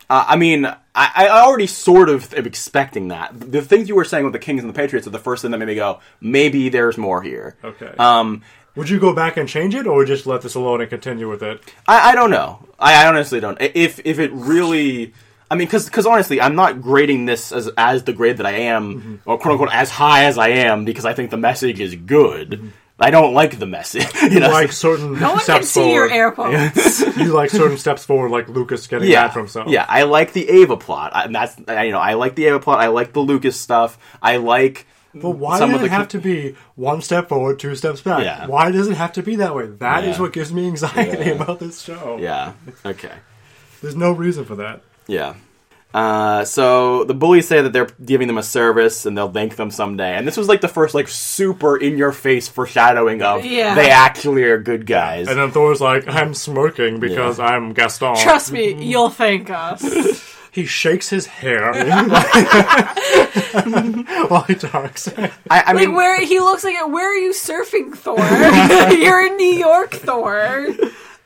[0.10, 3.32] Uh, I mean, I, I already sort of am expecting that.
[3.40, 5.52] The things you were saying with the Kings and the Patriots are the first thing
[5.52, 7.56] that made me go, maybe there's more here.
[7.64, 7.94] Okay.
[7.98, 8.42] Um,
[8.76, 11.42] Would you go back and change it, or just let this alone and continue with
[11.44, 11.62] it?
[11.88, 12.68] I, I don't know.
[12.78, 13.58] I, I honestly don't.
[13.62, 15.14] If if it really,
[15.52, 18.54] I mean, because because honestly, I'm not grading this as as the grade that I
[18.74, 19.16] am, Mm-hmm.
[19.30, 22.72] or quote unquote as high as I am, because I think the message is good.
[23.04, 24.04] I don't like the message.
[24.06, 24.34] You Mm-hmm.
[24.36, 26.16] You know, like certain No one can steps see your forward.
[26.16, 26.32] air
[26.78, 27.18] quotes.
[27.18, 29.68] You like certain steps forward, like Lucas getting yeah, mad for himself.
[29.70, 29.86] yeah.
[29.90, 31.12] I like the Ava plot.
[31.16, 32.80] I, and that's I, you know, I like the Ava plot.
[32.80, 33.98] I like the Lucas stuff.
[34.22, 34.86] I like.
[35.14, 38.24] But why some does it the have to be one step forward, two steps back?
[38.24, 38.46] Yeah.
[38.48, 39.66] Why does it have to be that way?
[39.66, 40.22] That is Yeah.
[40.22, 41.32] what gives me anxiety Yeah.
[41.42, 42.18] about this show.
[42.22, 42.54] Yeah.
[42.86, 43.12] Okay.
[43.82, 44.84] There's no reason for that.
[45.12, 45.34] Yeah.
[45.94, 49.72] Uh, so the bullies say that they're giving them a service and they'll thank them
[49.72, 50.16] someday.
[50.16, 53.76] And this was like the first like super in your face foreshadowing of Yeah.
[53.76, 55.28] they actually are good guys.
[55.28, 58.16] And then Thor's like, I'm smirking because I'm Gaston.
[58.16, 60.30] Trust me, you'll thank us.
[60.54, 61.72] He shakes his hair
[64.28, 65.08] while he talks.
[65.18, 68.20] I, I Like mean, where he looks like, where are you surfing, Thor?
[68.94, 70.68] You're in New York, Thor.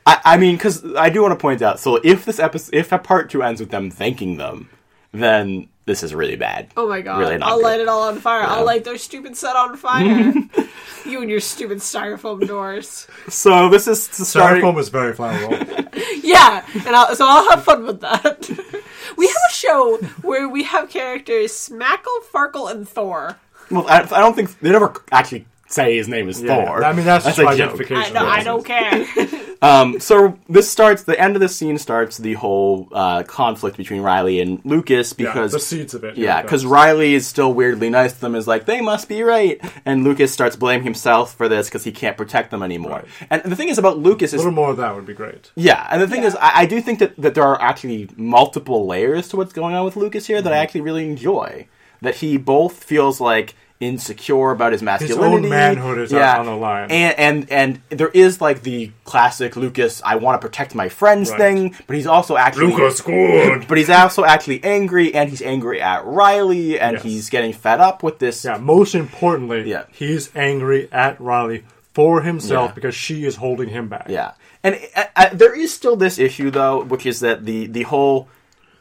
[0.06, 1.80] I, I mean, because I do want to point out.
[1.80, 4.70] So if this episode, if a part two ends with them thanking them,
[5.12, 6.68] then this is really bad.
[6.76, 7.18] Oh my god!
[7.18, 7.64] Really not I'll good.
[7.64, 8.42] light it all on fire.
[8.42, 10.32] I'll light their stupid set on fire.
[11.06, 13.06] you and your stupid styrofoam doors.
[13.28, 14.62] So this is starting.
[14.62, 15.82] Styrofoam is very flammable.
[16.22, 18.50] Yeah, and I'll, so I'll have fun with that.
[19.16, 23.38] we have a show where we have characters Smackle, Farkle, and Thor.
[23.70, 26.84] Well, I, I don't think they never actually say his name is Yeah, Thor.
[26.84, 27.72] I mean, that's, just a for joke.
[27.72, 28.16] identification.
[28.16, 29.06] I know, I don't care.
[29.62, 31.04] Um, so this starts.
[31.04, 35.28] The end of the scene starts the whole uh, conflict between Riley and Lucas Yeah,
[35.32, 36.18] because the seeds of it.
[36.18, 36.70] Yeah, because comes.
[36.72, 38.34] Riley is still weirdly nice to them.
[38.34, 41.90] Is like they must be right, and Lucas starts blaming himself for this because he
[41.90, 43.04] can't protect them anymore.
[43.20, 43.26] Right.
[43.30, 45.50] And the thing is about Lucas is a little more of that would be great.
[45.54, 46.28] yeah, and the thing Yeah.
[46.28, 49.74] is I, I do think that that there are actually multiple layers to what's going
[49.74, 50.54] on with Lucas here that Mm-hmm.
[50.54, 51.66] I actually really enjoy.
[52.02, 56.56] That he both feels like insecure about his masculinity, His manhood is yeah, on the
[56.56, 56.90] line.
[56.90, 61.30] and and and there is like the classic Lucas I want to protect my friends
[61.30, 61.38] Right.
[61.38, 63.66] thing, but he's also actually Lucas good.
[63.68, 67.02] but he's also actually angry, and he's angry at Riley, and Yes.
[67.02, 68.44] he's getting fed up with this.
[68.44, 69.84] Yeah, most importantly, Yeah.
[69.92, 72.74] he's angry at Riley for himself Yeah.
[72.74, 74.06] because she is holding him back.
[74.08, 74.32] Yeah.
[74.64, 78.28] and uh, uh, there is still this issue though, which is that the the whole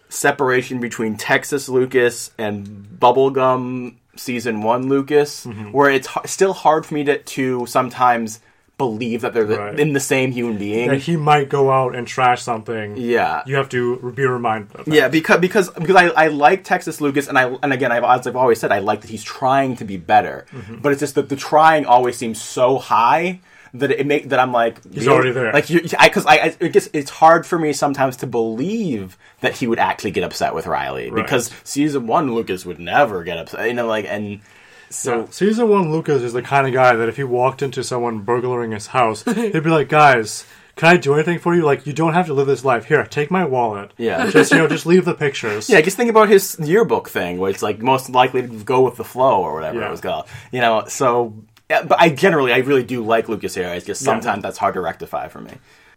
[0.10, 5.72] separation between Texas Lucas and Bubblegum season one Lucas, Mm-hmm.
[5.72, 8.40] where it's h- still hard for me to to sometimes
[8.78, 9.80] believe that they're Right.
[9.80, 10.90] in the same human being.
[10.90, 12.98] That he might go out and trash something.
[12.98, 14.94] yeah, You have to be reminded of that.
[14.94, 18.28] Yeah, because because because I, I like Texas Lucas, and I and again I've, as
[18.28, 20.80] I've always said I like that he's trying to be better, Mm-hmm.
[20.82, 23.40] but it's just that the trying always seems so high
[23.80, 25.52] that it make that I'm like He's already there.
[25.54, 29.54] Like you, because I, I it gets it's hard for me sometimes to believe that
[29.56, 31.24] he would actually get upset with Riley Right.
[31.24, 34.42] because season one Lucas would never get upset, you know, like and
[34.90, 38.20] so Season one Lucas is the kind of guy that if he walked into someone
[38.20, 40.46] burglaring his house, he'd be like, "Guys,
[40.76, 41.64] can I do anything for you?
[41.64, 42.86] Like, you don't have to live this life.
[42.86, 43.92] Here, take my wallet.
[43.98, 44.30] Yeah.
[44.30, 45.70] just you know, just leave the pictures.
[45.70, 48.96] Yeah, just think about his yearbook thing, where it's like most likely to go with
[48.96, 49.88] the flow or whatever Yeah.
[49.88, 50.28] it was called.
[50.52, 51.34] You know, so.
[51.70, 53.68] Yeah, But I generally, I really do like Lucas here.
[53.70, 54.06] It's just Yeah.
[54.06, 55.54] sometimes that's hard to rectify for me.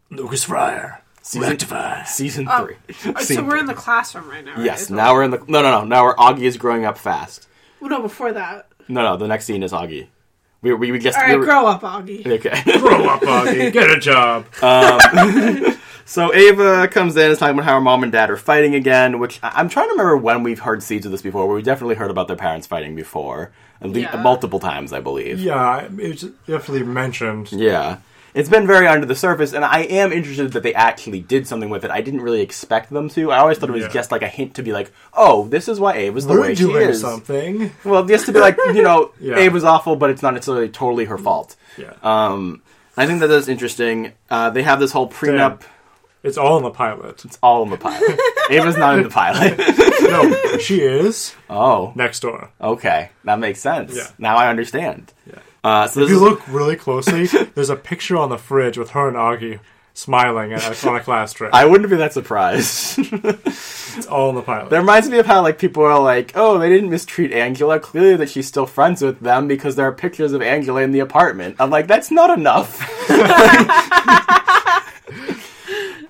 [0.09, 1.01] Lucas Friar,
[1.35, 2.03] rectify.
[2.05, 2.75] Season Oh, three.
[2.95, 4.55] so Season we're in the classroom right now.
[4.55, 4.65] Right?
[4.65, 5.37] Yes, Is that- now we're in the.
[5.47, 5.83] No, no, no.
[5.85, 7.47] Now we're Augie is growing up fast.
[7.79, 8.67] Well, no, before that.
[8.87, 9.17] No, no.
[9.17, 10.07] The next scene is Augie.
[10.63, 11.15] We we, we just.
[11.17, 12.25] All right, we were- grow up, Augie.
[12.25, 12.61] Okay.
[12.79, 13.71] Grow up, Augie.
[13.71, 14.45] Get a job.
[14.63, 14.99] Um,
[16.05, 18.73] so Ava comes in and is talking about how her mom and dad are fighting
[18.73, 21.45] again, which I- I'm trying to remember when we've heard seeds of this before.
[21.45, 23.51] Where we definitely heard about their parents fighting before, at
[23.81, 24.21] least Yeah.
[24.21, 25.39] multiple times, I believe.
[25.39, 27.51] yeah, it's definitely mentioned.
[27.51, 27.97] Yeah.
[28.35, 31.69] it's been very under the surface, and I am interested that they actually did something
[31.69, 31.89] with it.
[31.89, 33.31] I didn't really expect them to.
[33.31, 33.89] I always thought it was Yeah.
[33.89, 36.55] just like a hint to be like, oh, this is why Ava's the We're way
[36.55, 37.01] she doing is.
[37.01, 37.71] something.
[37.83, 39.47] Well, just to be like, you know, Yeah.
[39.47, 41.55] was awful, but it's not necessarily totally her fault.
[41.75, 41.93] Yeah.
[42.03, 42.61] Um,
[42.95, 44.11] I think that's interesting.
[44.29, 45.61] Uh, they have this whole prenup.
[46.23, 47.23] It's all in the pilot.
[47.23, 48.19] It's all in the pilot.
[48.49, 49.59] Ava's not in the pilot.
[50.09, 52.49] No, she is oh, next door.
[52.59, 53.95] okay, that makes sense.
[53.95, 54.07] Yeah.
[54.17, 55.13] Now I understand.
[55.27, 55.39] Yeah.
[55.63, 58.89] Uh, so If you is, look really closely, there's a picture on the fridge with
[58.91, 59.59] her and Augie
[59.93, 61.53] smiling at, on a class trip.
[61.53, 62.97] I wouldn't be that surprised.
[62.97, 64.69] It's all in the pilot.
[64.69, 67.79] That reminds me of how like people are like, oh, they didn't mistreat Angela.
[67.79, 70.99] Clearly, that she's still friends with them because there are pictures of Angela in the
[70.99, 71.57] apartment.
[71.59, 72.79] I'm like, that's not enough.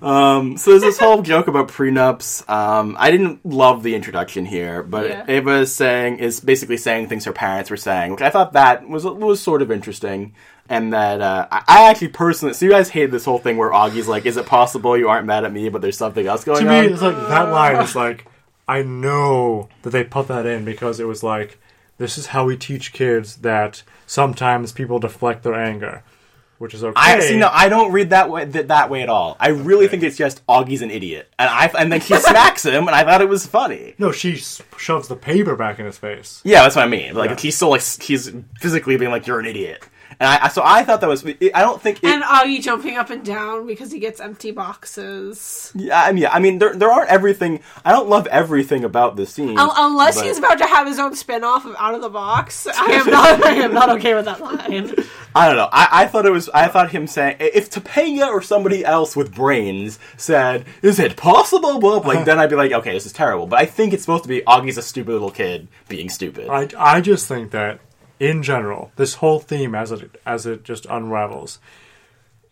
[0.02, 2.48] um, so there's this whole joke about prenups.
[2.48, 5.24] Um, I didn't love the introduction here, but Yeah.
[5.28, 8.88] Ava is saying is basically saying things her parents were saying, which I thought that
[8.88, 10.34] was was sort of interesting.
[10.68, 13.70] And that uh, I I actually personally, so you guys hate this whole thing where
[13.70, 16.64] Augie's like, "Is it possible you aren't mad at me, but there's something else going
[16.64, 18.26] to on?" To me, it's like that line is like,
[18.68, 21.58] I know that they put that in because it was like,
[21.98, 26.04] this is how we teach kids that sometimes people deflect their anger,
[26.60, 26.92] which is okay.
[26.94, 27.38] I see.
[27.38, 28.44] No, I don't read that way.
[28.44, 29.36] That, that way at all.
[29.40, 32.86] I really think it's just Augie's an idiot, and I and then she smacks him,
[32.86, 33.94] and I thought it was funny.
[33.98, 36.42] no, she shoves the paper back in his face.
[36.44, 37.14] Yeah, that's what I mean.
[37.14, 37.36] Like Yeah.
[37.36, 38.30] he's still like he's
[38.60, 39.86] physically being like you're an idiot,
[40.20, 41.24] and I so I thought that was.
[41.26, 41.98] I don't think.
[42.04, 45.72] It, And Augie jumping up and down because he gets empty boxes.
[45.74, 47.60] yeah, I mean, yeah, I mean, there there aren't everything.
[47.84, 50.98] I don't love everything about this scene, Un- Unless but- he's about to have his
[50.98, 52.66] own spin off of Out of the Box.
[52.74, 54.94] I am not I am not okay with that line.
[55.34, 55.68] I don't know.
[55.72, 56.50] I, I thought it was.
[56.50, 61.80] I thought him saying if Topanga or somebody else with brains said, "Is it possible?"
[61.80, 64.02] Blah, blah, like then I'd be like, "Okay, this is terrible." But I think it's
[64.02, 66.48] supposed to be oh, Augie's a stupid little kid being stupid.
[66.48, 67.80] I, I just think that
[68.20, 71.58] in general, this whole theme as it as it just unravels,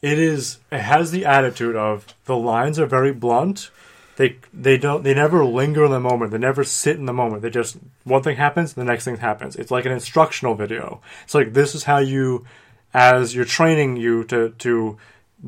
[0.01, 3.71] it is it has the attitude of the lines are very blunt.
[4.17, 6.33] They they don't they never linger in the moment.
[6.33, 7.43] They never sit in the moment.
[7.43, 9.55] They just one thing happens, the next thing happens.
[9.57, 11.03] It's like an instructional video.
[11.25, 12.47] It's like this is how you
[12.95, 14.97] as you're training you to to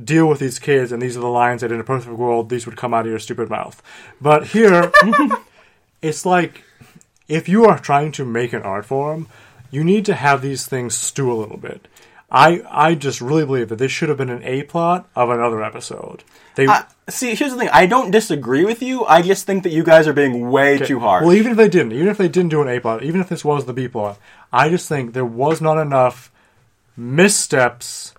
[0.05, 2.65] deal with these kids and these are the lines that in a perfect world these
[2.65, 3.83] would come out of your stupid mouth.
[4.21, 4.93] But here
[6.03, 6.63] it's like
[7.27, 9.29] if you are trying to make an art form,
[9.71, 11.87] you need to have these things stew a little bit.
[12.31, 15.63] I I just really believe that this should have been an A plot of another
[15.63, 16.23] episode.
[16.55, 17.71] They I- see, here's the thing.
[17.73, 19.05] I don't disagree with you.
[19.05, 21.25] I just think that you guys are being way too hard.
[21.25, 23.29] Well, even if they didn't, even if they didn't do an A plot, even if
[23.29, 24.19] this was the B plot,
[24.53, 26.31] I just think there was not enough
[26.97, 28.15] missteps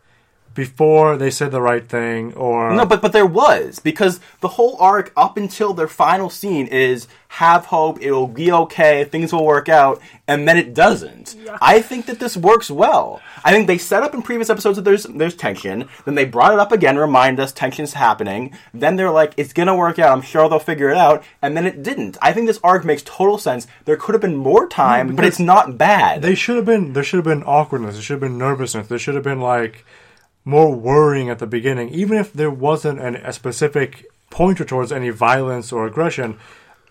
[0.53, 4.77] before they said the right thing or no, but but there was because the whole
[4.79, 9.69] arc up until their final scene is have hope, it'll be okay, things will work
[9.69, 11.37] out, and then it doesn't.
[11.61, 13.21] I think that this works well.
[13.45, 16.51] I think they set up in previous episodes that there's there's tension, then they brought
[16.53, 18.53] it up again, remind us tension's happening.
[18.73, 20.11] Then they're like, it's gonna work out.
[20.11, 22.17] I'm sure they'll figure it out, and then it didn't.
[22.21, 23.65] I think this arc makes total sense.
[23.85, 26.21] There could have been more time, but it's not bad.
[26.21, 28.99] they should have been there should have been awkwardness there should have been nervousness there
[28.99, 29.85] should have been like
[30.43, 35.09] more worrying at the beginning even if there wasn't an, a specific pointer towards any
[35.09, 36.37] violence or aggression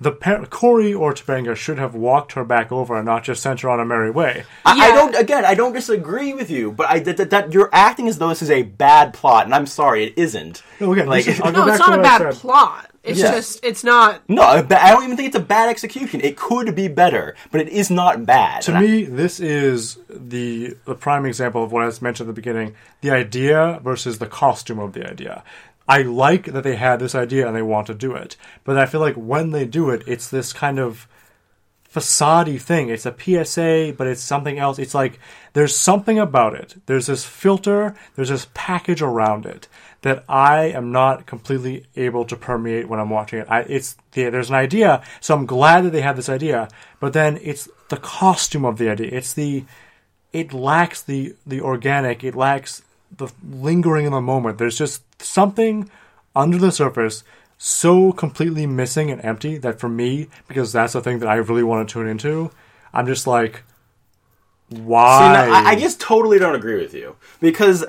[0.00, 3.60] the par- Corey or Topanga should have walked her back over and not just sent
[3.60, 4.44] her on a merry way.
[4.64, 5.14] I, I don't.
[5.14, 8.30] Again, I don't disagree with you, but I that, that, that you're acting as though
[8.30, 10.62] this is a bad plot, and I'm sorry, it isn't.
[10.80, 12.89] No, again, like is- No, it's not a bad plot.
[13.02, 13.30] It's Yeah.
[13.32, 16.20] just it's not no, I I don't even think it's a bad execution.
[16.20, 18.62] It could be better, but it is not bad.
[18.62, 22.28] To And I- me, this is the the prime example of what I was mentioned
[22.28, 25.42] at the beginning: the idea versus the costume of the idea.
[25.88, 28.84] I like that they had this idea and they want to do it, but I
[28.86, 31.08] feel like when they do it, it's this kind of
[31.88, 32.88] facade thing.
[32.88, 34.78] It's a PSA, but it's something else.
[34.78, 35.18] It's like
[35.54, 36.76] there's something about it.
[36.86, 39.66] There's this filter, there's this package around it
[40.02, 43.46] that I am not completely able to permeate when I'm watching it.
[43.50, 46.68] I, it's yeah, there's an idea, so I'm glad that they had this idea,
[47.00, 49.08] but then it's the costume of the idea.
[49.12, 49.64] It's the
[50.32, 52.24] it lacks the the organic.
[52.24, 52.82] It lacks
[53.16, 54.58] the lingering in the moment.
[54.58, 55.90] There's just something
[56.34, 57.24] under the surface
[57.62, 61.62] so completely missing and empty that for me, because that's the thing that I really
[61.62, 62.50] want to tune into,
[62.90, 63.64] I'm just like,
[64.72, 65.32] See, why?
[65.34, 67.84] no, I, I just totally don't agree with you because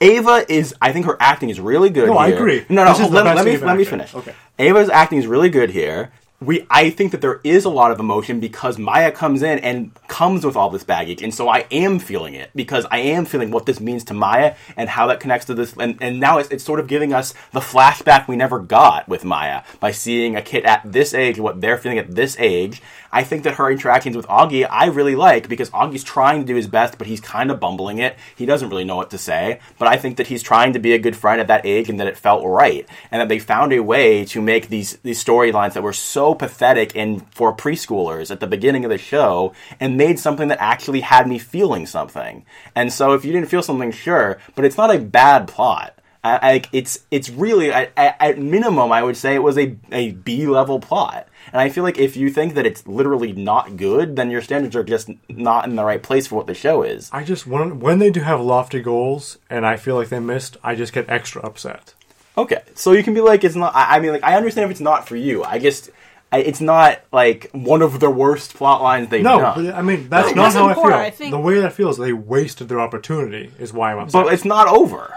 [0.00, 0.74] Ava is.
[0.80, 2.08] I think her acting is really good.
[2.08, 2.64] No, I agree.
[2.68, 2.92] No, no.
[2.92, 4.14] Hold- let, let me Ava let me finish.
[4.14, 4.34] Okay.
[4.58, 6.12] Ava's acting is really good here.
[6.40, 9.92] we I think that there is a lot of emotion because Maya comes in and
[10.06, 13.50] comes with all this baggage, and so I am feeling it because I am feeling
[13.50, 16.48] what this means to Maya and how that connects to this, and, and now it's,
[16.50, 20.42] it's sort of giving us the flashback we never got with Maya by seeing a
[20.42, 22.80] kid at this age, and what they're feeling at this age.
[23.10, 26.54] I think that her interactions with Augie I really like because Augie's trying to do
[26.54, 28.16] his best, but he's kind of bumbling it.
[28.36, 30.92] He doesn't really know what to say, but I think that he's trying to be
[30.92, 33.72] a good friend at that age and that it felt right, and that they found
[33.72, 38.40] a way to make these these storylines that were so pathetic and for preschoolers at
[38.40, 42.44] the beginning of the show and made something that actually had me feeling something.
[42.74, 45.94] And so if you didn't feel something, sure, but it's not a bad plot.
[46.22, 49.76] I, I, it's it's really at, at at minimum I would say it was a
[49.92, 53.76] a B level plot, and I feel like if you think that it's literally not
[53.76, 56.82] good, then your standards are just not in the right place for what the show
[56.82, 57.10] is.
[57.12, 60.56] I just when when they do have lofty goals and I feel like they missed,
[60.62, 61.94] I just get extra upset.
[62.36, 63.74] Okay, so you can be like, it's not.
[63.74, 65.42] I, I mean, like, I understand if it's not for you.
[65.42, 65.90] I just,
[66.30, 69.64] I, it's not like one of the worst plot lines they've No, done.
[69.66, 70.84] but I mean that's It not wasn't how I feel.
[70.94, 73.50] I think- The way I feel is they wasted their opportunity.
[73.58, 74.24] Is why I'm upset.
[74.24, 75.16] but it's not over.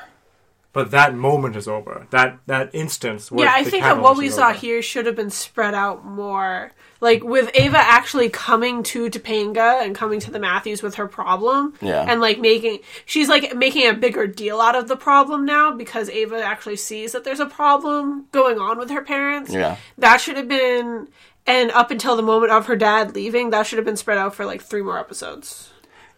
[0.74, 2.08] But that moment is over.
[2.12, 3.30] That that instance.
[3.30, 4.58] Where yeah, I the think that what we is saw over.
[4.58, 6.72] here should have been spread out more.
[7.02, 11.74] Like with Ava actually coming to Topanga and coming to the Matthews with her problem,
[11.82, 12.06] Yeah.
[12.08, 16.10] and like making she's like making a bigger deal out of the problem now because
[16.10, 19.52] Ava actually sees that there's a problem going on with her parents.
[19.52, 19.76] Yeah.
[19.98, 21.08] that should have been,
[21.46, 24.36] and up until the moment of her dad leaving, that should have been spread out
[24.36, 25.71] for like three more episodes.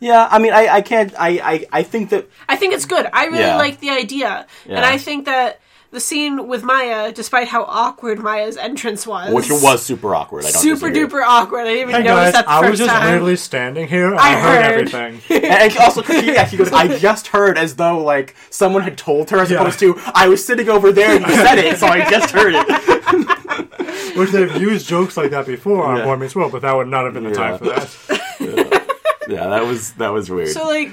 [0.04, 1.14] Yeah, I mean, I, I can't.
[1.18, 3.08] I, I, I think that I think it's good.
[3.14, 3.56] I really Yeah.
[3.58, 8.58] like the idea, and I think that the scene with Maya, despite how awkward Maya's
[8.58, 10.44] entrance was, which was super awkward.
[10.44, 11.20] I don't super disagree.
[11.20, 11.62] duper awkward.
[11.62, 13.12] I didn't even Hey notice guys, that the I first was just time.
[13.12, 14.10] literally standing here.
[14.12, 14.74] And I I, heard, heard.
[14.96, 15.22] everything.
[15.44, 18.82] And and also, 'cause she, yeah, she goes, I just heard as though, like, someone
[18.82, 19.60] had told her, as Yeah.
[19.62, 22.56] opposed to, I was sitting over there and you said it, so I just heard
[22.58, 24.18] it.
[24.18, 26.06] Which they've used jokes like that before on Yeah.
[26.06, 27.36] Boy Meets World, but that would not have been the Yeah.
[27.36, 28.80] time for that.
[29.28, 30.50] Yeah, that was, that was weird.
[30.50, 30.92] So like,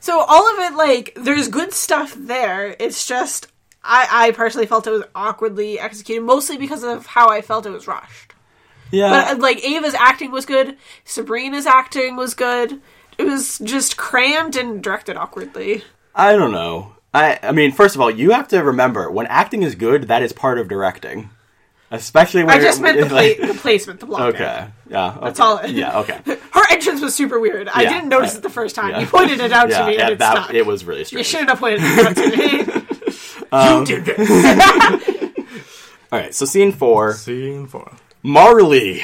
[0.00, 2.76] so all of it like, there's good stuff there.
[2.78, 3.48] It's just
[3.86, 7.70] I, I personally felt it was awkwardly executed, mostly because of how I felt it
[7.70, 8.34] was rushed.
[8.90, 9.10] yeah.
[9.10, 12.80] But uh, like Ava's acting was good, Sabrina's acting was good.
[13.18, 15.82] It was just crammed and directed awkwardly.
[16.14, 16.92] I don't know.
[17.14, 20.22] I, I mean, first of all, you have to remember, when acting is good, that
[20.22, 21.30] is part of directing.
[21.90, 24.26] Especially when I just you're- meant the, like- pla- the placement, the blocking.
[24.40, 24.66] Okay.
[24.90, 25.10] Yeah.
[25.10, 25.20] Okay.
[25.24, 25.66] That's all.
[25.66, 25.98] Yeah.
[26.00, 26.18] Okay.
[26.52, 27.68] Her entrance was super weird.
[27.68, 28.90] I Yeah, didn't notice I- it the first time.
[28.90, 29.00] yeah.
[29.00, 29.80] You pointed it out Yeah.
[29.80, 30.54] to me, yeah and it that stuck.
[30.54, 31.18] it was really strange.
[31.26, 32.82] you shouldn't have pointed it out to me.
[33.52, 34.28] Um, you did this.
[36.12, 36.34] All right.
[36.34, 37.92] So scene four, Scene four.
[38.22, 39.02] Marley.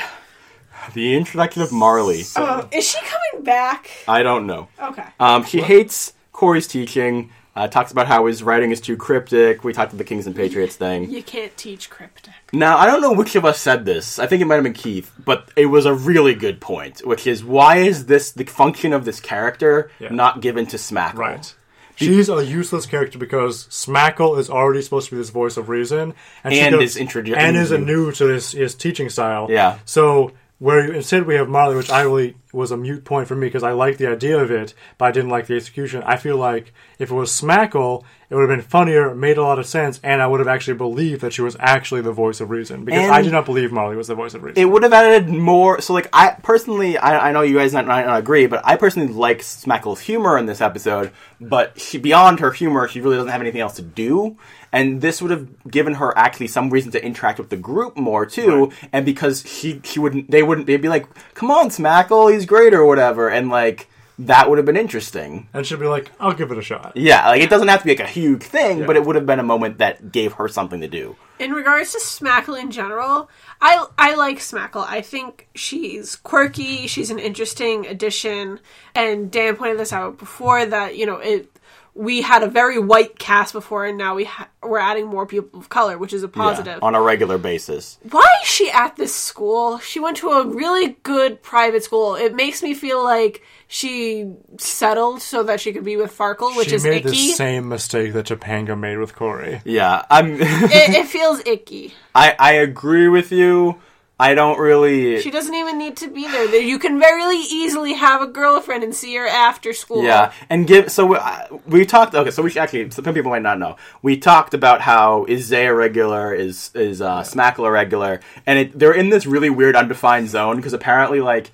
[0.95, 2.25] The introduction of Marley.
[2.35, 3.89] Oh, is she coming back?
[4.09, 4.67] I don't know.
[4.83, 5.05] Okay.
[5.21, 7.31] Um, she hates Corey's teaching.
[7.55, 9.63] Uh, talks about how his writing is too cryptic.
[9.63, 11.09] We talked about the Kings and Patriots thing.
[11.11, 12.33] You can't teach cryptic.
[12.53, 14.19] Now, I don't know which of us said this.
[14.19, 17.27] I think it might have been Keith, but it was a really good point, which
[17.27, 20.09] is why is this the function of this character Yeah.
[20.11, 21.15] not given to Smackle?
[21.19, 21.55] Right.
[21.97, 26.15] She's a useless character because Smackle is already supposed to be this voice of reason,
[26.43, 29.47] and, she And goes- is introdu- and is a new to this his teaching style.
[29.51, 29.77] Yeah.
[29.85, 33.47] So where instead we have Marley, which I really was a mute point for me
[33.47, 36.03] because I liked the idea of it, but I didn't like the execution.
[36.05, 39.59] I feel like if it was Smackle, it would have been funnier, made a lot
[39.59, 42.49] of sense, and I would have actually believed that she was actually the voice of
[42.49, 44.59] reason because And- I do not believe Marley was the voice of reason.
[44.59, 45.83] It would have added more.
[45.83, 48.77] So, like, I personally, I, I know you guys might not, not agree, but I
[48.77, 51.11] personally like Smackle's humor in this episode.
[51.43, 54.39] But she, beyond her humor, she really doesn't have anything else to do.
[54.73, 58.25] And this would have given her actually some reason to interact with the group more
[58.25, 58.73] too.
[58.95, 62.73] And because she, she wouldn't, they wouldn't, they'd be like, "Come on, Smackle, he's great"
[62.73, 65.49] or whatever, and like that would have been interesting.
[65.55, 67.85] and she'd be like, "I'll give it a shot." Yeah, like it doesn't have to
[67.87, 68.87] be like a huge thing, Yeah.
[68.87, 71.17] but it would have been a moment that gave her something to do.
[71.39, 73.29] In regards to Smackle in general,
[73.61, 74.87] I I like Smackle.
[74.89, 76.87] I think she's quirky.
[76.87, 78.61] She's an interesting addition.
[78.95, 81.49] And Dan pointed this out before that you know it.
[81.95, 85.61] We had a very white cast before, and now we ha- we're adding more people
[85.61, 86.83] of color, which is a Yeah, positive.
[86.83, 87.99] on a regular basis.
[88.11, 89.79] Why is she at this school?
[89.79, 92.15] She went to a really good private school.
[92.15, 93.43] It makes me feel like
[93.73, 97.33] she settled so that she could be with Farkle, which she is made the icky.
[97.33, 99.63] same mistake that Topanga made with Corey.
[99.65, 100.35] Yeah, I'm.
[100.43, 101.95] it, it feels icky.
[102.15, 103.81] I I agree with you.
[104.21, 105.23] I don't really.
[105.23, 106.61] She doesn't even need to be there.
[106.61, 110.05] You can very easily have a girlfriend and see her after school.
[110.05, 112.15] Yeah, and give so uh, we talked.
[112.15, 113.77] Okay, so we should actually some people might not know.
[114.03, 118.59] We talked about how is Zay a regular, is is uh, Smackle a regular, and
[118.59, 121.51] it, they're in this really weird undefined zone because apparently like.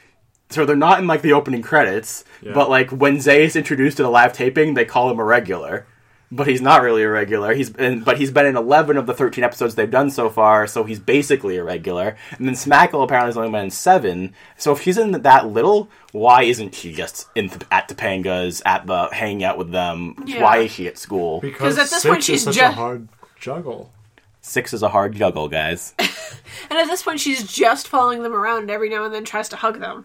[0.51, 2.53] So they're not in like the opening credits, Yeah.
[2.55, 5.87] but like when Zay is introduced to the live taping, they call him a regular.
[6.31, 7.55] but he's not really a regular.
[7.55, 10.67] He's been, but he's been in eleven of the thirteen episodes they've done so far,
[10.67, 12.17] so he's basically a regular.
[12.37, 14.35] And then Smackle apparently has only been in seven.
[14.59, 19.09] So if he's in that little, why isn't she just in at Topanga's at the
[19.11, 20.23] hanging out with them?
[20.27, 20.43] Yeah.
[20.43, 21.41] Why is she at school?
[21.41, 23.09] Because at this six point she's such ju- a hard
[23.41, 23.91] juggle.
[24.43, 25.95] Six is a hard juggle, guys.
[26.71, 29.49] And at this point, she's just following them around and every now and then tries
[29.51, 30.05] to hug them.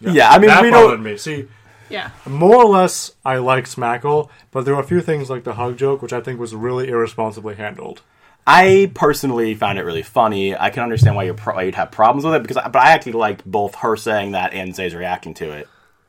[0.00, 1.02] Yeah, I mean that we bothered don't.
[1.02, 1.16] me.
[1.16, 1.48] See,
[1.90, 2.10] Yeah.
[2.26, 5.76] more or less, I like Smackle, but there were a few things like the hug
[5.76, 8.02] joke, which I think was really irresponsibly handled.
[8.46, 10.54] I personally found it really funny.
[10.56, 12.82] I can understand why, you're pro- why you'd have problems with it because, I, but
[12.82, 15.68] I actually liked both her saying that and Zay's reacting to it.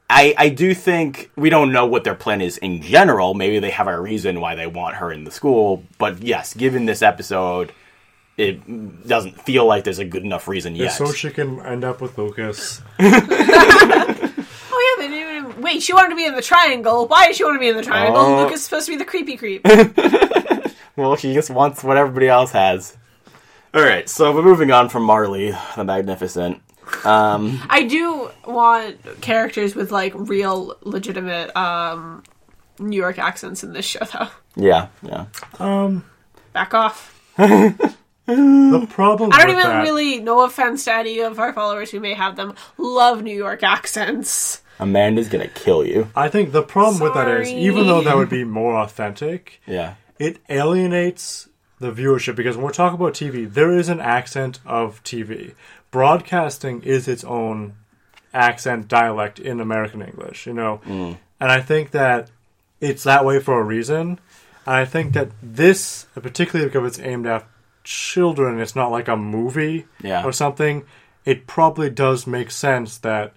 [0.09, 3.33] I, I do think we don't know what their plan is in general.
[3.33, 5.83] Maybe they have a reason why they want her in the school.
[5.97, 7.71] But yes, given this episode,
[8.37, 10.89] it doesn't feel like there's a good enough reason yet.
[10.91, 12.81] So she can end up with Lucas.
[14.77, 15.61] Oh, yeah, they didn't even.
[15.61, 17.07] Wait, she wanted to be in the triangle.
[17.07, 18.21] Why did she want to be in the triangle?
[18.21, 18.43] Oh.
[18.43, 19.65] Lucas is supposed to be the creepy creep.
[20.97, 22.97] well, she just wants what everybody else has.
[23.73, 26.61] All right, so we're moving on from Marley the Magnificent.
[27.05, 32.23] Um, I do want characters with, like, real, legitimate um,
[32.79, 34.27] New York accents in this show, though.
[34.55, 35.25] yeah, yeah.
[35.59, 36.03] Um,
[36.53, 37.17] Back off.
[38.25, 41.91] The problem I don't with even that, really, no offense to any of our followers
[41.91, 44.61] who may have them, love New York accents.
[44.79, 46.09] Amanda's gonna kill you.
[46.15, 49.93] I think the problem with that is, even though that would be more authentic, Yeah.
[50.19, 51.47] it alienates
[51.79, 55.53] the viewership because when we're talking about TV, there is an accent of TV.
[55.91, 57.73] Broadcasting is its own
[58.33, 60.81] accent dialect in American English, you know.
[60.85, 61.17] Mm.
[61.39, 62.29] And I think that
[62.81, 64.19] it's that way for a reason.
[64.65, 67.45] And I think that this, particularly because it's aimed at
[67.85, 70.25] children, it's not like a movie Yeah.
[70.25, 70.83] or something.
[71.23, 73.33] It probably does make sense that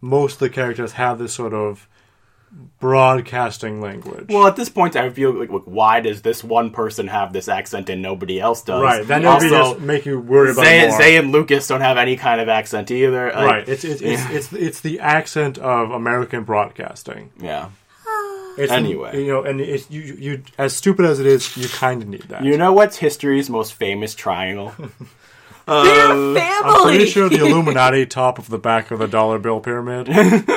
[0.00, 1.86] most of the characters have this sort of
[2.80, 4.26] broadcasting language.
[4.28, 7.48] Well, at this point, I feel like, like, why does this one person have this
[7.48, 8.82] accent and nobody else does?
[8.82, 10.90] right, then it'll be also, just make you worry about Zay.
[10.90, 13.26] Zay and Lucas don't have any kind of accent either.
[13.32, 17.30] Like, right, it's it's, it's it's it's the accent of American broadcasting.
[17.40, 17.70] yeah.
[18.58, 19.22] It's, Anyway.
[19.24, 22.08] you know, and it's you, you you as stupid as it is, you kind of
[22.08, 22.44] need that.
[22.44, 24.74] You know what's history's most famous triangle?
[24.78, 24.88] They're
[25.68, 26.82] Uh, a I'm family!
[26.96, 30.08] pretty sure the Illuminati top of the back of the dollar bill pyramid.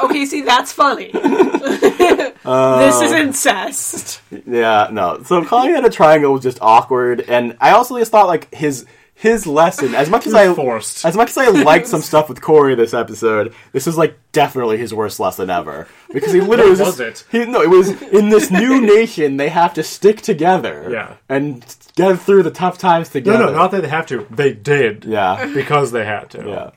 [0.00, 1.10] Okay, see, that's funny.
[1.14, 4.20] Uh, this is incest.
[4.46, 5.22] yeah, no.
[5.24, 8.86] So calling it a triangle was just awkward, and I also just thought like his
[9.20, 11.04] his lesson, as much as I forced.
[11.04, 14.78] as much as I liked some stuff with Corey this episode, this was like definitely
[14.78, 18.30] his worst lesson ever because he literally was, was just- He, no, it was in
[18.30, 21.14] this new nation they have to stick together, Yeah.
[21.28, 21.64] and
[21.96, 23.38] get through the tough times together.
[23.38, 24.26] No, no, not that they have to.
[24.30, 25.04] They did.
[25.04, 25.52] yeah.
[25.52, 26.46] Because they had to.
[26.48, 26.70] Yeah.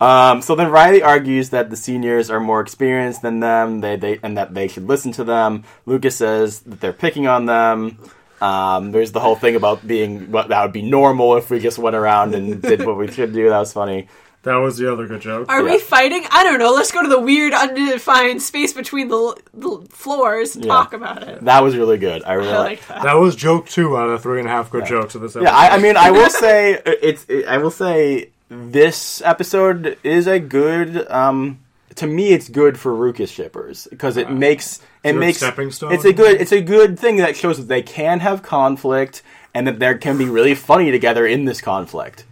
[0.00, 4.18] Um, so then Riley argues that the seniors are more experienced than them, they, they
[4.22, 5.62] and that they should listen to them.
[5.86, 7.98] Lucas says that they're picking on them.
[8.42, 11.78] Um, there's the whole thing about being what that would be normal if we just
[11.78, 13.48] went around and did what we should do.
[13.48, 14.08] That was funny.
[14.42, 15.46] That was the other good joke.
[15.48, 15.74] Are Yeah.
[15.74, 16.24] we fighting?
[16.32, 16.72] I don't know.
[16.72, 20.72] Let's go to the weird, undefined space between the, the floors and Yeah.
[20.72, 21.44] talk about it.
[21.44, 22.24] That was really good.
[22.24, 23.04] I really I liked like that.
[23.04, 25.44] That was joke two out of three and a half good jokes of this episode.
[25.48, 27.24] Yeah, I, I mean, I will say it's.
[27.28, 31.08] It, I will say this episode is a good.
[31.08, 31.60] Um,
[31.96, 35.92] to me, it's good for Rucas shippers because it makes it makes stepping stone?
[35.92, 36.40] It's a good.
[36.40, 39.22] It's a good thing that shows that they can have conflict
[39.54, 42.24] and that there can be really funny together in this conflict.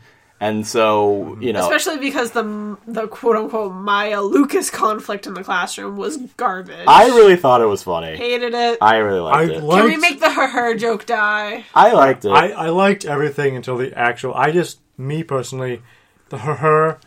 [0.42, 1.42] And so, mm-hmm.
[1.42, 6.16] you know, Especially because the the quote unquote Maya Lucas conflict in the classroom was
[6.38, 6.86] garbage.
[6.88, 8.16] I really thought it was funny.
[8.16, 8.78] hated it.
[8.80, 9.62] I really liked I it.
[9.62, 11.66] liked, Can we make the her her joke die?
[11.74, 12.30] I liked it.
[12.30, 14.32] I, I liked everything until the actual.
[14.34, 15.82] I just, me personally,
[16.30, 16.98] the her, her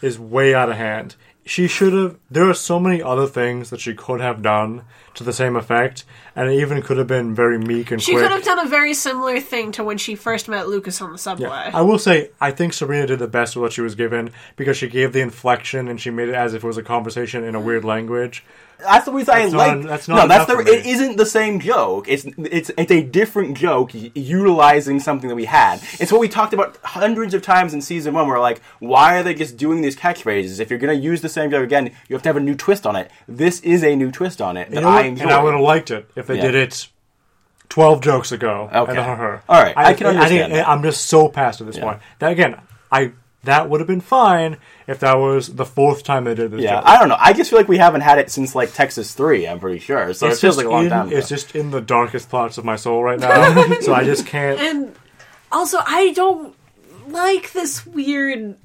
[0.00, 1.16] is way out of hand.
[1.46, 2.16] She should have.
[2.28, 4.82] There are so many other things that she could have done
[5.14, 8.24] to the same effect, and it even could have been very meek and She quick.
[8.24, 11.18] could have done a very similar thing to when she first met Lucas on the
[11.18, 11.48] subway.
[11.48, 14.76] I will say, I think Sabrina did the best with what she was given because
[14.76, 17.54] she gave the inflection and she made it as if it was a conversation in
[17.54, 18.44] a weird language.
[18.78, 19.70] That's the reason I That's not like.
[19.72, 20.52] en- that's not no, that's the.
[20.52, 20.78] enough for me.
[20.78, 22.08] It isn't the same joke.
[22.08, 25.80] It's it's it's a different joke utilizing something that we had.
[25.98, 28.28] It's what we talked about hundreds of times in season one.
[28.28, 30.60] We're like, why are they just doing these catchphrases?
[30.60, 32.54] If you're going to use the same joke again, you have to have a new
[32.54, 33.10] twist on it.
[33.26, 35.22] This is a new twist on it that You know I enjoy.
[35.24, 36.42] And I would have liked it if they Yeah.
[36.42, 36.88] did it
[37.68, 38.68] twelve jokes ago.
[38.72, 38.90] Okay.
[38.90, 39.42] And her, her.
[39.48, 40.68] All right, I can understand that.
[40.68, 41.84] I'm just so past at this Yeah.
[41.84, 41.98] point.
[42.18, 42.60] That again,
[42.92, 43.12] I
[43.46, 46.60] that would have been fine if that was the fourth time they did this.
[46.60, 46.84] yeah, joke.
[46.86, 47.16] I don't know.
[47.18, 49.48] I just feel like we haven't had it since like Texas three.
[49.48, 50.12] I'm pretty sure.
[50.14, 51.08] So it's it feels like a long in, time.
[51.08, 51.16] ago.
[51.16, 54.60] It's just in the darkest parts of my soul right now, so I just can't.
[54.60, 54.94] And
[55.50, 56.54] also, I don't
[57.08, 58.56] like this weird,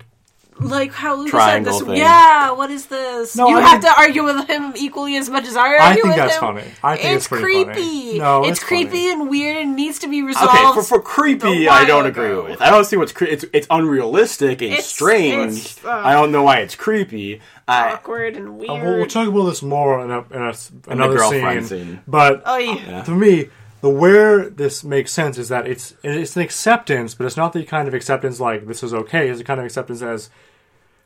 [0.61, 1.81] like how Luca said this.
[1.81, 1.95] thing.
[1.97, 3.35] Yeah, what is this?
[3.35, 5.79] No, you I have mean- to argue with him equally as much as I argue
[5.79, 5.83] with him.
[5.83, 6.39] I think with that's him.
[6.41, 6.63] funny.
[6.83, 7.73] I think it's pretty funny.
[7.73, 8.19] creepy.
[8.19, 9.11] No, it's, it's creepy funny.
[9.11, 10.53] and weird and needs to be resolved.
[10.53, 12.43] Okay, for, for creepy, I don't agree ago.
[12.45, 12.61] with.
[12.61, 15.57] I don't see what's cre- it's it's unrealistic and It's- strange.
[15.57, 17.41] it's, uh, I don't know why it's creepy.
[17.67, 18.69] I, awkward and weird.
[18.69, 20.53] Uh, we'll, we'll talk about this more in, a, in a,
[20.91, 21.85] another girlfriend scene.
[21.85, 21.99] scene.
[22.07, 23.03] But oh yeah.
[23.03, 23.49] to me,
[23.81, 27.63] the where this makes sense is that it's it's an acceptance, but it's not the
[27.63, 29.29] kind of acceptance like this is okay.
[29.29, 30.29] It's the kind of acceptance as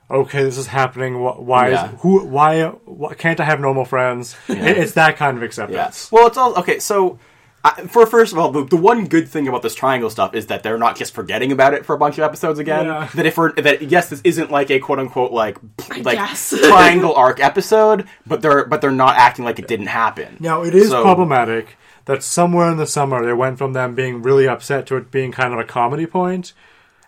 [0.09, 1.19] okay, this is happening.
[1.21, 1.91] Why Yeah.
[1.93, 2.25] is who?
[2.25, 4.35] Why, why can't I have normal friends?
[4.47, 5.47] It- it's that kind of yeah.
[5.47, 6.11] acceptance.
[6.11, 6.79] Well, it's all okay.
[6.79, 7.19] So.
[7.67, 10.45] I, for first of all, the, the one good thing about this triangle stuff is
[10.47, 12.85] that they're not just forgetting about it for a bunch of episodes again.
[12.85, 13.09] Yeah.
[13.15, 15.57] That if we're that yes, this isn't like a quote unquote like
[16.03, 16.49] like guess.
[16.59, 20.37] triangle arc episode, but they're but they're not acting like it didn't happen.
[20.39, 21.75] Now it is So- problematic
[22.05, 25.31] that somewhere in the summer they went from them being really upset to it being
[25.31, 26.53] kind of a comedy point,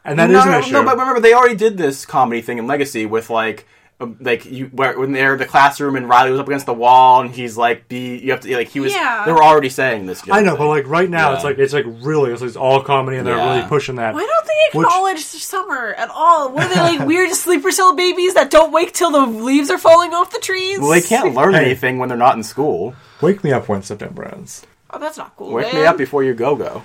[0.05, 0.71] and that is no, an no, issue.
[0.73, 3.67] no, but remember they already did this comedy thing in Legacy with like.
[3.99, 6.73] um, Like you, where, when they're in the classroom and Riley was up against the
[6.73, 9.23] wall and he's like, "Be you have to like he was." Yeah.
[9.25, 10.21] They were already saying this.
[10.29, 10.57] I know, thing.
[10.59, 11.35] but like right now, Yeah.
[11.35, 13.55] it's like it's like really it's, like all comedy, and they're Yeah.
[13.57, 14.13] really pushing that.
[14.13, 16.51] Why don't they Which- acknowledge summer at all?
[16.51, 19.79] What are they like weird sleeper cell babies that don't wake till the leaves are
[19.79, 20.77] falling off the trees?
[20.79, 21.65] well, they can't learn Hey.
[21.65, 22.93] anything when they're not in school.
[23.21, 24.63] Wake me up when September ends.
[24.91, 25.51] Oh, that's not cool.
[25.53, 25.81] Wake man.
[25.81, 26.83] me up before you go go.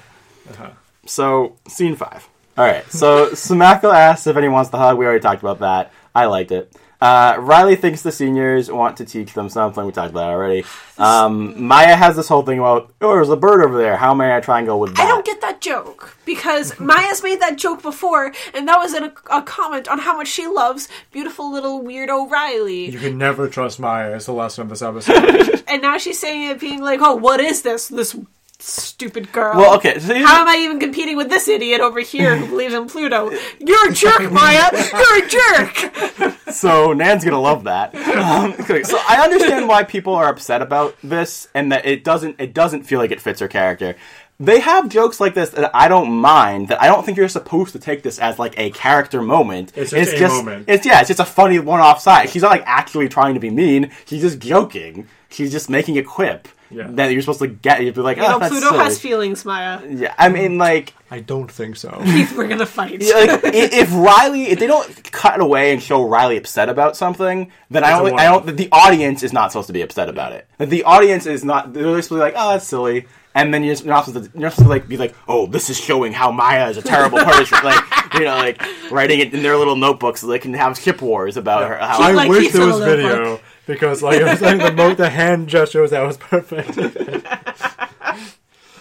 [0.50, 0.70] Uh-huh.
[1.04, 2.26] So, scene five.
[2.56, 2.84] All right.
[2.90, 4.98] So, Smackle asks if anyone wants to hug.
[4.98, 5.92] We already talked about that.
[6.14, 6.74] I liked it.
[7.02, 9.84] Uh, Riley thinks the seniors want to teach them something.
[9.84, 10.64] We talked about that already.
[10.98, 13.96] Um, Maya has this whole thing about, oh, there's a bird over there.
[13.96, 15.04] How may I try and go with that?
[15.04, 19.02] I don't get that joke because Maya's made that joke before, and that was in
[19.02, 22.90] a, a comment on how much she loves beautiful little weirdo Riley.
[22.90, 24.14] You can never trust Maya.
[24.14, 25.64] Is the lesson of this episode.
[25.72, 27.88] And now she's saying it, being like, "Oh, what is this?
[27.88, 28.14] This
[28.62, 29.98] stupid girl." Well, okay.
[29.98, 33.30] So How am I even competing with this idiot over here who believes in Pluto?
[33.58, 34.70] You're a jerk, Maya.
[34.72, 36.38] You're a jerk.
[36.52, 37.94] so Nan's gonna love that.
[37.94, 42.36] Um, okay, so I understand why people are upset about this, and that it doesn't
[42.38, 43.96] it doesn't feel like it fits her character.
[44.40, 46.68] They have jokes like this that I don't mind.
[46.68, 49.72] That I don't think you're supposed to take this as like a character moment.
[49.76, 50.64] It's just a moment.
[50.68, 52.28] It's yeah, it's just a funny one-off side.
[52.28, 53.92] She's not like actually trying to be mean.
[54.04, 55.06] She's just joking.
[55.28, 56.88] She's just making a quip Yeah.
[56.92, 57.82] that you're supposed to get.
[57.82, 59.80] You'd be like, You oh, know, that's Pluto silly." has feelings, Maya.
[59.88, 61.96] Yeah, I mean, like, I don't think so.
[62.36, 62.92] We're gonna fight.
[63.00, 67.84] like if Riley, if they don't cut away and show Riley upset about something, then
[67.84, 68.56] I don't, I don't.
[68.56, 70.48] The audience is not supposed to be upset about it.
[70.58, 71.72] The audience is not.
[71.72, 73.06] They're supposed to be like, oh, that's silly.
[73.34, 75.46] And then you're you're not supposed to, you're not supposed to like be like, oh,
[75.46, 77.58] this is showing how Maya is a terrible person.
[77.64, 77.82] like,
[78.14, 81.36] you know, like writing it in their little notebooks so they can have ship wars
[81.38, 81.76] about her.
[81.76, 84.72] How, I like wish there was a little video because like it was like the
[84.72, 86.76] mo- the hand gestures that was perfect.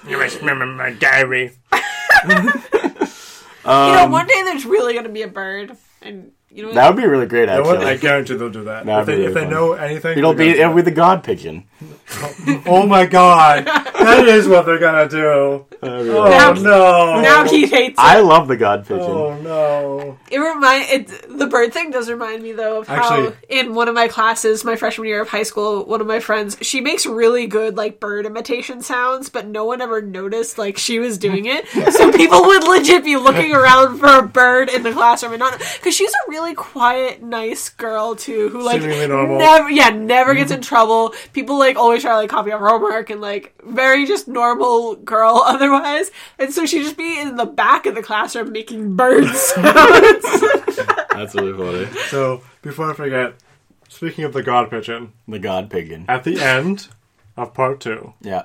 [0.08, 1.52] you must remember my diary.
[1.74, 2.52] you know,
[3.66, 7.08] um, one day there's really gonna be a bird, and you know, that would be
[7.08, 7.50] really great.
[7.50, 7.84] You know what?
[7.84, 8.86] I guarantee they'll do that.
[8.86, 9.50] That'd if they, be if they fun.
[9.50, 11.66] know anything, it'll they're be gonna it'll be the God pigeon.
[12.46, 12.62] Do.
[12.66, 15.66] Oh my god, that is what they're gonna do.
[15.84, 17.22] Oh Now- no!
[17.22, 18.00] now he hates it.
[18.00, 19.02] I love the God oh, pigeon.
[19.10, 20.18] Oh no!
[20.30, 21.38] It remind it.
[21.40, 24.64] The bird thing does remind me though of how Actually- in one of my classes,
[24.64, 28.00] my freshman year of high school, one of my friends she makes really good like
[28.00, 31.68] bird imitation sounds, but no one ever noticed like she was doing it.
[31.94, 35.58] so people would legit be looking around for a bird in the classroom and not
[35.60, 39.38] because she's a really quiet, nice girl too, who like Seemingly normal.
[39.40, 41.14] never, yeah, never gets in trouble.
[41.34, 45.42] People like always try to like copy her homework and like very just normal girl
[45.46, 46.12] otherwise.
[46.40, 49.66] And so she'd just be in the back of the classroom making bird sounds.
[51.12, 51.54] That's really
[51.88, 52.00] funny.
[52.10, 53.36] So before I forget,
[53.90, 56.06] speaking of the god pigeon, The God pigeon.
[56.08, 56.88] at the end
[57.38, 58.44] of part two, Yeah.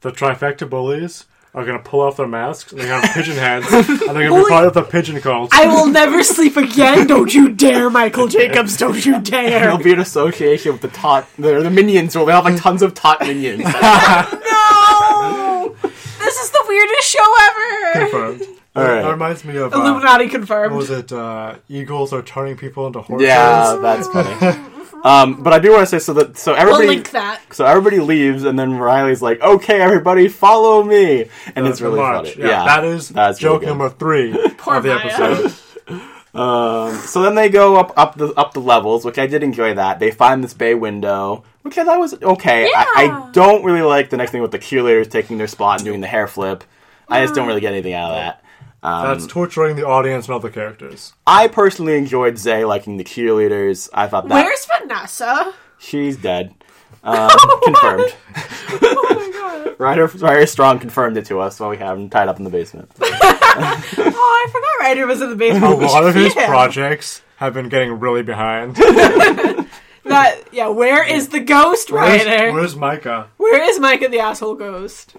[0.00, 3.86] the trifecta bullies are gonna pull off their masks and they have pigeon heads and
[3.86, 5.50] they're gonna be Holy- part of the pigeon cult.
[5.52, 7.06] I will never sleep again.
[7.06, 8.76] Don't you dare, Michael Jacobs.
[8.78, 9.60] Don't you dare.
[9.60, 12.16] There'll be an association with the tot, the, the minions.
[12.16, 13.64] Will they have like tons of tot minions?
[14.52, 15.76] No!
[15.82, 18.00] This is the weirdest show ever.
[18.08, 18.58] Confirmed.
[18.74, 19.02] All right.
[19.02, 20.74] That reminds me of uh, Illuminati what confirmed.
[20.74, 21.12] was it?
[21.12, 23.26] Uh, eagles are turning people into horses.
[23.26, 24.58] yeah, that's funny.
[25.04, 27.40] Um, but I do want to say so that so We'll everybody link that.
[27.50, 31.22] so everybody leaves and then Riley's like, "Okay, everybody, follow me,"
[31.54, 32.34] and That's it's really funny.
[32.38, 35.52] Yeah, that is that's joke really number three Poor of the episode.
[36.34, 39.74] Um, so then they go up up the up the levels, which I did enjoy.
[39.74, 42.70] That they find this bay window, which I thought was okay.
[42.74, 45.84] I, I don't really like the next thing with the cheerleaders taking their spot and
[45.84, 46.64] doing the hair flip.
[47.08, 48.44] I just don't really get anything out of that.
[48.82, 51.12] Um, That's torturing the audience and other characters.
[51.26, 53.88] I personally enjoyed Zay liking the cheerleaders.
[53.94, 55.54] I thought that Where's Vanessa?
[55.78, 56.54] she's dead.
[57.04, 57.30] Um,
[57.64, 58.14] confirmed.
[58.36, 59.74] Oh my god.
[59.80, 62.50] Ryder, Ryder Strong confirmed it to us while we have him tied up in the
[62.50, 62.92] basement.
[63.00, 65.64] Oh, I forgot Ryder was in the basement.
[65.64, 66.46] A lot of his Yeah.
[66.46, 68.76] projects have been getting really behind.
[68.76, 72.52] That yeah, where is the ghost Where's, writer?
[72.52, 73.28] where's Micah?
[73.36, 75.14] Where is Micah the asshole ghost?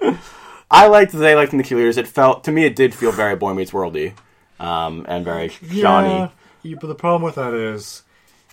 [0.74, 1.98] I liked they liked the Killers.
[1.98, 4.14] It felt to me it did feel very Boy Meets Worldy,
[4.60, 6.10] um, and very Johnny.
[6.10, 6.30] Yeah,
[6.64, 8.04] yeah, but the problem with that is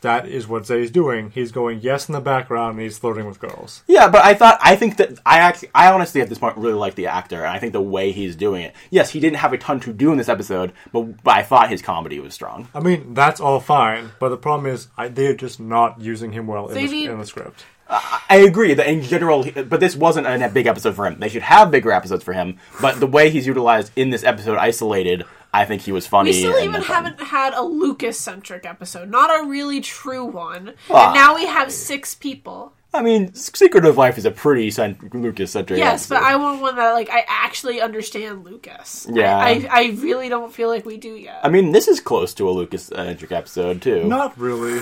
[0.03, 1.31] that is what Zay's doing.
[1.31, 3.83] He's going yes in the background and he's flirting with girls.
[3.87, 6.75] Yeah, but I thought I think that I actually I honestly at this point really
[6.75, 8.75] like the actor, and I think the way he's doing it.
[8.91, 11.71] Yes, he didn't have a ton to do in this episode, but, but I thought
[11.71, 12.69] his comedy was strong.
[12.75, 16.47] I mean, that's all fine, but the problem is I, they're just not using him
[16.47, 17.65] well in, the, need- in the script.
[17.91, 21.19] I agree that in general, but this wasn't a big episode for him.
[21.19, 22.59] They should have bigger episodes for him.
[22.81, 26.31] But the way he's utilized in this episode, isolated, I think he was funny.
[26.31, 30.75] We still even haven't had a Lucas centric episode, not a really true one.
[30.89, 31.07] Ah.
[31.07, 32.73] and now we have six people.
[32.93, 35.79] I mean, Secret of Life is a pretty cent- Lucas centric.
[35.79, 39.07] Yes, but I want one that like I actually understand Lucas.
[39.09, 39.37] Yeah.
[39.37, 41.41] I, I, I really don't feel like we do yet.
[41.45, 44.05] I mean, this is close to a Lucas centric episode too.
[44.09, 44.81] Not really.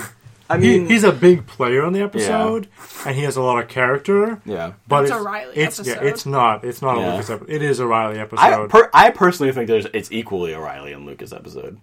[0.49, 2.67] I He, he's a big player on the episode,
[3.05, 4.41] and he has a lot of character.
[4.45, 4.73] yeah.
[4.87, 6.01] But It's it's a Riley it's, episode.
[6.03, 6.63] Yeah, it's not.
[6.65, 7.05] It's not Yeah.
[7.05, 7.53] a Lucas episode.
[7.53, 8.69] It is a Riley I episode.
[8.69, 11.77] per- I personally think there's it's equally a Riley and Lucas episode.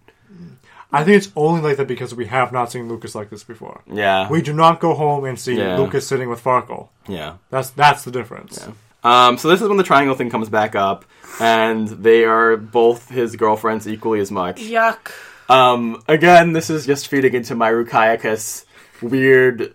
[0.93, 3.83] I think it's only like that because we have not seen Lucas like this before.
[3.93, 5.77] Yeah, We do not go home and see Yeah.
[5.79, 6.89] Lucas sitting with Farkle.
[7.09, 7.35] yeah.
[7.51, 8.67] That's that's the difference.
[9.05, 11.05] Um, so this is when the triangle thing comes back up,
[11.41, 14.61] and they are both his girlfriends equally as much.
[14.63, 15.11] Yuck.
[15.49, 18.65] Um, again, this is just feeding into my Rukaiakus
[19.03, 19.75] weird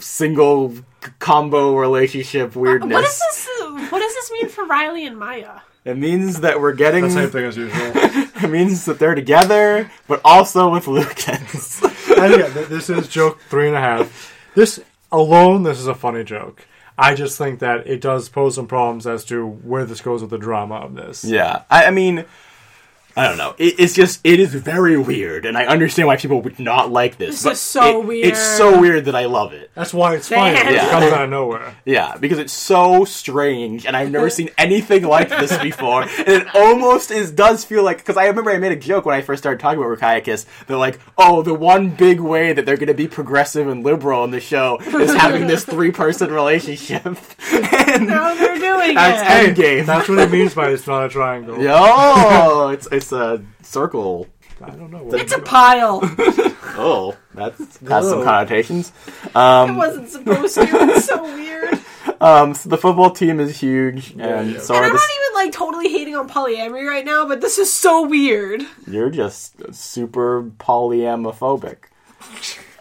[0.00, 0.74] single
[1.18, 2.92] combo relationship weirdness.
[2.94, 3.92] What does this?
[3.92, 5.60] What does this mean for Riley and Maya?
[5.84, 7.04] It means that we're getting.
[7.04, 7.92] The same thing as usual.
[8.36, 11.82] It means that they're together, but also with Lucas.
[12.10, 14.34] and yeah, this is joke three and a half.
[14.54, 14.78] This
[15.10, 16.66] alone, this is a funny joke.
[16.98, 20.30] I just think that it does pose some problems as to where this goes with
[20.30, 21.24] the drama of this.
[21.24, 22.26] yeah, I, I mean,
[23.18, 23.54] I don't know.
[23.56, 27.16] It, it's just it is very weird, and I understand why people would not like
[27.16, 27.36] this.
[27.36, 28.26] This but is so it- weird.
[28.28, 29.70] It's so weird that I love it.
[29.74, 30.54] That's why it's funny.
[30.54, 30.68] Damn.
[30.68, 30.90] It Yeah.
[30.90, 31.74] comes out of nowhere.
[31.86, 36.02] Yeah, because it's so strange, and I've never seen anything like this before.
[36.02, 39.14] And it almost is does feel like because I remember I made a joke when
[39.14, 40.44] I first started talking about Rukaiakis.
[40.66, 44.24] They're like, oh, the one big way that they're going to be progressive and liberal
[44.24, 47.04] in the show is having this three person relationship.
[47.06, 49.56] and Now they're doing that's it.
[49.56, 49.86] Endgame.
[49.86, 51.56] That's what it means by it's not a triangle.
[51.60, 54.26] oh, it's it's a uh, circle.
[54.62, 55.12] I don't know.
[55.12, 56.00] It's a pile.
[56.78, 58.24] Oh, that's has some Whoa.
[58.24, 58.92] connotations.
[59.24, 60.62] it um, wasn't supposed to.
[60.62, 61.80] It's so weird.
[62.18, 64.58] Um, so the football team is huge, and yeah.
[64.58, 67.42] so And are I'm the not even like totally hating on polyamory right now, but
[67.42, 68.62] this is so weird.
[68.86, 71.76] You're just super polyamophobic.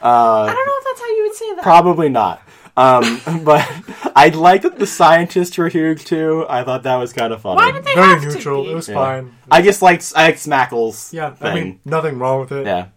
[0.02, 1.64] I don't uh, know if that's how you would say that.
[1.64, 2.42] Probably not.
[2.78, 3.68] Um, but
[4.16, 6.46] I liked that the scientists were huge too.
[6.50, 7.58] I thought that was kind of funny.
[7.58, 8.64] Why did they Very have neutral.
[8.64, 8.72] to be?
[8.72, 8.96] It was Yeah.
[8.96, 9.36] fine.
[9.50, 11.48] I just liked I liked Smackle's Yeah, thing.
[11.48, 12.66] I mean, nothing wrong with it.
[12.66, 12.88] yeah.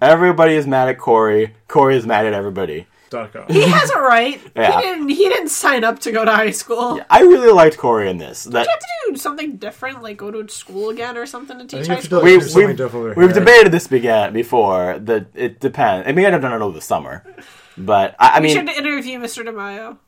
[0.00, 1.54] Everybody is mad at Corey.
[1.68, 2.86] Corey is mad at everybody.
[3.10, 3.48] Darko.
[3.48, 4.40] He has a right.
[4.56, 4.76] Yeah.
[4.80, 5.08] He didn't.
[5.10, 7.00] He didn't sign up to go to high school.
[7.08, 8.44] I really liked Corey in this.
[8.44, 11.64] That You have to do something different, like go to school again or something to
[11.64, 12.18] teach you high have to school.
[12.20, 13.38] do, we, like, do something we've, different with we've hair.
[13.40, 14.98] debated this began before.
[14.98, 16.08] That it depends.
[16.08, 17.22] I mean, I don't know the summer,
[17.76, 19.44] but I, I we mean, should interview Mr.
[19.46, 19.98] DeMaio.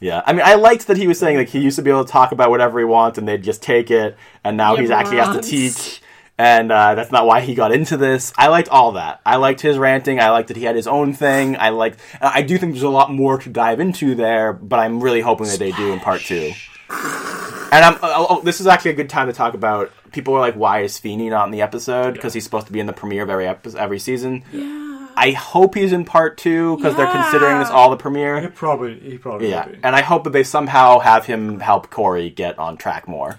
[0.00, 2.04] Yeah, I mean, I liked that he was saying like he used to be able
[2.04, 4.90] to talk about whatever he wants, and they'd just take it, and now Yeah, he's
[4.90, 5.48] actually has to morons.
[5.50, 6.02] teach,
[6.36, 8.32] and uh, that's not why he got into this.
[8.36, 9.20] I liked all that.
[9.24, 10.20] I liked his ranting.
[10.20, 11.56] I liked that he had his own thing.
[11.56, 12.00] I liked.
[12.20, 15.46] I do think there's a lot more to dive into there, but I'm really hoping
[15.46, 16.52] that they do in part two.
[16.90, 17.98] And I'm.
[18.02, 19.90] Oh, oh, this is actually a good time to talk about.
[20.12, 22.78] People are like, "Why is Feeney not in the episode?" Because he's supposed to be
[22.80, 24.44] in the premiere of every episode, every season.
[24.52, 24.83] Yeah.
[25.16, 28.40] I hope he's in part two because they're considering this all the premiere.
[28.40, 29.80] He probably, he probably Yeah, would be.
[29.82, 33.38] and I hope that they somehow have him help Corey get on track more.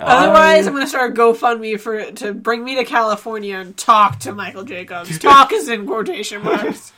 [0.00, 3.76] Otherwise, um, I'm going to start a GoFundMe for to bring me to California and
[3.76, 5.18] talk to Michael Jacobs.
[5.18, 6.92] Talk is in quotation marks.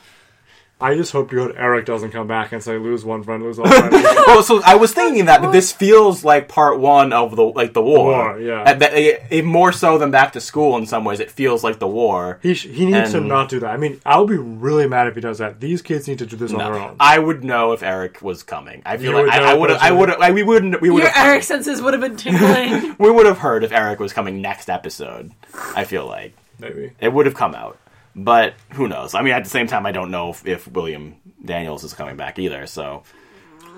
[0.81, 3.67] I just hope good Eric doesn't come back and say lose one friend, lose all
[3.69, 3.93] friends.
[4.27, 7.73] Oh, so I was thinking that, that this feels like part one of the like
[7.73, 8.11] the war.
[8.33, 8.63] war, yeah.
[8.65, 11.19] And that it, it- more so than back to school in some ways.
[11.19, 12.39] It feels like the war.
[12.41, 13.69] he sh- he needs to not do that.
[13.69, 15.59] I mean, I'll be really mad if he does that.
[15.59, 16.95] These kids need to do this on their own.
[16.99, 18.81] I would know if Eric was coming.
[18.85, 19.81] I feel You like would I- I would have.
[19.81, 20.19] I would have.
[20.19, 20.81] Like, we wouldn't.
[20.81, 21.27] We would Your have.
[21.27, 22.95] Eric senses would have been tingling.
[22.99, 25.31] We would have heard if Eric was coming next episode.
[25.75, 26.91] I feel like Maybe.
[26.99, 27.77] it would have come out.
[28.15, 29.13] But who knows?
[29.15, 32.17] I mean, at the same time, I don't know if, if William Daniels is coming
[32.17, 32.67] back either.
[32.67, 33.03] So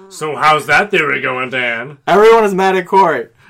[0.09, 1.97] So how's that theory going, Dan?
[2.07, 3.29] Everyone is mad at Corey.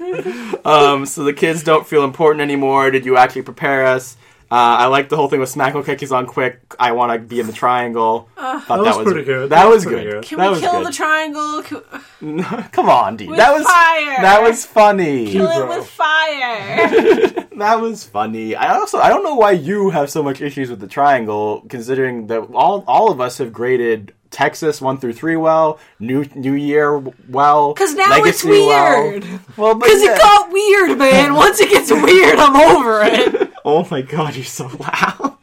[0.64, 2.90] um, so the kids don't feel important anymore.
[2.90, 4.16] Did you actually prepare us?
[4.52, 6.60] Uh, I like the whole thing with Smackle Kick is on quick.
[6.78, 8.28] I want to be in the triangle.
[8.36, 9.50] Thought That was pretty good.
[9.50, 10.10] That, That was was good.
[10.10, 10.24] good.
[10.24, 10.86] Can that we was kill good.
[10.86, 11.62] the triangle?
[12.42, 13.28] Can- Come on, dude.
[13.30, 14.22] With that was fire.
[14.22, 15.30] that was funny.
[15.30, 17.46] Kill it with fire.
[17.60, 18.56] That was funny.
[18.56, 22.26] I also I don't know why you have so much issues with the triangle, considering
[22.28, 26.98] that all all of us have graded Texas one through three well, New New Year
[27.28, 29.02] well, Because now it's Legacy well.
[29.10, 29.24] weird.
[29.58, 30.14] Well, but Because yeah.
[30.14, 31.34] it got weird, man.
[31.34, 33.49] Once it gets weird, I'm over it.
[33.64, 35.36] Oh my god, you're so loud.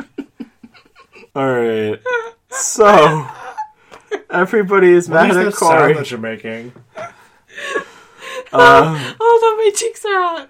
[1.35, 2.01] Alright.
[2.49, 3.27] So
[4.29, 5.93] everybody is What mad is at that sound Corey.
[5.93, 6.73] that you're making?
[8.53, 10.49] Uh, Hold on, my cheeks are out.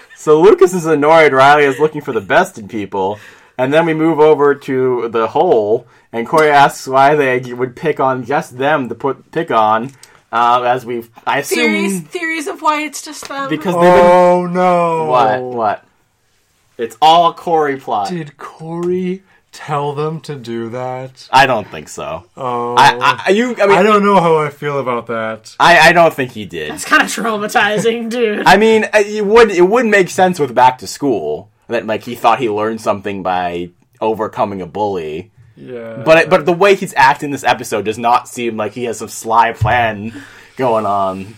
[0.16, 3.18] so Lucas is annoyed Riley is looking for the best in people.
[3.58, 8.00] And then we move over to the hole, and Corey asks why they would pick
[8.00, 9.90] on just them to put pick on.
[10.32, 13.50] Uh, as we, I assume, Theories, theories of why it's just them.
[13.50, 15.04] because they've been Oh no!
[15.06, 15.84] what what.
[16.78, 18.08] It's all Corey plot.
[18.08, 21.28] Did Corey tell them to do that?
[21.32, 22.24] I don't think so.
[22.36, 25.56] Oh, I, I, you, I mean, I don't know how I feel about that.
[25.58, 26.72] I, I don't think he did.
[26.72, 28.46] it's kind of traumatizing, dude.
[28.46, 32.04] I mean, uh, it would it would make sense with back to school that like
[32.04, 35.32] he thought he learned something by overcoming a bully.
[35.56, 38.98] Yeah, But but the way he's acting this episode does not seem like he has
[38.98, 40.22] some sly plan
[40.56, 41.34] going on.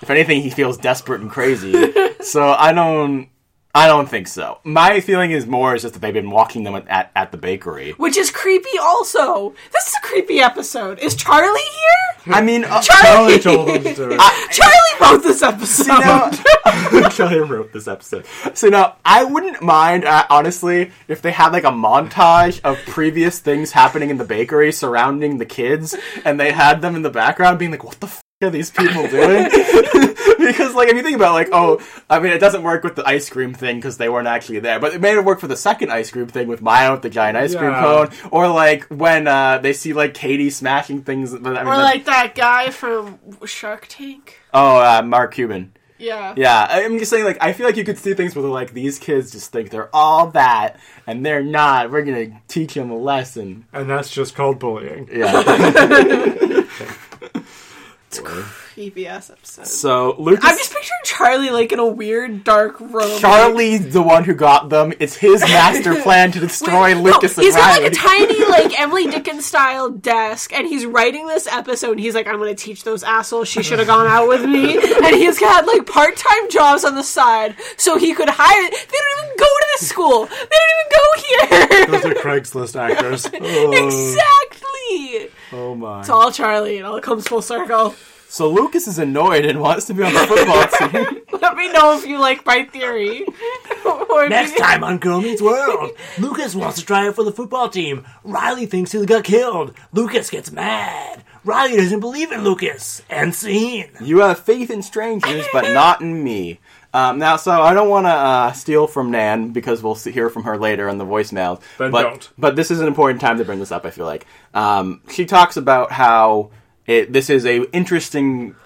[0.00, 1.72] If anything, he feels desperate and crazy.
[2.22, 3.28] so I don't
[3.74, 4.58] I don't think so.
[4.64, 7.92] My feeling is more is just that they've been walking them at, at the bakery.
[7.92, 9.54] Which is creepy also.
[9.72, 10.98] This is a creepy episode.
[10.98, 12.34] Is Charlie here?
[12.34, 13.38] I mean, uh, Charlie!
[13.38, 14.20] Charlie told them to do it.
[14.50, 15.86] Charlie wrote this episode.
[15.88, 16.30] now,
[17.08, 18.26] Charlie wrote this episode.
[18.52, 23.38] So now, I wouldn't mind, uh, honestly, if they had like a montage of previous
[23.38, 25.96] things happening in the bakery surrounding the kids,
[26.26, 29.06] and they had them in the background being like, "What the f- are these people
[29.08, 29.44] doing?"
[30.38, 33.06] because, like, if you think about, like, oh, I mean, it doesn't work with the
[33.06, 35.56] ice cream thing because they weren't actually there, but it made it work for the
[35.56, 37.80] second ice cream thing with Maya with the giant ice cream Yeah.
[37.80, 41.32] cone, or like when uh, they see like Katie smashing things.
[41.34, 44.40] I mean, or that- like that guy from Shark Tank.
[44.52, 45.72] oh, uh, Mark Cuban.
[45.98, 46.34] Yeah.
[46.36, 48.50] Yeah, I- I'm just saying, like, I feel like you could see things where they're
[48.50, 51.92] like, these kids just think they're all that, and they're not.
[51.92, 53.66] We're gonna teach them a lesson.
[53.72, 55.08] and that's just called bullying.
[55.12, 55.30] Yeah.
[58.20, 59.66] Creepy ass episode.
[59.66, 63.18] so Lucas, I'm just picturing Charlie like in a weird dark room.
[63.20, 64.92] Charlie's the one who got them.
[64.98, 68.78] It's his master plan to destroy Wait, Lucas no, he's got like a tiny, like
[68.80, 71.92] Emily Dickens style desk, and he's writing this episode.
[71.92, 73.48] And he's like, "I'm going to teach those assholes.
[73.48, 76.94] She should have gone out with me." And he's got like part time jobs on
[76.94, 78.70] the side, so he could hire.
[78.70, 80.26] They don't even go to this school.
[80.26, 81.86] They don't even go here.
[81.86, 83.26] Those are Craigslist actors.
[83.26, 85.28] exactly.
[85.52, 86.00] Oh my!
[86.00, 86.78] It's all Charlie.
[86.78, 87.94] It all comes full circle.
[88.28, 91.22] So Lucas is annoyed and wants to be on the football team.
[91.38, 93.26] Let me know if you like my theory.
[94.28, 98.06] Next time on Girl Meets World, Lucas wants to try out for the football team.
[98.24, 99.74] Riley thinks he got killed.
[99.92, 101.24] Lucas gets mad.
[101.44, 103.02] Riley doesn't believe in Lucas.
[103.10, 103.90] And scene.
[104.00, 106.60] You have faith in strangers, but not in me.
[106.94, 110.44] Um, now, so I don't want to uh, steal from Nan because we'll hear from
[110.44, 111.60] her later in the voicemail.
[111.78, 112.30] Then but, don't.
[112.36, 113.86] But this is an important time to bring this up.
[113.86, 116.50] I feel like um, she talks about how
[116.86, 118.56] it, this is a interesting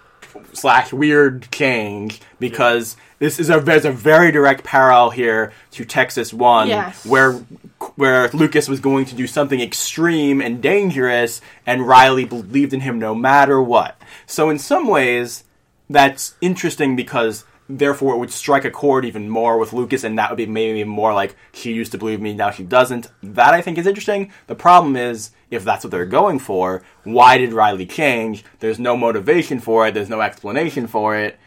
[0.52, 6.34] slash weird change because this is a there's a very direct parallel here to Texas
[6.34, 7.06] One, Yes.
[7.06, 7.32] where
[7.94, 12.98] where Lucas was going to do something extreme and dangerous, and Riley believed in him
[12.98, 14.00] no matter what.
[14.26, 15.44] So in some ways,
[15.88, 20.30] that's interesting because therefore it would strike a chord even more with Lucas, and that
[20.30, 23.10] would be maybe more like she used to believe me, now she doesn't.
[23.22, 24.32] That I think is interesting.
[24.46, 28.44] The problem is if that's what they're going for, why did Riley change?
[28.60, 29.94] There's no motivation for it.
[29.94, 31.38] There's no explanation for it.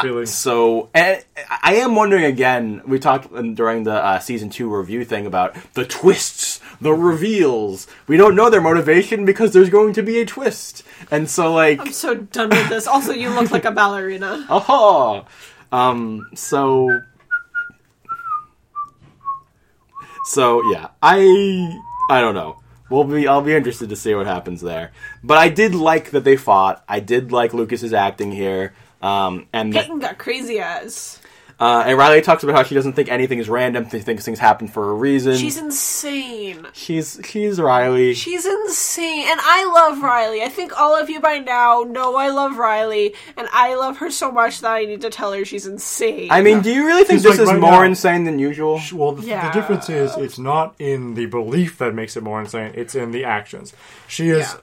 [0.00, 0.24] Feeling.
[0.24, 1.22] So, and
[1.62, 2.80] I am wondering again.
[2.86, 7.86] We talked during the uh, season two review thing about the twists, the reveals.
[8.06, 11.80] We don't know their motivation because there's going to be a twist, and so like,
[11.80, 12.86] I'm so done with this.
[12.86, 14.46] Also, you look like a ballerina.
[14.50, 15.26] aha.
[15.70, 16.30] Um.
[16.34, 17.02] So.
[20.24, 21.78] So yeah, I
[22.08, 22.62] I don't know.
[22.88, 24.92] We'll be I'll be interested to see what happens there.
[25.22, 26.82] But I did like that they fought.
[26.88, 28.74] I did like Lucas's acting here.
[29.02, 31.18] Um, and that- Peyton got crazy as.
[31.60, 33.88] Uh, and Riley talks about how she doesn't think anything is random.
[33.88, 35.36] She thinks things happen for a reason.
[35.36, 36.66] She's insane.
[36.72, 38.14] she's she's Riley.
[38.14, 39.26] She's insane.
[39.28, 40.42] And I love Riley.
[40.42, 43.14] I think all of you by now know I love Riley.
[43.36, 46.32] And I love her so much that I need to tell her she's insane.
[46.32, 48.40] I mean, do you really think She's this like is right more now- insane than
[48.40, 48.80] usual?
[48.92, 49.46] Well, the, Yeah.
[49.48, 53.12] the difference is it's not in the belief that makes it more insane, it's in
[53.12, 53.72] the actions.
[54.08, 54.60] She is Yeah.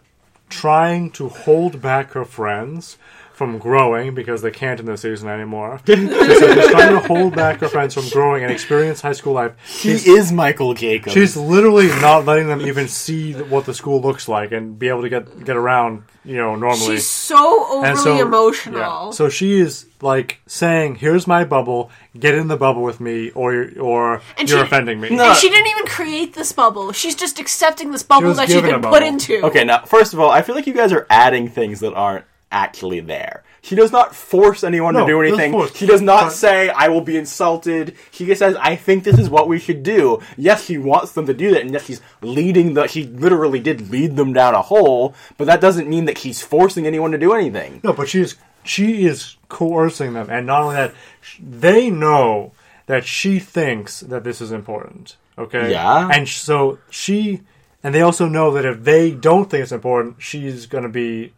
[0.49, 2.97] trying to hold back her friends
[3.39, 5.79] from growing because they can't in this season anymore.
[5.87, 9.31] she said she's trying to hold back her friends from growing and experience high school
[9.31, 9.53] life.
[9.65, 11.13] He is Michael Jacobs.
[11.13, 15.03] She's literally not letting them even see what the school looks like and be able
[15.03, 16.97] to get get around, you know, normally.
[16.97, 18.79] She's so overly so- emotional.
[18.79, 19.11] yeah.
[19.11, 21.91] So she is like saying, "Here's my bubble.
[22.19, 25.29] Get in the bubble with me, or or And you're she- offending me." No.
[25.29, 26.91] and she didn't even create this bubble.
[26.91, 29.41] She's just accepting this bubble was that she's given been put into.
[29.45, 32.25] Okay, now first of all, I feel like you guys are adding things that aren't
[32.51, 33.43] actually there.
[33.61, 35.67] She does not force anyone No, to do anything.
[35.75, 37.95] She does not say, I will be insulted.
[38.11, 40.21] She just says, I think this is what we should do.
[40.37, 42.87] Yes, she wants them to do that, and yes, she's leading the.
[42.87, 46.87] She literally did lead them down a hole, but that doesn't mean that she's forcing
[46.87, 47.81] anyone to do anything.
[47.83, 50.93] No, but she is she is coercing them, and not only that,
[51.39, 52.53] they know
[52.85, 55.17] that she thinks that this is important.
[55.37, 56.09] Okay, Yeah.
[56.11, 57.41] and so she,
[57.83, 61.33] and they also know that if they don't think it's important, she's going to be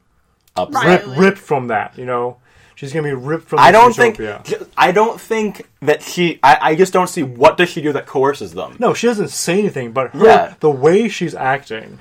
[0.56, 0.86] Upset.
[0.86, 1.20] ripped, Riley.
[1.20, 1.98] ripped from that.
[1.98, 2.38] You know,
[2.76, 3.60] she's going to be ripped from.
[3.60, 4.18] I don't think.
[4.18, 4.68] utopia.
[4.78, 6.40] I don't think that she.
[6.44, 8.76] I, I just don't see what does she do that coerces them.
[8.80, 10.54] No, she doesn't say anything, but her, Yeah.
[10.60, 12.00] the way she's acting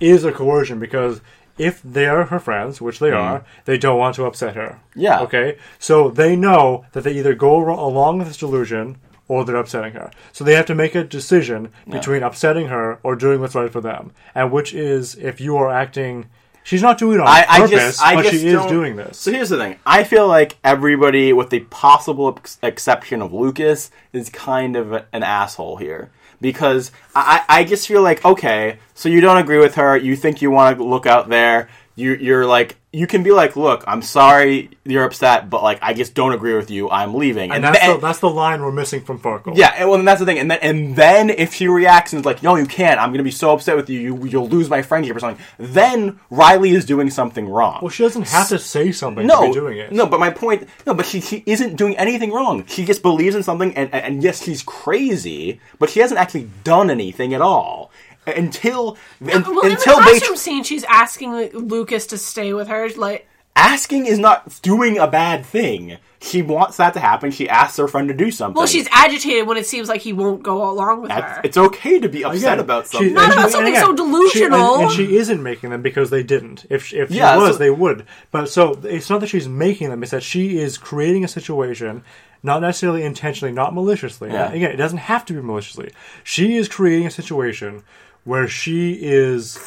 [0.00, 1.20] is a coercion because
[1.58, 3.16] if they're her friends, which they hmm.
[3.16, 4.80] are, they don't want to upset her.
[4.94, 5.20] Yeah.
[5.20, 5.58] Okay?
[5.78, 8.98] So they know that they either go along with this delusion
[9.28, 10.10] or they're upsetting her.
[10.32, 13.80] So they have to make a decision between upsetting her or doing what's right for
[13.80, 14.12] them.
[14.34, 16.26] And which is if you are acting.
[16.66, 18.68] She's not doing it on I, I purpose, just, I but just she is don't-
[18.68, 19.16] doing this.
[19.18, 23.90] So here's the thing: I feel like everybody, with the possible ex- exception of Lucas,
[24.12, 26.10] is kind of an asshole here.
[26.40, 30.16] Because I, I I just feel like okay, so you don't agree with her, you
[30.16, 33.84] think you want to look out there, you you're like you can be like, look,
[33.86, 37.64] I'm sorry you're upset, but like I just don't agree with you, I'm leaving, and
[37.64, 39.56] that's, then- the, that's the line we're missing from Farkle.
[39.56, 40.38] yeah, and, well, and that's the thing.
[40.38, 43.00] And then, and then if she reacts and is like, "No, you can't.
[43.00, 44.00] I'm going to be so upset with you.
[44.00, 44.26] you.
[44.26, 47.80] You'll lose my friendship or something." Then Riley is doing something wrong.
[47.82, 49.92] Well, she doesn't have to say something no, to be doing it.
[49.92, 50.06] no.
[50.06, 50.94] But my point, no.
[50.94, 52.66] But she, she isn't doing anything wrong.
[52.66, 56.48] She just believes in something, and, and, and yes, she's crazy, but she hasn't actually
[56.62, 57.90] done anything at all
[58.26, 62.68] until un- Well, in the until they classroom scene, she's asking Lucas to stay with
[62.68, 62.88] her.
[62.96, 65.98] Like, asking is not doing a bad thing.
[66.20, 67.30] She wants that to happen.
[67.30, 68.56] She asks her friend to do something.
[68.56, 71.40] well, she's agitated when it seems like he won't go along with That's- her.
[71.44, 73.14] it's okay to be upset Again, about she- something.
[73.14, 74.30] Not about she- something and so delusional.
[74.30, 76.66] She, and, and she isn't making them because they didn't.
[76.68, 78.06] If she, if she Yeah, was, so- they would.
[78.32, 82.02] But so it's not that she's making them; it's that she is creating a situation,
[82.42, 84.30] not necessarily intentionally, not maliciously.
[84.32, 84.50] Yeah.
[84.50, 85.92] Again, it doesn't have to be maliciously.
[86.24, 87.84] She is creating a situation
[88.26, 89.58] where she is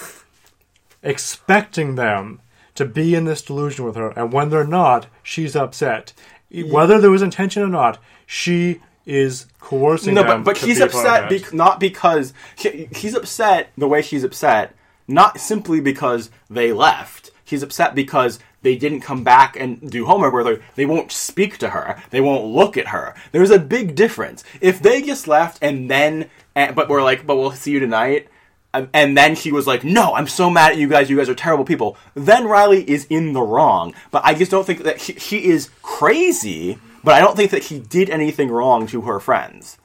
[1.01, 2.41] expecting them
[2.75, 6.13] to be in this delusion with her, and when they're not, she's upset.
[6.51, 10.43] Whether there was intention or not, she is coercing No, them.
[10.43, 13.87] but, but he's be a part of upset bec- not because he, he's upset the
[13.87, 14.75] way she's upset,
[15.07, 17.31] not simply because they left.
[17.43, 20.61] He's upset because they didn't come back and do homework with her.
[20.75, 22.01] They won't speak to her.
[22.11, 23.15] They won't look at her.
[23.31, 24.43] There's a big difference.
[24.61, 28.27] If they just left and then, and, but we're like, but we'll see you tonight.
[28.73, 31.09] And, and then she was like, "No, I'm so mad at you guys.
[31.09, 33.93] You guys are terrible people." Then Riley is in the wrong.
[34.11, 36.77] But I just don't think that she, she is crazy.
[37.03, 39.77] But I don't think that she did anything wrong to her friends.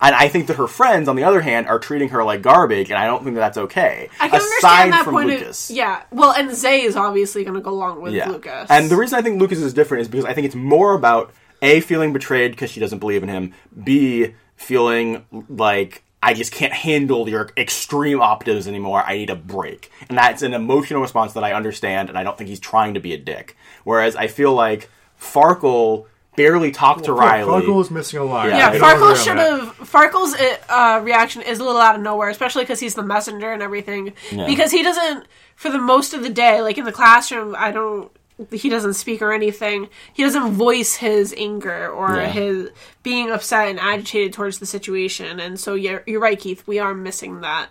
[0.00, 2.90] And I think that her friends, on the other hand, are treating her like garbage,
[2.90, 4.08] and I don't think that that's okay.
[4.20, 5.70] I can Aside understand that from point Lucas.
[5.70, 6.02] of yeah.
[6.12, 8.28] Well, and Zay is obviously going to go along with Yeah.
[8.28, 8.70] Lucas.
[8.70, 11.32] And the reason I think Lucas is different is because I think it's more about
[11.62, 16.72] A, feeling betrayed because she doesn't believe in him, B, feeling like I just can't
[16.72, 19.02] handle your extreme optimism anymore.
[19.04, 19.90] I need a break.
[20.08, 23.00] And that's an emotional response that I understand, and I don't think he's trying to
[23.00, 23.56] be a dick.
[23.84, 24.90] Whereas I feel like
[25.20, 27.62] Farkle barely talked to Riley.
[27.62, 28.48] Farkle is missing a lot.
[28.48, 29.76] Yeah, yeah, I don't Farkle should have.
[29.78, 30.34] Farkle's
[30.68, 34.14] uh, reaction is a little out of nowhere, especially because he's the messenger and everything.
[34.30, 35.26] Because he doesn't,
[35.56, 38.10] for the most of the day, like in the classroom, I don't.
[38.52, 39.88] He doesn't speak or anything.
[40.12, 42.28] He doesn't voice his anger or Yeah.
[42.28, 42.70] his
[43.02, 45.40] being upset and agitated towards the situation.
[45.40, 46.64] And so, you're, you're right, Keith.
[46.66, 47.68] We are missing that.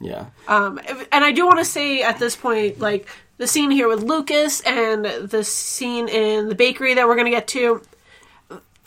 [0.00, 0.26] Yeah.
[0.48, 0.80] Um,
[1.12, 3.08] and I do want to say at this point, like
[3.38, 7.30] the scene here with Lucas and the scene in the bakery that we're going to
[7.30, 7.80] get to,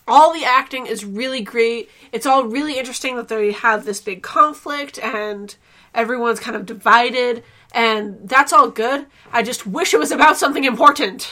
[0.07, 1.89] all the acting is really great.
[2.11, 5.55] It's all really interesting that they have this big conflict and
[5.93, 7.43] everyone's kind of divided,
[7.75, 9.05] and that's all good.
[9.31, 11.31] I just wish it was about something important.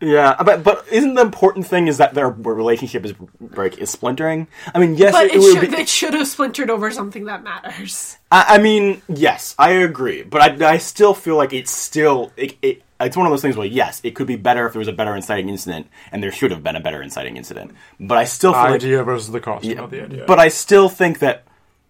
[0.00, 4.46] Yeah, but but isn't the important thing is that their relationship is break is splintering?
[4.74, 5.76] I mean, yes, But it, it, would should, be.
[5.76, 8.16] it should have splintered over something that matters.
[8.32, 12.56] I, I mean, yes, I agree, but I, I still feel like it's still it,
[12.62, 12.82] it.
[12.98, 14.92] It's one of those things where yes, it could be better if there was a
[14.92, 17.72] better inciting incident, and there should have been a better inciting incident.
[17.98, 20.24] But I still feel like idea versus the costume of the idea.
[20.26, 21.44] but I still think that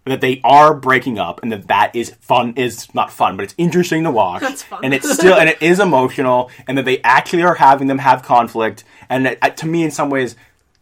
[0.05, 3.53] that they are breaking up and that that is fun is not fun but it's
[3.57, 4.83] interesting to watch That's fun.
[4.83, 8.23] and it's still and it is emotional and that they actually are having them have
[8.23, 10.35] conflict and it, to me in some ways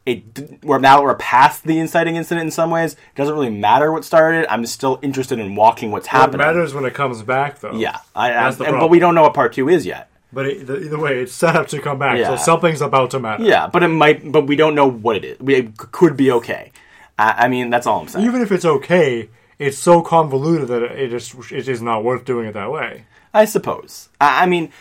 [0.06, 3.92] it we're now we're past the inciting incident in some ways it doesn't really matter
[3.92, 7.22] what started i'm still interested in watching what's It happening It matters when it comes
[7.22, 7.74] back, though.
[7.74, 8.92] yeah I, I, That's the and, but problem.
[8.92, 11.56] we don't know what part two is yet But it, the, either way, it's set
[11.58, 12.30] up to come back, Yeah.
[12.30, 13.44] so something's about to matter.
[13.44, 16.16] yeah but it might but we don't know what it is we, it c- could
[16.16, 16.72] be okay
[17.20, 19.30] I, I mean that's all i'm saying Even if it's okay,
[19.60, 23.06] it's so convoluted that it is it is not worth doing it that way.
[23.34, 24.10] I suppose.
[24.20, 24.72] I, I mean,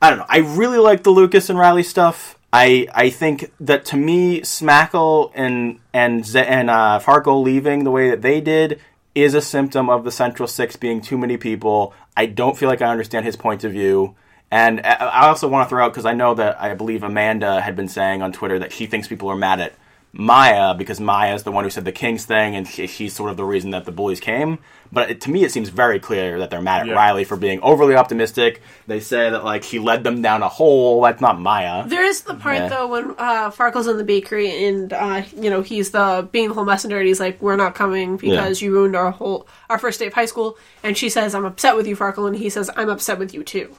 [0.00, 0.26] I don't know.
[0.28, 2.38] I really like the Lucas and Riley stuff.
[2.52, 7.90] I I think that to me, Smackle and and Z- and uh, Farkle leaving the
[7.90, 8.80] way that they did
[9.14, 11.92] is a symptom of the Central Six being too many people.
[12.16, 14.16] I don't feel like I understand his point of view.
[14.50, 17.60] And I I also want to throw out because I know that I believe Amanda
[17.60, 19.74] had been saying on Twitter that she thinks people are mad at
[20.14, 23.30] Maya because Maya is the one who said the Kings thing, and she, she's sort
[23.30, 24.58] of the reason that the bullies came.
[24.92, 26.92] But it, to me, it seems very clear that they're mad at Yeah.
[26.94, 28.60] Riley for being overly optimistic.
[28.86, 31.00] They say that like he led them down a hole.
[31.00, 31.86] That's not Maya.
[31.88, 32.68] There is the part Yeah.
[32.68, 36.54] though when uh, Farkle's in the bakery and uh, you know he's the being the
[36.54, 39.98] whole messenger and he's like, "We're not coming because you ruined our whole our first
[39.98, 42.70] day of high school." And she says, "I'm upset with you, Farkle," and he says,
[42.76, 43.74] "I'm upset with you too."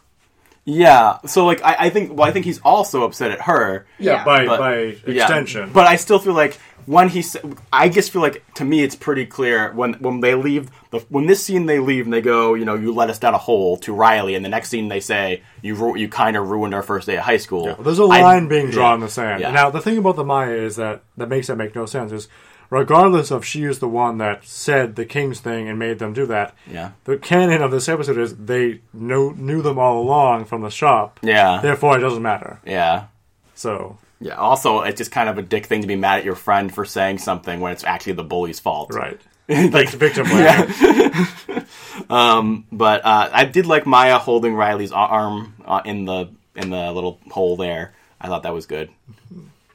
[0.66, 1.18] Yeah.
[1.26, 3.86] So like I, I think well I think he's also upset at her.
[4.00, 4.24] Yeah.
[4.24, 4.76] by But- by
[5.08, 5.24] Yeah.
[5.24, 5.72] extension.
[5.74, 7.38] But I still feel like when he, s-
[7.72, 11.28] I just feel like to me it's pretty clear when when they leave the when
[11.28, 13.78] this scene they leave and they go, you know, you let us down a hole
[13.78, 16.84] to Riley, and the next scene they say you ru- you kind of ruined our
[16.84, 17.66] first day of high school.
[17.68, 18.94] Well, There's a I- line being drawn yeah.
[18.96, 19.40] in the sand.
[19.42, 19.52] Yeah.
[19.52, 22.12] Now, the thing about the Maya is that that makes that make no sense.
[22.12, 22.28] Is
[22.74, 26.26] regardless of she is the one that said the king's thing and made them do
[26.26, 26.56] that.
[26.70, 26.92] Yeah.
[27.04, 31.20] The canon of this episode is they knew knew them all along from the shop.
[31.22, 31.62] Yeah.
[31.62, 32.60] Therefore, it doesn't matter.
[32.66, 33.06] Yeah.
[33.54, 34.36] So Yeah.
[34.36, 36.84] Also, it's just kind of a dick thing to be mad at your friend for
[36.84, 38.92] saying something when it's actually the bully's fault.
[38.94, 41.68] right, like, the victim blaming.
[42.72, 47.20] but uh, I did like Maya holding Riley's arm uh, in the in the little
[47.30, 47.94] hole there.
[48.20, 48.90] I thought that was good.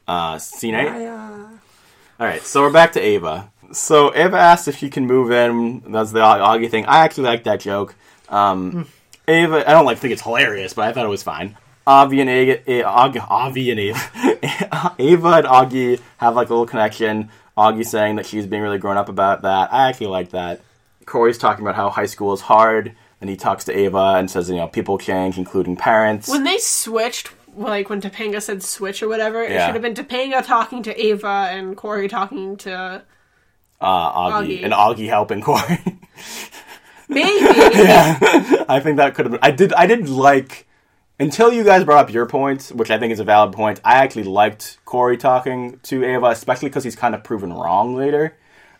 [0.09, 1.57] Uh, scene eight.
[2.20, 3.49] All right, so we're back to Ava.
[3.70, 5.85] So Ava asks if she can move in.
[5.93, 6.85] That's the Auggie thing.
[6.86, 7.95] I actually like that joke.
[8.28, 8.89] Um,
[9.28, 11.57] Ava, I don't like think it's hilarious, but I thought it was fine.
[11.86, 14.01] Avi and Ava, eh, Auggie, Avi and Ava,
[14.99, 17.28] Ava and Auggie have like a little connection.
[17.57, 19.73] Auggie saying that she's being really grown up about that.
[19.73, 20.61] I actually like that.
[21.07, 24.51] Corey's talking about how high school is hard, and he talks to Ava and says,
[24.51, 26.28] you know, people change, including parents.
[26.28, 30.44] When they switched, like when Topanga said switch or whatever, it should have been Topanga
[30.44, 33.02] talking to Ava and Corey talking to
[33.80, 34.64] uh, Auggie, Auggie.
[34.64, 35.78] and Auggie helping Corey.
[37.09, 37.28] maybe.
[37.44, 38.18] yeah,
[38.68, 39.40] I think that could have been.
[39.43, 39.72] I did.
[39.72, 40.66] I did like
[41.20, 43.80] until you guys brought up your point, which I think is a valid point.
[43.85, 48.36] I actually liked Corey talking to Ava, especially because he's kind of proven wrong later.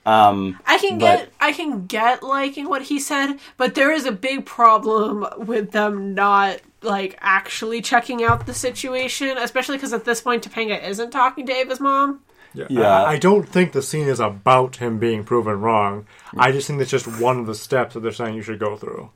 [0.07, 4.07] Um, I can But- get I can get liking what he said, but there is
[4.07, 10.05] a big problem with them not like actually checking out the situation, especially because at
[10.05, 12.21] this point Topanga isn't talking to Ava's mom.
[12.55, 12.67] Yeah.
[12.71, 13.03] Yeah.
[13.03, 16.07] I, I don't think the scene is about him being proven wrong.
[16.37, 18.77] I just think it's just one of the steps that they're saying you should go
[18.77, 19.11] through.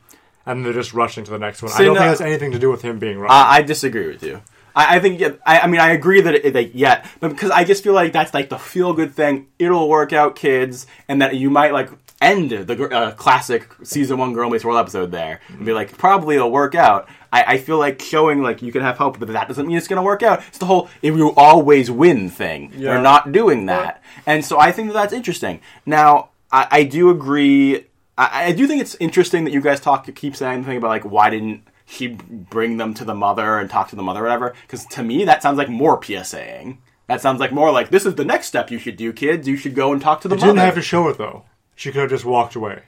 [0.44, 1.70] And they're just rushing to the next one.
[1.72, 3.30] I don't no- think it has anything to do with him being wrong.
[3.30, 4.42] I, I disagree with you.
[4.74, 5.20] I, I think.
[5.20, 7.92] Yeah, I, I mean, I agree that it, that yeah, but because I just feel
[7.92, 9.46] like that's like the feel good thing.
[9.58, 11.90] It'll work out, kids, and that you might like
[12.22, 16.36] end the uh, classic season one Girl Meets World episode there and be like, probably
[16.36, 17.08] it'll work out.
[17.32, 19.88] I, I feel like showing like you can have hope, but that doesn't mean it's
[19.88, 20.42] going to work out.
[20.48, 22.72] It's the whole if you always win thing.
[22.74, 22.92] Yeah.
[22.92, 25.60] They're not doing that, and so I think that that's interesting.
[25.86, 27.86] Now, I, I do agree.
[28.18, 30.88] I, I do think it's interesting that you guys talk keep saying the thing about
[30.88, 34.24] like why didn't he bring them to the mother and talk to the mother or
[34.24, 34.54] whatever?
[34.62, 36.78] Because to me that sounds like more PSAing.
[37.08, 39.48] That sounds like more like this is the next step you should do, kids.
[39.48, 40.52] You should go and talk to the She mother.
[40.52, 41.44] didn't have to show it though.
[41.82, 42.78] She could have just walked away.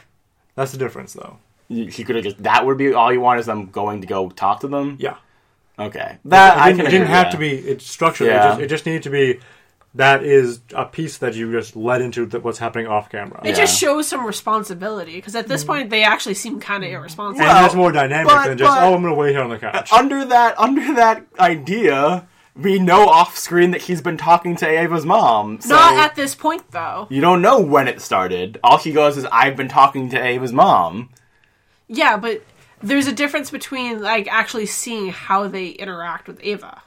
[0.54, 1.38] That's the difference, though.
[1.68, 4.28] She could have just that would be all you want is them going to go
[4.30, 4.96] talk to them.
[5.00, 5.16] Yeah,
[5.76, 7.50] Okay, that it I didn't, can it didn't have with to be.
[7.54, 8.28] It's structured.
[8.28, 9.40] It, just, it just needed to be.
[9.96, 13.40] That is a piece that you just led into th- what's happening off camera.
[13.44, 13.54] It Yeah.
[13.64, 15.66] just shows some responsibility because at this Mm.
[15.66, 17.44] point they actually seem kind of irresponsible.
[17.46, 19.50] and that's more dynamic but- than just but- oh, I'm going to wait here on
[19.50, 19.92] the couch.
[19.92, 22.26] under that under that idea.
[22.56, 25.60] We know off screen that he's been talking to Ava's mom.
[25.60, 27.08] So Not at this point though.
[27.10, 28.58] you don't know when it started.
[28.62, 31.10] All she goes is, "I've been talking to Ava's mom."
[31.88, 32.42] Yeah, but
[32.80, 36.82] there's a difference between like actually seeing how they interact with Ava.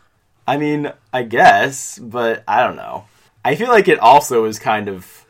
[0.48, 3.06] I mean, I guess, but I don't know.
[3.44, 5.26] I feel like it also is kind of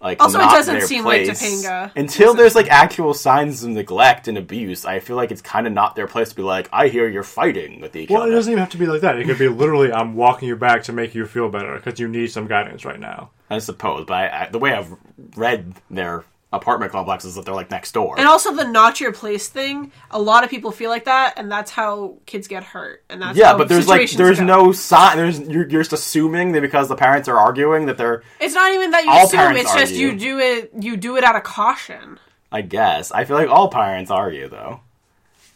[0.00, 1.40] like Also, it doesn't their seem like place.
[1.42, 1.90] Topanga.
[1.96, 4.84] until there's like actual signs of neglect and abuse.
[4.84, 7.22] I feel like it's kind of not their place to be like, "I hear you're
[7.24, 9.18] fighting with each well, it doesn't even have to be like that.
[9.18, 12.06] It could be literally, I'm walking you back to make you feel better because you
[12.08, 13.30] need some guidance right now.
[13.50, 14.94] I suppose, but I, I, the way I've
[15.34, 18.14] read their apartment complexes that they're like next door.
[18.18, 19.92] And also the not your place thing.
[20.10, 23.04] A lot of people feel like that, and that's how kids get hurt.
[23.08, 24.44] And that's yeah, how but there's like there's go.
[24.44, 25.16] no sign.
[25.16, 28.22] There's you're, you're just assuming that because the parents are arguing that they're.
[28.40, 29.56] It's not even that you assume.
[29.56, 30.72] It's just you do it.
[30.78, 32.18] You do it out of caution.
[32.50, 34.80] I guess I feel like all parents argue though.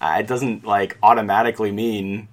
[0.01, 2.29] Uh, it doesn't like automatically mean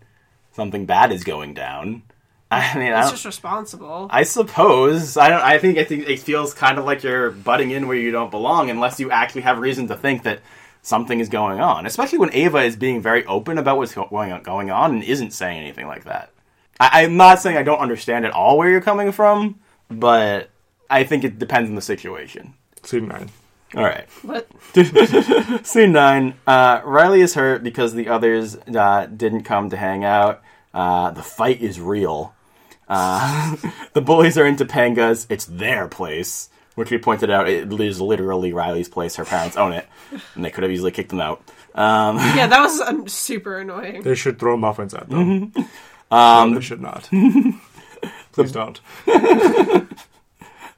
[0.51, 2.01] something bad is going down.
[2.51, 4.07] I mean, I It's don't, just responsible.
[4.09, 5.41] I suppose I don't.
[5.41, 8.31] I think I think it feels kind of like you're butting in where you don't
[8.31, 10.39] belong, unless you actually have reason to think that
[10.81, 11.85] something is going on.
[11.85, 15.31] Especially when Ava is being very open about what's going on, going on and isn't
[15.31, 16.31] saying anything like that.
[16.79, 19.59] I, I'm not saying I don't understand at all where you're coming from,
[19.89, 20.49] but
[20.89, 22.55] I think it depends on the situation.
[22.81, 23.29] Scene nine.
[23.75, 24.07] All right.
[24.23, 24.47] But
[25.67, 26.33] Scene nine.
[26.47, 30.41] Uh, Riley is hurt because the others uh, didn't come to hang out.
[30.73, 32.33] Uh, the fight is real.
[32.89, 33.55] Uh,
[33.93, 35.27] the bullies are in Topanga's.
[35.29, 39.15] It's their place, which we pointed out it is literally Riley's place.
[39.15, 39.87] Her parents own it,
[40.35, 41.43] and they could have easily kicked them out.
[41.75, 44.01] Um, yeah, that was um, super annoying.
[44.01, 45.51] They should throw muffins at them.
[45.51, 46.13] Mm-hmm.
[46.13, 47.07] Um, no, they should not.
[48.31, 48.79] Please don't.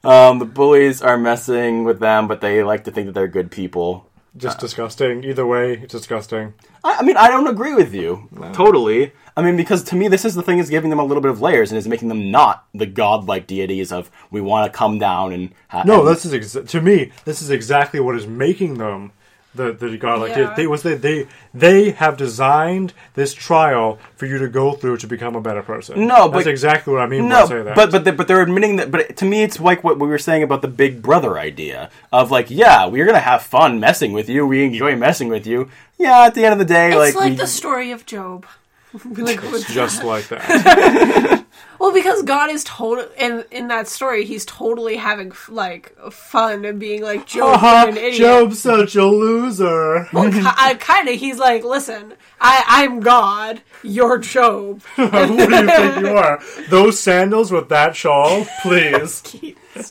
[0.03, 3.51] um, the bullies are messing with them, but they like to think that they're good
[3.51, 4.07] people.
[4.35, 5.23] Just disgusting.
[5.25, 6.53] Either way, it's disgusting.
[6.83, 9.11] I, I mean, I don't agree with you totally.
[9.37, 11.31] I mean, because to me, this is the thing is giving them a little bit
[11.31, 14.99] of layers and is making them not the godlike deities of we want to come
[14.99, 17.11] down and ha- No, and- this is exa- to me.
[17.25, 19.11] This is exactly what is making them
[19.53, 20.29] the the godlike.
[20.35, 20.53] Yeah.
[20.55, 24.95] They, they was they, they they have designed this trial for you to go through
[24.97, 26.07] to become a better person.
[26.07, 27.75] No, that's but- exactly what I mean when I say no, that.
[27.75, 28.91] but but they, but they're admitting that.
[28.91, 32.31] But to me, it's like what we were saying about the Big Brother idea of
[32.31, 34.47] like, yeah, we're gonna have fun messing with you.
[34.47, 35.69] We enjoy messing with you.
[35.97, 38.45] Yeah, at the end of the day, It's like, like, we, the story of Job.
[39.17, 41.45] Like, with- just like that.
[41.79, 46.77] well, because God is total in in that story, he's totally having like fun and
[46.79, 48.15] being like Job, Haha, you're an idiot.
[48.15, 50.07] Job's such a loser.
[50.11, 51.15] Well, ki- I, kind of.
[51.15, 53.61] He's like, listen, I, I'm God.
[53.83, 54.81] You're Job.
[54.95, 56.41] Who do you think you are?
[56.69, 59.23] Those sandals with that shawl, please.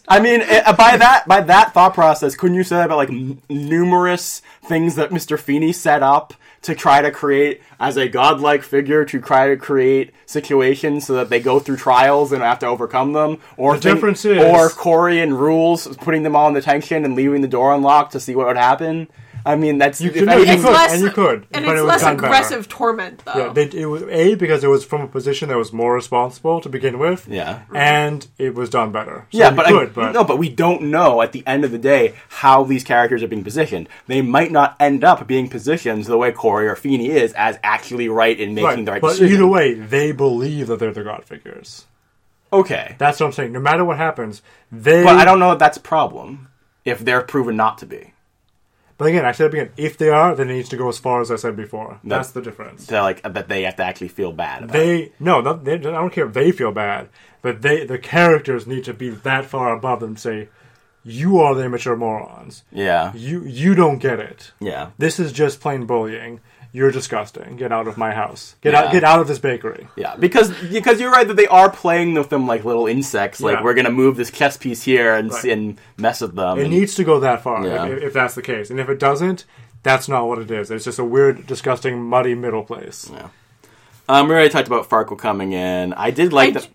[0.06, 3.08] I mean, eh, by that by that thought process, couldn't you say that about like
[3.10, 5.38] n- numerous things that Mr.
[5.38, 10.12] Feeney set up to try to create as a godlike figure to try to create
[10.26, 14.24] situations so that they go through trials and have to overcome them, or The difference
[14.24, 18.12] is- or Corey and rules putting them all in detention and leaving the door unlocked
[18.12, 19.08] to see what would happen.
[19.46, 21.64] I mean, that's You if could- anything- you It's could, less, and you could, and
[21.64, 22.26] but it's it was less done better.
[22.26, 23.46] aggressive torment, though.
[23.46, 26.60] Yeah, they, it was a because it was from a position that was more responsible
[26.60, 27.26] to begin with.
[27.28, 27.60] Yeah.
[27.74, 29.26] and it was done better.
[29.30, 31.64] So Yeah, you but, could, I, but no, but we don't know at the end
[31.64, 33.88] of the day how these characters are being positioned.
[34.06, 38.08] They might not end up being positioned the way Corey or Feeney is as actually
[38.08, 39.34] right in making right, the right but decision.
[39.34, 41.86] either way, they believe that they're the god figures.
[42.52, 43.52] okay, That's what I'm saying.
[43.52, 44.42] No matter what happens,
[44.72, 45.04] they.
[45.04, 46.48] but I don't know that that's a problem
[46.84, 48.12] if they're proven not to be.
[49.00, 51.22] But again, I said again, if they are, then it needs to go as far
[51.22, 51.98] as I said before.
[52.04, 52.84] That's the difference.
[52.86, 54.64] They're like that they have to actually feel bad.
[54.64, 54.78] About it.
[54.78, 57.08] They no, not, they, I don't care if they feel bad,
[57.40, 60.16] but they the characters need to be that far above them.
[60.16, 60.48] To say,
[61.02, 62.62] you are the immature morons.
[62.70, 64.52] Yeah, You you don't get it.
[64.60, 66.40] yeah, This is just plain bullying.
[66.72, 67.56] You're disgusting.
[67.56, 68.54] Get out of my house.
[68.60, 68.82] Get Yeah.
[68.84, 68.92] out.
[68.92, 69.88] Get out of this bakery.
[69.96, 70.14] yeah.
[70.16, 73.40] Because because you're right that they are playing with them like little insects.
[73.40, 73.64] Like Yeah.
[73.64, 75.44] we're gonna move this chess piece here and Right.
[75.46, 76.58] and mess with them.
[76.58, 77.86] It and- needs to go that far Yeah.
[77.86, 78.70] if, if that's the case.
[78.70, 79.44] And if it doesn't,
[79.82, 80.70] that's not what it is.
[80.70, 83.10] It's just a weird, disgusting, muddy middle place.
[84.08, 85.92] um, we already talked about Farkle coming in.
[85.94, 86.66] I did like I the.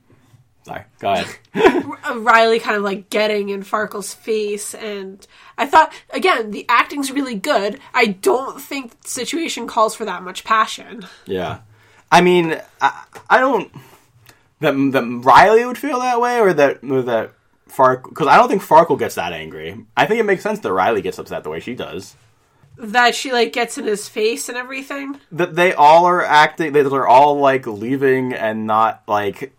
[0.66, 1.28] Sorry, go ahead.
[2.16, 5.26] Riley kind of like getting in Farkle's face, and
[5.60, 7.80] I thought again the acting's really good.
[7.94, 11.06] I don't think the situation calls for that much passion.
[11.28, 11.60] Yeah,
[12.12, 13.72] I mean, I, I don't
[14.62, 17.34] that that Riley would feel that way, or that or that
[17.68, 19.86] Fark because I don't think Farkle gets that angry.
[19.96, 22.16] I think it makes sense that Riley gets upset the way she does.
[22.78, 25.20] That she like gets in his face and everything.
[25.32, 29.56] That they all are acting, that they're all like leaving and not like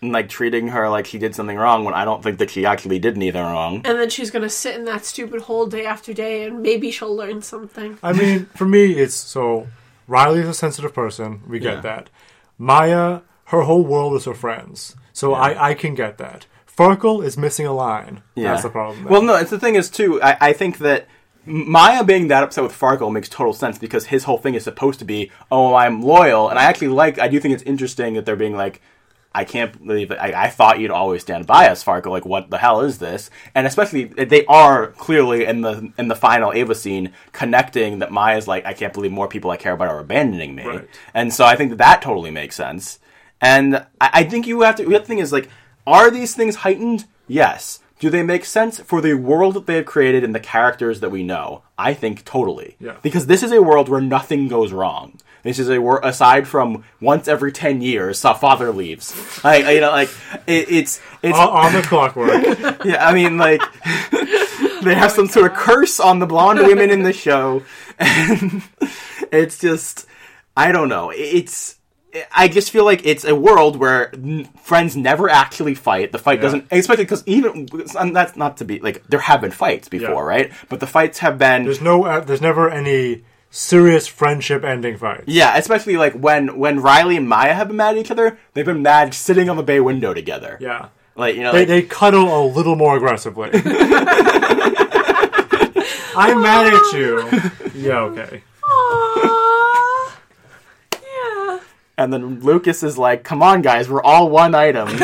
[0.00, 2.98] like treating her like she did something wrong when I don't think that she actually
[2.98, 3.76] did anything wrong.
[3.84, 7.14] And then she's gonna sit in that stupid hole day after day, and maybe she'll
[7.14, 7.98] learn something.
[8.02, 9.66] I mean, for me, it's so.
[10.06, 11.42] Riley's a sensitive person.
[11.46, 11.80] We get Yeah.
[11.82, 12.10] that.
[12.56, 14.96] Maya, her whole world is her friends.
[15.12, 16.46] So I, I can get that.
[16.66, 18.22] Farkle is missing a line.
[18.34, 18.50] Yeah.
[18.52, 19.02] That's the problem.
[19.04, 19.12] there.
[19.12, 20.22] Well, no, it's the thing is too.
[20.22, 21.06] I, I think that
[21.44, 24.98] Maya being that upset with Farkle makes total sense because his whole thing is supposed
[25.00, 27.18] to be, oh, I'm loyal, and I actually like.
[27.18, 28.80] I do think it's interesting that they're being like.
[29.34, 30.16] I can't believe it.
[30.16, 32.10] I, I thought you'd always stand by us, Farkle.
[32.10, 33.30] Like, what the hell is this?
[33.54, 38.48] And especially, they are clearly in the in the final Ava scene connecting that Maya's
[38.48, 40.64] like, I can't believe more people I care about are abandoning me.
[40.64, 40.88] Right.
[41.14, 42.98] And so I think that that totally makes sense.
[43.40, 44.84] And I, I think you have to.
[44.84, 45.48] The other thing is like,
[45.86, 47.04] are these things heightened?
[47.28, 51.00] Yes, Do they make sense for the world that they have created and the characters
[51.00, 51.62] that we know?
[51.76, 52.76] I think totally.
[52.78, 52.96] Yeah.
[53.02, 55.18] Because this is a world where nothing goes wrong.
[55.48, 59.42] This is a aside from once every ten years, a father leaves.
[59.42, 60.10] Like you know, like
[60.46, 62.42] it, it's it's on, on the clockwork.
[62.84, 63.06] yeah.
[63.06, 63.62] I mean, like
[64.82, 67.62] they have some sort of curse on the blonde women in the show,
[67.98, 68.62] and
[69.32, 70.06] it's just
[70.56, 71.10] I don't know.
[71.14, 71.76] It's
[72.32, 76.12] I just feel like it's a world where n- friends never actually fight.
[76.12, 77.68] The fight doesn't, especially because even
[77.98, 80.36] and that's not to be like there have been fights before, Yeah.
[80.36, 80.52] right?
[80.68, 83.24] But the fights have been There's no, uh, there's never any
[83.58, 85.24] serious friendship ending fight.
[85.26, 88.38] yeah, especially like when when Riley and Maya have been mad at each other.
[88.54, 90.56] They've been mad sitting on the bay window together.
[90.60, 90.88] Yeah.
[91.16, 93.50] like you know, They, like, they cuddle a little more aggressively.
[96.16, 97.28] I'm mad at you.
[97.74, 98.42] Yeah, okay.
[98.62, 100.12] Aww.
[101.02, 101.60] Yeah.
[101.96, 104.88] and then Lucas is like, "Come on, guys, we're all one item."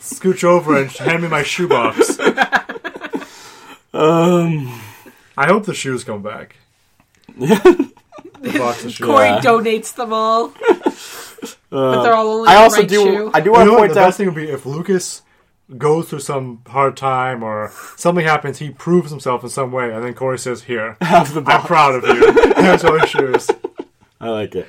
[0.00, 2.18] Scooch over and hand me my shoebox.
[3.92, 4.80] um,
[5.36, 6.56] I hope the shoes come back.
[7.38, 7.92] the
[8.58, 8.98] box of shoes.
[9.06, 9.40] Corey Yeah.
[9.40, 10.48] donates them all.
[11.70, 12.94] but they're all only I the also right do.
[13.02, 13.30] shoe.
[13.34, 13.78] I do You want know to what?
[13.80, 14.06] point The out.
[14.06, 15.22] best thing would be if Lucas
[15.76, 20.04] goes through some hard time or something happens, he proves himself in some way, and
[20.04, 21.66] then Corey says, "Here, Have the I'm box.
[21.66, 22.32] proud of you.
[22.56, 23.50] Here's all your shoes."
[24.20, 24.66] I like it.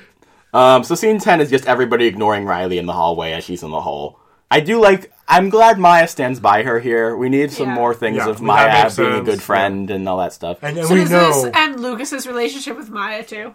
[0.52, 3.70] Um, so scene ten is just everybody ignoring Riley in the hallway as she's in
[3.70, 4.18] the hole.
[4.50, 5.12] I do like.
[5.28, 7.14] I'm glad Maya stands by her here.
[7.16, 7.74] We need some Yeah.
[7.74, 10.32] more things Yeah, of that Maya makes being a sense, good friend and all that
[10.32, 10.58] stuff.
[10.62, 11.42] And, and So we does know.
[11.44, 13.54] this end Lucas's relationship with Maya too?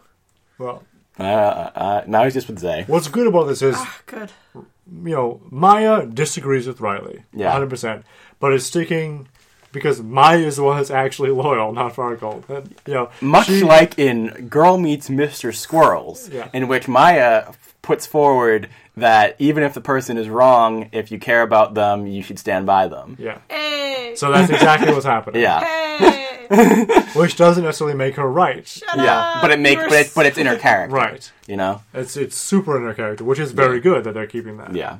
[0.60, 0.84] well,
[1.20, 2.86] Uh, uh, now he's just with Zay.
[2.88, 4.32] what's good about this is, Ah, Good.
[4.56, 7.48] you know, Maya disagrees with Riley, Yeah.
[7.48, 8.06] 100, percent
[8.40, 9.28] but is sticking
[9.72, 12.48] because Maya is the one that's actually loyal, not Farkle.
[12.50, 15.54] And, you know, Much she- like in Girl Meets Mr.
[15.56, 16.48] Squirrels, Yeah.
[16.54, 17.46] in which Maya
[17.82, 22.22] puts forward that even if the person is wrong, if you care about them, you
[22.22, 23.16] should stand by them.
[23.20, 23.40] yeah.
[23.50, 24.14] Hey.
[24.16, 25.42] So that's exactly what's happening.
[25.42, 25.60] Yeah.
[25.98, 26.30] Hey.
[27.16, 28.68] which doesn't necessarily make her right.
[28.68, 29.42] Shut Yeah, up.
[29.42, 31.32] but it makes, but it's, but it's in her character, Right.
[31.48, 34.58] You know, It's it's super in her character, which is very good that they're keeping
[34.58, 34.76] that.
[34.76, 34.98] Yeah.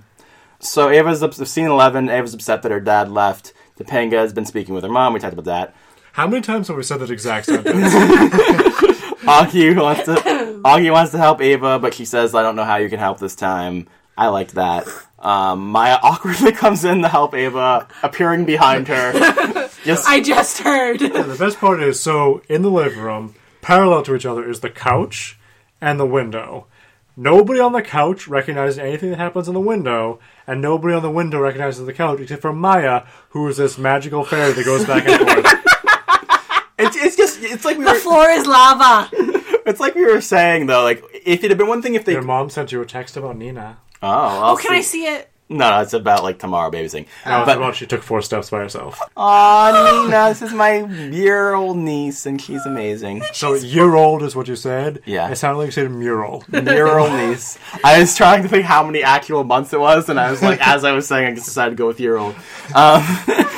[0.60, 2.10] So Ava's up, scene eleven.
[2.10, 3.54] Ava's upset that her dad left.
[3.78, 5.14] Topanga has been speaking with her mom.
[5.14, 5.76] We talked about that.
[6.14, 7.94] How many times have we said that exact sentence?
[9.24, 10.12] Auggie wants to
[10.64, 13.20] Auggie wants to help Ava, but she says, "I don't know how you can help
[13.20, 13.88] this time."
[14.18, 14.88] I liked that.
[15.20, 19.12] Um, Maya awkwardly comes in to help Ava, appearing behind her.
[19.84, 21.00] Just I just heard.
[21.00, 24.70] the best part is so in the living room, parallel to each other, is the
[24.70, 25.38] couch
[25.82, 26.68] and the window.
[27.18, 31.12] Nobody on the couch recognizes anything that happens in the window, and nobody on the
[31.12, 35.06] window recognizes the couch except for Maya, who is this magical fairy that goes back
[35.06, 35.63] and forth.
[37.54, 39.10] It's, it's just it's like we the were floor is lava.
[39.66, 40.84] it's like we were saying though.
[40.84, 43.18] Like if it had been one thing if they Your mom sent you a text
[43.18, 43.78] about Nina.
[44.02, 45.30] oh I'll Oh, can I see it?
[45.50, 47.06] no no it's about like tomorrow babysitting.
[47.28, 49.00] No, it's but about she took four steps by herself.
[49.18, 53.22] Aw, Nina, this is my year old niece, and she's amazing.
[53.34, 55.02] So year old is what you said.
[55.06, 55.30] Yeah.
[55.30, 56.44] It sounded like you said mural.
[56.52, 57.60] Year old niece.
[57.84, 60.66] I was trying to think how many actual months it was, and I was like,
[60.66, 62.36] as I was saying, I just decided to go with year old.
[62.74, 63.04] Um,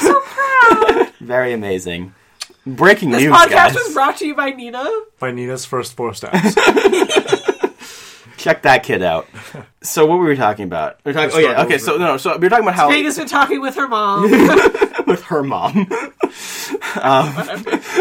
[0.01, 1.11] So proud.
[1.21, 2.13] very amazing.
[2.65, 3.75] Breaking This news, podcast guys.
[3.75, 4.83] was brought to you by Nina.
[5.19, 6.55] by Nina's first four steps.
[8.37, 9.27] Check that kid out.
[9.81, 10.99] So, what were we talking about?
[11.03, 11.35] We were talking.
[11.35, 11.63] Oh yeah.
[11.63, 11.77] Okay.
[11.77, 12.17] So no.
[12.17, 14.29] So we were talking about how Vega's been talking with her mom.
[15.07, 15.87] with her mom.
[17.01, 17.47] um,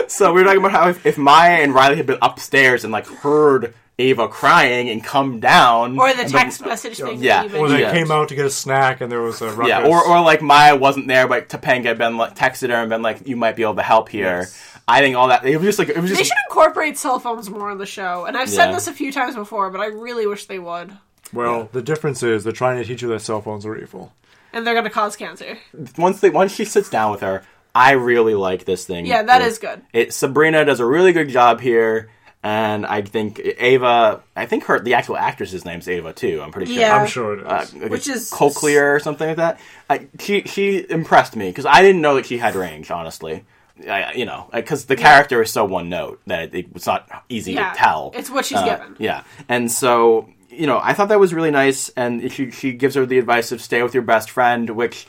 [0.09, 2.93] so we were talking about how if, if Maya and Riley had been upstairs and
[2.93, 7.23] like heard Ava crying and come down, or the and text message thing.
[7.23, 7.43] Yeah.
[7.47, 7.93] that you Or they Yeah.
[7.93, 9.69] came out to get a snack and there was a ruckus.
[9.69, 12.91] Yeah, or, or like Maya wasn't there, but Topanga had been like texted her and
[12.91, 14.61] been like, "You might be able to help here." Yes.
[14.89, 17.49] I think all that it was just like it was They should incorporate cell phones
[17.49, 18.25] more on the show.
[18.27, 20.93] And I've said this a few times before, but I really wish they would.
[21.33, 24.13] Well, the difference is they're trying to teach you that cell phones are evil.
[24.53, 25.59] And they're going to cause cancer.
[25.99, 27.43] once they once she sits down with her,
[27.75, 29.07] I really like this thing.
[29.07, 29.83] Yeah, that It- is good.
[29.93, 32.11] It Sabrina does a really good job here,
[32.45, 34.23] and I think Ava.
[34.37, 36.41] I think her the actual actress's name's Ava too.
[36.43, 36.81] I'm pretty sure.
[36.81, 36.97] Yeah.
[36.97, 37.47] I'm sure it is.
[37.47, 39.59] Uh, like Which a is- Kolker or something like that.
[39.91, 42.91] I, she she impressed me because I didn't know that she had range.
[42.91, 43.45] Honestly,
[43.89, 47.55] I, you know, because the character is so one note that it, it's not easy
[47.55, 47.73] Yeah.
[47.73, 48.13] to tell.
[48.15, 48.97] It's what she's Uh, given.
[48.99, 52.95] Yeah, and so you know, I thought that was really nice, and she she gives
[52.95, 55.07] her the advice of stay with your best friend, which.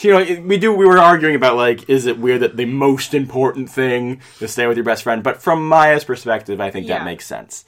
[0.00, 0.72] You know, we do.
[0.72, 4.66] We were arguing about like, is it weird that the most important thing is stay
[4.66, 5.22] with your best friend?
[5.22, 6.98] But from Maya's perspective, I think Yeah.
[6.98, 7.64] that makes sense.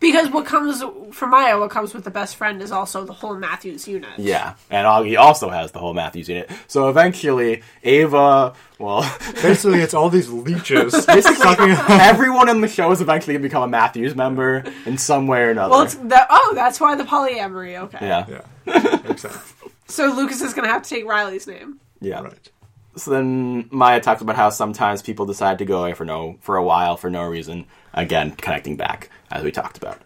[0.00, 0.80] Because what comes
[1.10, 4.10] for Maya, what comes with the best friend is also the whole Matthews unit.
[4.16, 6.48] Yeah, and Auggie also has the whole Matthews unit.
[6.68, 9.02] So eventually, Ava, well,
[9.42, 11.70] Basically, it's all these leeches sucking.
[11.88, 15.42] everyone in the show is eventually going to become a Matthews member in some way
[15.42, 15.70] or another.
[15.72, 16.28] Well, it's that.
[16.30, 17.80] Oh, that's why the polyamory.
[17.82, 17.98] Okay.
[18.06, 18.24] yeah.
[18.66, 19.40] yeah, exactly.
[19.88, 21.80] So Lucas is going to have to take Riley's name.
[22.00, 22.20] Yeah.
[22.20, 22.50] Right.
[22.96, 26.56] So then Maya talks about how sometimes people decide to go away for no for
[26.56, 27.66] a while for no reason.
[27.94, 30.00] Again, connecting back as we talked about.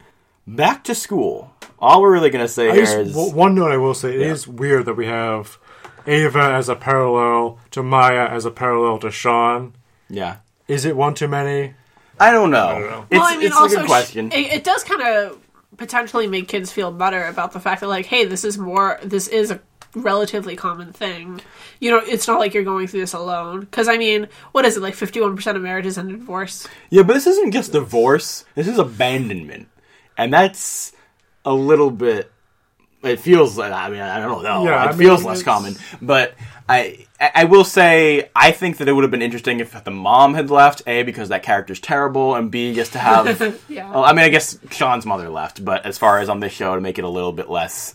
[0.46, 1.52] Back to school.
[1.78, 4.14] All we're really gonna say I here just, is w- one note I will say,
[4.14, 5.59] it is weird that we have
[6.06, 9.74] Ava as a parallel to Maya as a parallel to Shawn.
[10.09, 10.36] yeah.
[10.68, 11.74] Is it one too many?
[12.20, 12.78] I don't know.
[12.78, 13.06] don't know.
[13.10, 14.30] It's, well, I mean, it's also a good question.
[14.30, 15.38] sh- it, it does kind of
[15.76, 19.26] potentially make kids feel better about the fact that, like, hey, this is more, this
[19.28, 19.60] is a
[19.94, 21.40] relatively common thing.
[21.81, 23.60] You know, it's not like you're going through this alone.
[23.60, 24.94] Because I mean, what is it like?
[24.94, 26.66] Fifty-one percent of marriages end in divorce.
[26.90, 28.44] yeah, but this isn't just divorce.
[28.55, 29.69] This is abandonment,
[30.16, 30.93] and that's
[31.44, 32.31] a little bit.
[33.02, 34.64] It feels like I mean I don't know.
[34.64, 36.35] Yeah, it I feels mean, less it's- common, but
[36.69, 39.90] I I I will say I think that it would have been interesting if the
[39.90, 40.82] mom had left.
[40.86, 43.59] A because that character's terrible, and B just to have.
[43.69, 43.90] Yeah.
[43.90, 46.77] Well, I mean, I guess Shawn's mother left, but as far as on this show,
[46.77, 47.94] to make it a little bit less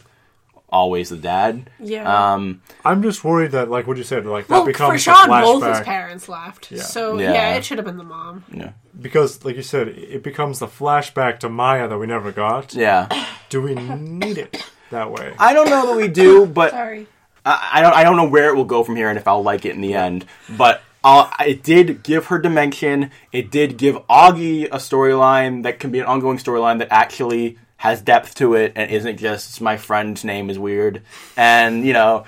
[0.70, 1.70] always the dad.
[1.80, 2.34] Yeah.
[2.34, 5.14] Um, I'm just worried that, like what you said, like that well, becomes for a
[5.14, 6.72] Shawn, both his parents left.
[6.72, 6.82] Yeah.
[6.82, 7.34] So Yeah.
[7.34, 7.56] yeah.
[7.56, 8.44] it should have been the mom.
[8.52, 8.72] yeah.
[9.00, 12.74] because, like you said, it becomes the flashback to Maya that we never got.
[12.74, 13.08] Yeah.
[13.50, 14.62] Do we need it
[14.92, 15.34] that way?
[15.40, 17.08] I don't know that we do, but Sorry.
[17.46, 17.94] I, I don't.
[17.94, 19.80] I don't know where it will go from here, and if I'll like it in
[19.80, 20.26] the end.
[20.58, 23.10] But I'll, it did give her dimension.
[23.32, 28.02] It did give Auggie a storyline that can be an ongoing storyline that actually has
[28.02, 31.02] depth to it and isn't just my friend's name is weird.
[31.36, 32.26] And you know,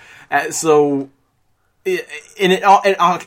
[0.51, 1.09] so.
[1.85, 2.07] It,
[2.39, 2.61] and it,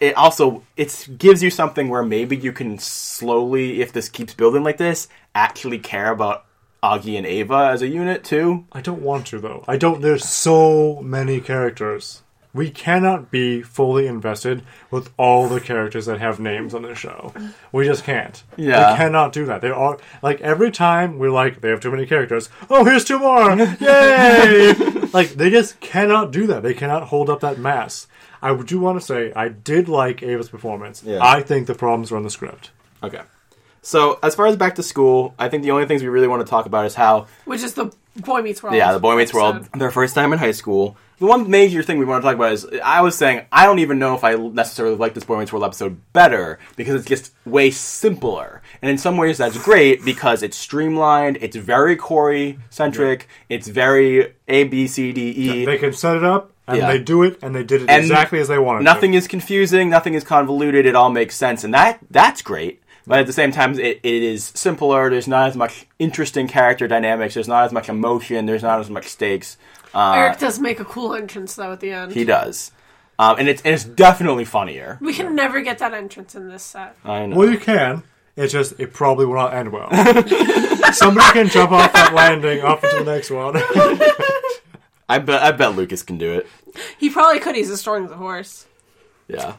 [0.03, 4.63] it also it gives you something where maybe you can slowly, if this keeps building
[4.63, 6.45] like this, actually care about
[6.83, 8.67] Auggie and Ava as a unit too.
[8.73, 9.65] I don't want to though.
[9.69, 10.03] I don't.
[10.03, 12.22] There's so many characters.
[12.55, 17.33] We cannot be fully invested with all the characters that have names on the show.
[17.73, 18.43] We just can't.
[18.57, 18.93] Yeah.
[18.93, 19.63] We cannot do that.
[19.63, 22.51] They are like every time we're like they have too many characters.
[22.69, 23.51] Oh, here's two more!
[23.81, 24.75] Yay!
[25.15, 26.63] like they just cannot do that.
[26.63, 28.07] They cannot hold up that mass.
[28.43, 31.03] I do want to say I did like Ava's performance.
[31.03, 31.21] Yeah.
[31.23, 32.71] I think the problems were in the script.
[33.03, 33.23] Okay.
[33.83, 36.45] So as far as back to school, I think the only things we really want
[36.47, 38.77] to talk about is how Which is the Boy Meets World.
[38.77, 39.79] yeah, the Boy Meets World, episode.
[39.81, 40.97] their first time in high school.
[41.19, 43.79] The one major thing we want to talk about is I was saying I don't
[43.81, 47.33] even know if I necessarily like this Boy Meets World episode better because it's just
[47.45, 48.63] way simpler.
[48.83, 54.33] And in some ways that's great because it's streamlined, it's very Corey centric, it's very
[54.49, 55.65] A B C D E.
[55.65, 56.91] They can set it up and Yeah.
[56.93, 58.83] they do it and they did it And exactly as they wanted.
[58.85, 59.19] Nothing to.
[59.19, 62.81] is confusing, nothing is convoluted, it all makes sense, and that that's great.
[63.07, 65.11] But at the same time, it, it is simpler.
[65.11, 67.35] There's not as much interesting character dynamics.
[67.35, 68.47] There's not as much emotion.
[68.47, 69.57] There's not as much stakes.
[69.93, 72.13] Uh, Eric does make a cool entrance though at the end.
[72.13, 72.71] he does,
[73.19, 74.99] um, and it's and it's definitely funnier.
[75.01, 76.97] we can never get that entrance in this set.
[77.05, 77.37] I know.
[77.37, 78.03] Well, you can.
[78.37, 79.91] It's just it probably will not end well.
[80.95, 83.57] Somebody can jump off that landing up into the next one.
[85.09, 86.47] I bet I bet Lucas can do it.
[86.97, 87.55] He probably could.
[87.57, 88.67] He's as strong as a horse.
[89.29, 89.57] Yeah.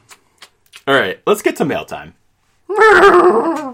[0.88, 2.16] All right, let's get to mail time.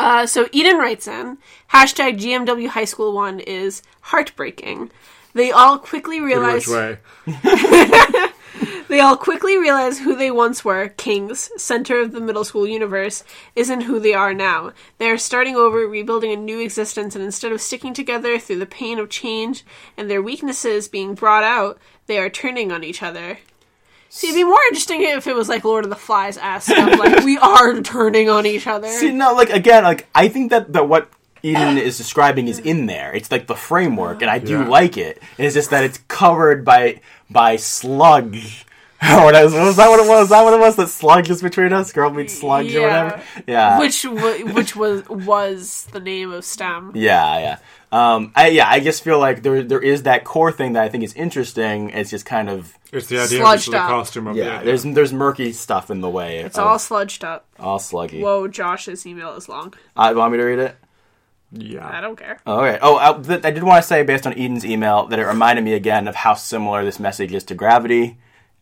[0.00, 1.36] Uh, so Eden writes in
[1.72, 4.90] hashtag GMW High School One is heartbreaking.
[5.34, 6.98] They all quickly realize Which way?
[8.90, 10.88] they all quickly realize who they once were.
[10.88, 13.24] Kings, center of the middle school universe,
[13.56, 14.72] isn't who they are now.
[14.98, 18.66] They are starting over, rebuilding a new existence, and instead of sticking together through the
[18.66, 19.64] pain of change
[19.96, 23.38] and their weaknesses being brought out, they are turning on each other.
[24.08, 26.98] See, it'd be more interesting if it was like Lord of the Flies ass stuff,
[26.98, 28.88] like we are turning on each other.
[28.88, 31.08] See, no, like again, like I think that that what
[31.44, 33.14] Eden is describing is in there.
[33.14, 34.68] It's like the framework, and I do Yeah.
[34.68, 35.22] like it.
[35.38, 37.00] It's just that it's covered by
[37.30, 38.66] by sludge.
[39.10, 40.24] What is- was that what it was?
[40.24, 40.76] Is that what it was?
[40.76, 41.92] That sludge is between us.
[41.92, 43.22] Girl meets sludge or whatever.
[43.46, 43.78] Yeah.
[43.78, 46.92] which w- which was was the name of STEM.
[46.94, 47.58] Yeah, yeah.
[47.92, 50.88] Um, I, yeah, I just feel like there there is that core thing that I
[50.88, 51.90] think is interesting.
[51.90, 53.88] It's just kind of It's the idea Sludged of the up.
[53.88, 54.52] costume of the yeah.
[54.58, 54.64] idea.
[54.66, 56.38] There's there's murky stuff in the way.
[56.40, 57.46] It's of- all sludged up.
[57.58, 58.20] all sluggy.
[58.20, 59.74] Whoa, Josh's email is long.
[59.96, 60.76] Uh, want me to read it?
[61.52, 62.38] Yeah, I don't care.
[62.46, 62.78] All right.
[62.80, 65.64] Oh, I, th- I did want to say, based on Eden's email, that it reminded
[65.64, 68.18] me again of how similar this message is to Gravity,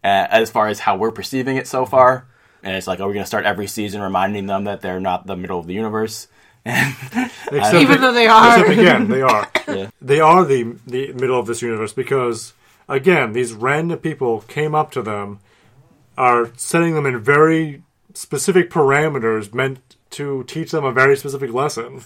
[0.08, 2.26] Uh, as far as how we're perceiving it so far.
[2.62, 5.26] And it's like, are we going to start every season reminding them that they're not
[5.26, 6.28] the middle of the universe?
[6.64, 8.72] Except Even though they Except are.
[8.72, 9.48] again, they are.
[9.68, 9.90] Yeah.
[10.00, 12.54] They are the the middle of this universe because
[12.88, 15.40] again, these random people came up to them,
[16.16, 17.82] are setting them in very
[18.14, 19.78] specific parameters meant
[20.12, 22.00] to teach them a very specific lesson.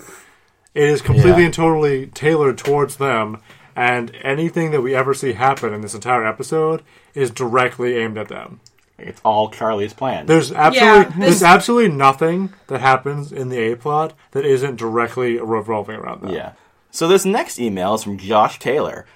[0.74, 1.46] It is completely Yeah.
[1.46, 3.40] and totally tailored towards them,
[3.76, 6.82] and anything that we ever see happen in this entire episode
[7.14, 8.60] is directly aimed at them.
[8.98, 10.26] It's all Charlie's plan.
[10.26, 15.38] There's absolutely this- there's absolutely nothing that happens in the A plot that isn't directly
[15.40, 16.32] revolving around them.
[16.32, 16.52] yeah.
[16.90, 19.06] So this next email is from Josh Taylor,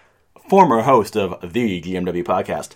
[0.49, 2.71] former host of the GMW podcast.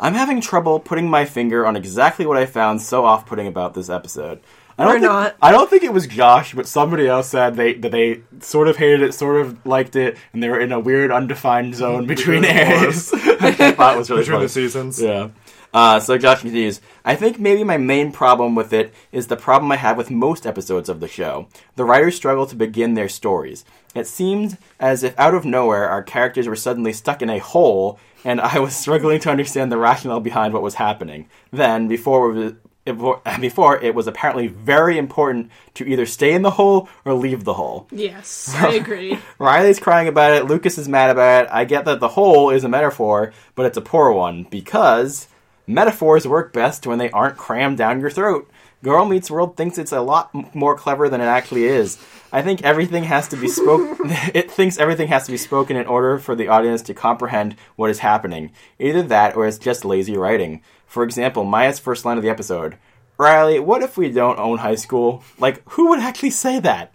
[0.00, 3.88] I'm having trouble putting my finger on exactly what I found so off-putting about this
[3.88, 4.40] episode.
[4.78, 5.36] I don't We're think, not.
[5.42, 8.76] I don't think it was Josh, but somebody else said they that they sort of
[8.76, 12.40] hated it, sort of liked it, and they were in a weird undefined zone between
[12.40, 13.12] Between the areas.
[13.14, 14.44] I thought was really Between funny.
[14.46, 15.00] the seasons.
[15.02, 15.28] Yeah.
[15.74, 16.82] Uh, so Josh continues.
[17.02, 20.46] I think maybe my main problem with it is the problem I have with most
[20.46, 21.48] episodes of the show.
[21.76, 23.64] The writers struggle to begin their stories.
[23.94, 27.98] It seemed as if out of nowhere our characters were suddenly stuck in a hole,
[28.22, 31.26] and I was struggling to understand the rationale behind what was happening.
[31.50, 32.54] Then, before we
[32.84, 37.54] before it was apparently very important to either stay in the hole or leave the
[37.54, 37.86] hole.
[37.90, 39.18] Yes, I agree.
[39.38, 40.46] Riley's crying about it.
[40.46, 41.50] Lucas is mad about it.
[41.52, 45.28] I get that the hole is a metaphor, but it's a poor one because
[45.66, 48.50] metaphors work best when they aren't crammed down your throat.
[48.82, 51.98] Girl Meets World thinks it's a lot m- more clever than it actually is.
[52.34, 53.96] I think everything has to be spoken.
[54.34, 57.90] it thinks everything has to be spoken in order for the audience to comprehend what
[57.90, 58.52] is happening.
[58.78, 60.62] Either that, or it's just lazy writing.
[60.86, 62.78] For example, Maya's first line of the episode:
[63.18, 66.94] "Riley, what if we don't own high school?" Like, who would actually say that?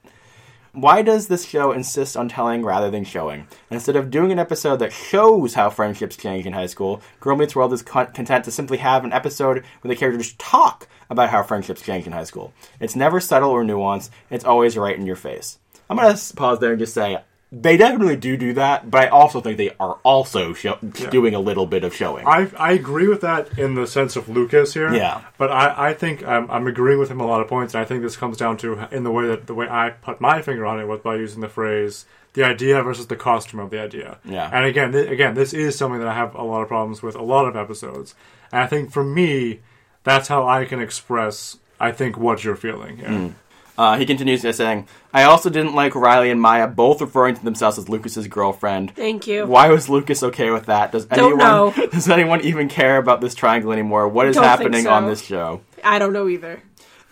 [0.74, 3.48] Why does this show insist on telling rather than showing?
[3.72, 7.56] Instead of doing an episode that shows how friendships change in high school, Girl Meets
[7.56, 11.44] World is con- content to simply have an episode where the characters talk about how
[11.44, 12.54] friendships change in high school.
[12.80, 15.58] It's never subtle or nuanced, it's always right in your face.
[15.90, 17.18] I'm going to pause there and just say
[17.52, 20.78] they definitely do do that, but I also think they are also show-
[21.10, 22.28] doing a little bit of showing.
[22.28, 24.94] I, I agree with that in the sense of Lucas here.
[24.94, 25.22] Yeah.
[25.38, 27.86] But I, I think I'm, I'm agreeing with him a lot of points, and I
[27.86, 30.66] think this comes down to in the way that the way I put my finger
[30.66, 34.20] on it was by using the phrase the idea versus the costume of the idea.
[34.26, 34.50] Yeah.
[34.54, 37.16] And again, th- again, this is something that I have a lot of problems with
[37.16, 38.14] a lot of episodes,
[38.52, 39.62] and I think for me,
[40.04, 41.58] that's how I can express.
[41.80, 43.00] I think what you're feeling.
[43.00, 43.30] Yeah.
[43.78, 47.44] Uh, he continues by saying, I also didn't like Riley and Maya both referring to
[47.44, 48.96] themselves as Lucas's girlfriend.
[48.96, 49.46] Thank you.
[49.46, 50.92] Why was Lucas okay with that?
[50.92, 51.74] Does Don't anyone know.
[51.92, 54.08] does anyone even care about this triangle anymore?
[54.08, 54.92] What is Don't happening so.
[54.92, 55.62] on this show?
[55.84, 56.64] I don't know either.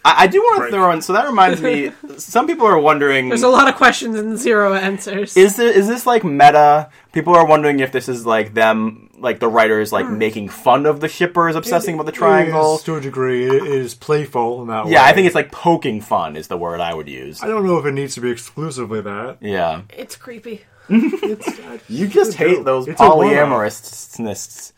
[0.03, 1.01] I, I do want to throw in.
[1.01, 1.91] So that reminds me.
[2.17, 3.29] some people are wondering.
[3.29, 5.35] There's a lot of questions and zero answers.
[5.35, 6.89] is this, is this like meta?
[7.11, 10.17] People are wondering if this is like them, like the writers, like Hmm.
[10.17, 12.73] making fun of the shippers obsessing about the triangle.
[12.73, 14.91] It is, to a degree, it is playful in that way.
[14.91, 17.41] Yeah, I think it's like poking fun is the word I would use.
[17.43, 19.37] I don't know if it needs to be exclusively that.
[19.41, 20.61] Yeah, it's creepy.
[20.89, 22.65] you just a hate joke.
[22.65, 23.31] those It's a one-off.
[23.33, 24.71] polyamorous.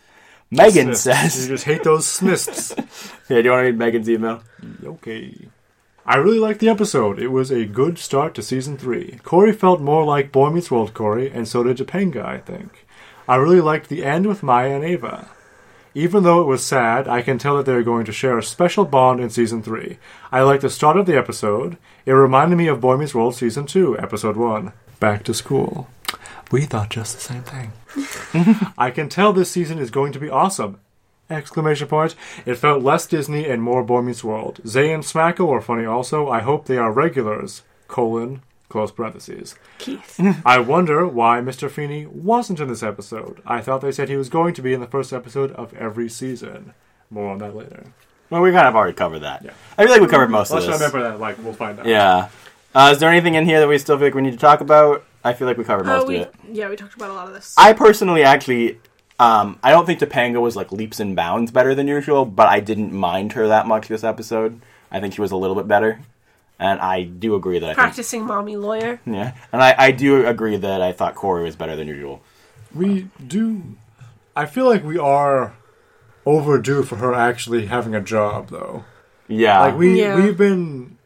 [0.50, 1.48] Megan You says.
[1.48, 2.74] just hate those smists.
[3.30, 4.42] Yeah, do you want to read Megan's email?
[4.86, 5.50] Okay.
[6.06, 7.20] I really liked the episode.
[7.20, 9.20] It was a good start to season three.
[9.24, 12.87] Corey felt more like Boy Meets World Corey, and so did Topanga, I think.
[13.28, 15.30] I really liked the end with Maya and Ava.
[15.94, 18.86] Even though it was sad, I can tell that they're going to share a special
[18.86, 19.98] bond in season three.
[20.32, 21.78] I liked the start of the episode.
[22.06, 24.74] It reminded me of Boy Meets World season two, episode one.
[25.00, 25.90] Back to school.
[26.52, 27.72] We thought just the same thing.
[28.78, 30.80] I can tell this season is going to be awesome.
[31.30, 32.16] Exclamation point.
[32.46, 34.62] It felt less Disney and more Boy Meets World.
[34.66, 36.30] Zay and Smackle were funny also.
[36.30, 37.64] I hope they are regulars.
[37.88, 38.44] Colon.
[38.70, 39.56] Close parentheses.
[39.78, 40.20] Keith.
[40.46, 41.70] I wonder why Mr.
[41.72, 43.42] Feeney wasn't in this episode.
[43.46, 46.10] I thought they said he was going to be in the first episode of every
[46.10, 46.74] season.
[47.10, 47.86] More on that later.
[48.30, 49.44] Well, we kind of already covered that.
[49.46, 49.52] Yeah.
[49.78, 50.76] I feel like we covered most of Let's this.
[50.94, 51.20] remember that.
[51.20, 51.86] Like we'll find out.
[51.86, 52.28] Yeah.
[52.76, 54.60] Uh, is there anything in here that we still feel like we need to talk
[54.60, 55.06] about?
[55.24, 56.36] I feel like we covered most Oh, we of it.
[56.52, 57.56] yeah, we talked about a lot of this.
[57.58, 58.80] I personally actually,
[59.18, 62.60] um, I don't think Topanga was like leaps and bounds better than usual, but I
[62.60, 64.60] didn't mind her that much this episode.
[64.92, 66.02] I think she was a little bit better,
[66.60, 69.00] and I do agree that I think, Practicing mommy lawyer.
[69.06, 72.22] yeah, and I, I do agree that I thought Corey was better than usual.
[72.74, 73.62] We do.
[74.36, 75.54] I feel like we are
[76.26, 78.84] overdue for her actually having a job, though.
[79.28, 80.16] Yeah, Like we Yeah.
[80.16, 80.98] we've been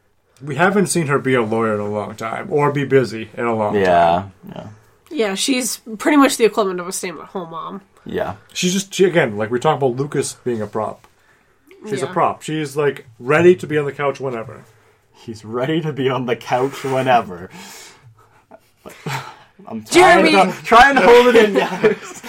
[0.42, 3.44] we haven't seen her be a lawyer in a long time or be busy in
[3.44, 3.82] a long time.
[3.82, 4.66] yeah, yeah,
[5.10, 7.80] Yeah, she's pretty much the equivalent of a stay-at-home mom.
[8.04, 8.36] yeah.
[8.52, 11.06] She's just she, again like we talk about Lucas being a prop.
[11.88, 12.10] She's Yeah.
[12.10, 12.42] a prop.
[12.42, 14.64] She's like ready to be on the couch whenever.
[15.22, 17.48] He's ready to be on the couch whenever.
[19.66, 20.32] I'm Jeremy!
[20.32, 22.20] trying to, trying to hold it in, guys.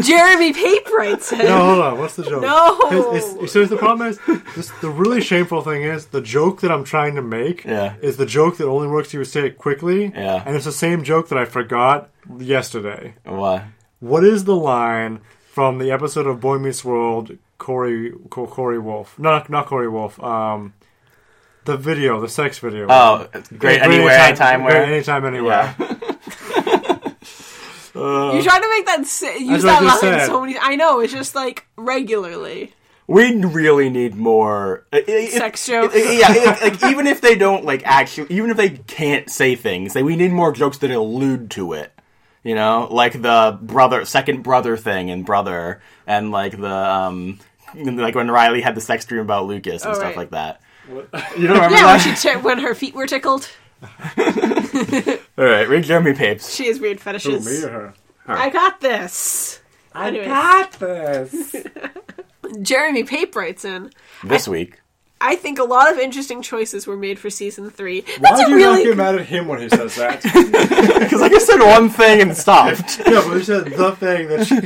[0.06, 1.38] Jeremy Pape writes it.
[1.38, 1.98] No, hold on.
[1.98, 2.42] What's the joke?
[2.42, 2.78] No.
[3.12, 4.20] It's, it's, so the problem is,
[4.54, 7.96] this, the really shameful thing is, the joke that I'm trying to make Yeah.
[8.00, 10.12] is the joke that only works if you say it quickly.
[10.14, 10.42] Yeah.
[10.46, 13.14] And it's the same joke that I forgot yesterday.
[13.24, 13.64] What?
[13.98, 15.20] What is the line
[15.50, 17.36] from the episode of Boy Meets World?
[17.58, 20.22] Corey, Corey Wolf, no, not Corey Wolf.
[20.22, 20.74] Um,
[21.64, 22.86] the video, the sex video.
[22.88, 24.84] Oh, it's great anywhere, anytime, great where.
[24.84, 25.74] anytime, anywhere.
[25.78, 26.98] Yeah.
[27.96, 30.26] You try to make that s- use what that just line said.
[30.26, 30.58] so many.
[30.60, 32.72] I know it's just like regularly.
[33.06, 35.94] we really need more uh, if- Sex jokes.
[35.96, 39.94] yeah, like, like, even if they don't like actually, even if they can't say things,
[39.94, 41.92] like we need more jokes that allude to it.
[42.42, 47.38] You know, like the brother, second brother thing in Brother, and like the um,
[47.76, 50.16] like when Riley had the sex dream about Lucas and Oh, stuff right.
[50.16, 50.60] like that.
[51.36, 52.18] You don't remember Yeah, when, that?
[52.18, 53.48] she t- when her feet were tickled.
[54.18, 56.54] All right, read Jeremy Papes.
[56.54, 57.46] She has weird Who, fetishes.
[57.46, 57.94] me or her?
[58.26, 59.60] I got this.
[59.92, 61.56] I Anyways, got this.
[62.62, 63.90] Jeremy Pape writes in.
[64.22, 64.80] This week,
[65.20, 68.02] I think a lot of interesting choices were made for season three.
[68.18, 70.22] Why That's do a you really not get mad at him when he says that?
[70.22, 73.00] because I just said one thing and stopped.
[73.06, 74.56] no, but he said the thing that she.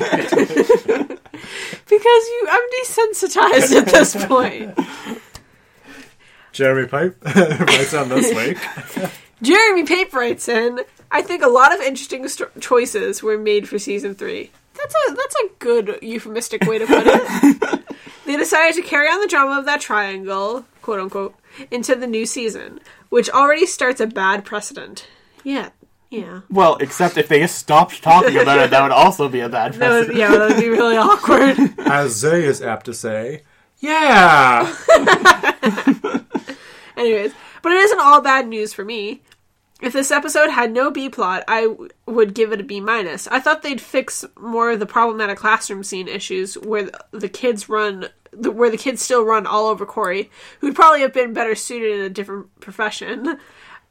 [1.89, 2.47] because you.
[2.51, 4.79] I'm desensitized at this point.
[6.59, 8.59] Jeremy Pipe writes on this week.
[9.43, 10.81] Jeremy Pape writes in.
[11.09, 14.51] I think a lot of interesting st- choices were made for season three.
[14.75, 17.85] That's a that's a good euphemistic way to put it.
[18.27, 21.37] they decided to carry on the drama of that triangle, quote unquote,
[21.71, 25.07] into the new season, which already starts a bad precedent.
[25.45, 25.69] Yeah,
[26.11, 26.41] yeah.
[26.51, 29.75] Well, except if they just stopped talking about it, that would also be a bad
[29.75, 30.19] That would, precedent.
[30.19, 31.57] yeah, that would be really awkward.
[31.89, 33.45] As Zay is apt to say,
[33.79, 34.75] yeah.
[36.99, 39.23] Anyways, but it isn't all bad news for me.
[39.81, 43.29] If this episode had no B plot, I w- would give it a B minus.
[43.29, 48.09] I thought they'd fix more of the problematic classroom scene issues where the, kids run,
[48.33, 52.01] the, where the kids still run all over Corey, who'd probably have been better suited
[52.01, 53.39] in a different profession.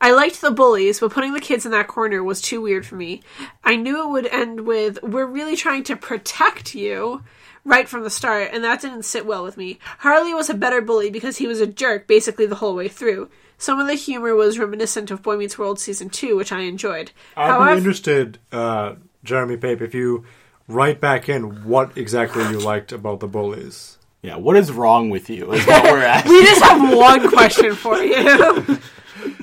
[0.02, 2.96] I liked the bullies, but putting the kids in that corner was too weird for
[2.96, 3.24] me.
[3.64, 7.24] I knew it would end with, "We're really trying to protect you."
[7.68, 9.78] Right from the start, and that didn't sit well with me.
[10.00, 13.30] Harley was a better bully because he was a jerk basically the whole way through.
[13.60, 17.12] Some of the humor was reminiscent of Boy Meets World season two, which I enjoyed.
[17.36, 20.26] I'd However, be interested, uh, Jeremy Pape, if you
[20.68, 23.98] write back in what exactly you liked about the bullies.
[24.22, 25.52] Yeah, what is wrong with you?
[25.54, 26.32] Is what we're asking.
[26.34, 28.80] we just have one question for you.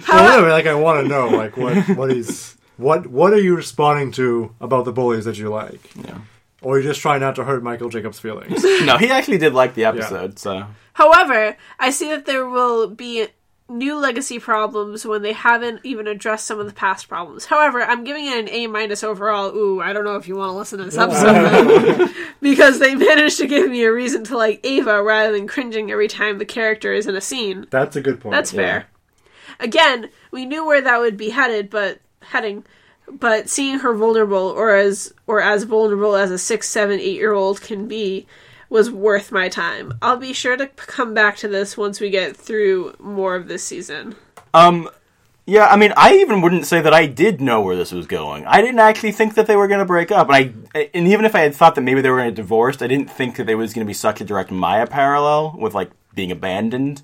[0.08, 3.56] Well, no, like I want to know, like what what is what what are you
[3.56, 5.80] responding to about the bullies that you like?
[5.96, 6.18] Yeah.
[6.64, 8.64] Or you just try not to hurt Michael Jacobs' feelings?
[8.84, 13.28] No, he actually did like the episode, so However, I see that there will be
[13.68, 17.46] new legacy problems when they haven't even addressed some of the past problems.
[17.46, 19.56] However, I'm giving it an A minus overall.
[19.56, 23.38] Ooh, I don't know if you want to listen to this episode because they managed
[23.38, 26.92] to give me a reason to like Ava rather than cringing every time the character
[26.92, 27.66] is in a scene.
[27.70, 28.32] That's a good point.
[28.32, 28.86] That's fair.
[29.60, 32.64] Again, we knew where that would be headed, but heading,
[33.10, 37.32] but seeing her vulnerable or as or as vulnerable as a six, seven, eight year
[37.32, 38.26] old can be
[38.70, 39.94] was worth my time.
[40.02, 43.62] I'll be sure to come back to this once we get through more of this
[43.64, 44.16] season.
[44.52, 44.88] um
[45.46, 48.46] yeah, I mean, I even wouldn't say that I did know where this was going.
[48.46, 50.36] I didn't actually think that they were going to break up, and
[50.74, 52.86] I, and even if I had thought that maybe they were going to divorce, I
[52.86, 55.90] didn't think that there was going to be such a direct Maya parallel with like
[56.14, 57.02] being abandoned.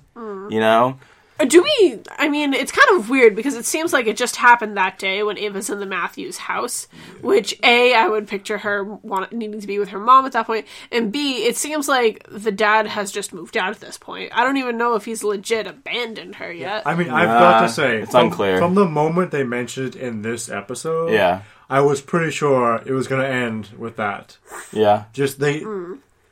[0.51, 0.97] You know,
[1.45, 1.99] Do we?
[2.17, 5.23] I mean, it's kind of weird because it seems like it just happened that day
[5.23, 6.87] when Ava's in the Matthews house.
[7.21, 10.47] Which a, I would picture her want, needing to be with her mom at that
[10.47, 14.31] point, and b, it seems like the dad has just moved out at this point.
[14.35, 16.83] I don't even know if he's legit abandoned her yet.
[16.85, 18.57] I mean, I've got to say, it's from, unclear.
[18.57, 21.41] From the moment they mentioned it in this episode, Yeah.
[21.69, 24.37] I was pretty sure it was going to end with that.
[24.73, 25.63] yeah, Just they,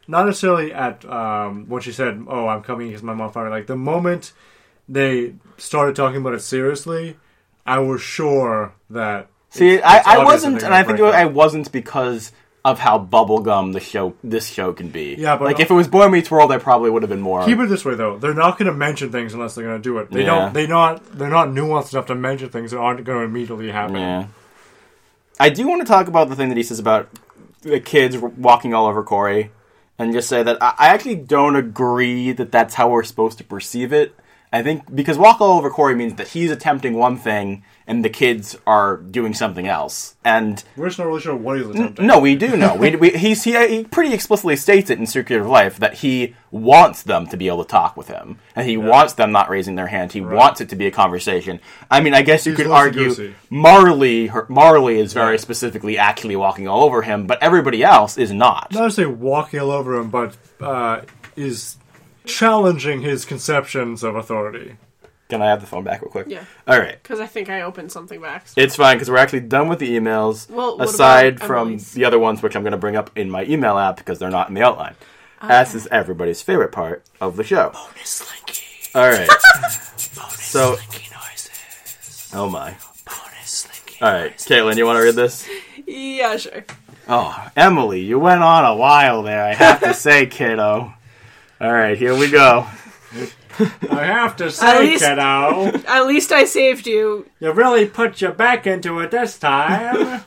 [0.07, 3.67] not necessarily at um, when she said, "Oh, I'm coming because my mom fired." Like
[3.67, 4.33] the moment
[4.89, 7.15] they started talking about it seriously,
[7.65, 9.27] I was sure that.
[9.51, 12.31] See, it's- I, it's I wasn't, and I think I wasn't because
[12.65, 15.15] of how bubblegum the show, this show can be.
[15.17, 17.45] Yeah, but- like if it was Boy Meets World, I probably would have been more.
[17.45, 19.83] Keep it this way though: they're not going to mention things unless they're going to
[19.83, 20.11] do it.
[20.11, 20.25] They Yeah.
[20.25, 20.53] don't.
[20.53, 21.17] They not.
[21.17, 23.95] They're not nuanced enough to mention things that aren't going to immediately happen.
[23.95, 24.25] Yeah.
[25.39, 27.07] I do want to talk about the thing that he says about
[27.61, 29.51] the kids walking all over Corey,
[29.97, 33.43] and just say that I I actually don't agree that that's how we're supposed to
[33.43, 34.13] perceive it.
[34.51, 38.09] I think because walk all over Corey means that he's attempting one thing and the
[38.09, 42.05] kids are doing something else, and We're just not really sure what he's attempting.
[42.05, 42.75] no, we do know.
[42.75, 47.01] we, we, he's, he, he pretty explicitly states it in Circular Life that he wants
[47.01, 49.87] them to be able to talk with him, and he wants them not raising their
[49.87, 50.11] hand.
[50.13, 51.59] He wants it to be a conversation.
[51.89, 56.35] I mean, I guess you He's could argue Marley, her, Marley is very specifically actually
[56.35, 58.71] walking all over him, but everybody else is not.
[58.71, 61.01] not to say walking all over him, but uh,
[61.35, 61.77] is
[62.29, 64.77] challenging his conceptions of authority.
[65.29, 66.25] Can I have the phone back real quick?
[66.27, 66.43] Yeah.
[66.67, 67.01] All right.
[67.03, 68.47] Because I think I opened something back.
[68.57, 70.49] It's fine because we're actually done with the emails.
[70.49, 71.91] Well, aside from Emily's?
[71.93, 74.31] the other ones, which I'm going to bring up in my email app because they're
[74.31, 74.95] not in the outline.
[75.41, 77.69] As is everybody's favorite part of the show.
[77.73, 78.63] Bonus slinky.
[78.95, 79.27] All right.
[80.15, 82.31] Bonus So- slinky noises.
[82.33, 82.71] Oh my.
[83.05, 84.01] Bonus slinky.
[84.01, 85.47] All right, Caitlin, you want to read this?
[85.87, 86.65] Yeah, sure.
[87.07, 89.43] Oh, Emily, you went on a while there.
[89.43, 90.93] I have to say, kiddo.
[91.61, 92.65] All right, here we go.
[93.91, 97.25] I have to say, least- kiddo, At least I saved you.
[97.39, 100.21] you really put your back into it this time.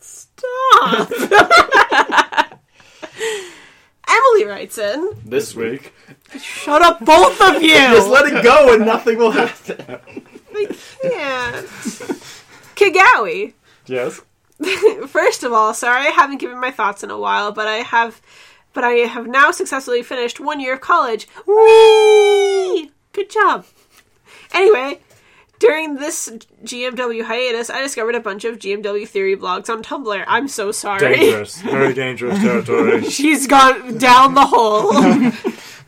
[0.00, 1.10] Stop.
[4.08, 5.10] Emily writes in.
[5.24, 5.92] This week.
[6.40, 7.68] Shut up, both of you.
[7.74, 9.98] Just let it go and nothing will happen.
[10.54, 10.66] I
[11.02, 11.66] can't.
[12.74, 13.54] Kigawi.
[13.86, 14.20] yes.
[15.08, 18.20] First of all, sorry I haven't given my thoughts in a while, but I have
[18.74, 21.26] but I have now successfully finished one year of college.
[21.46, 22.90] Whee!
[23.12, 23.64] Good job.
[24.52, 25.00] Anyway,
[25.58, 26.28] during this
[26.64, 30.24] GMW hiatus, I discovered a bunch of GMW theory blogs on Tumblr.
[30.26, 31.00] I'm so sorry.
[31.14, 31.60] Dangerous.
[31.62, 33.04] Very dangerous territory.
[33.08, 34.94] She's gone down the hole.
[34.96, 35.32] and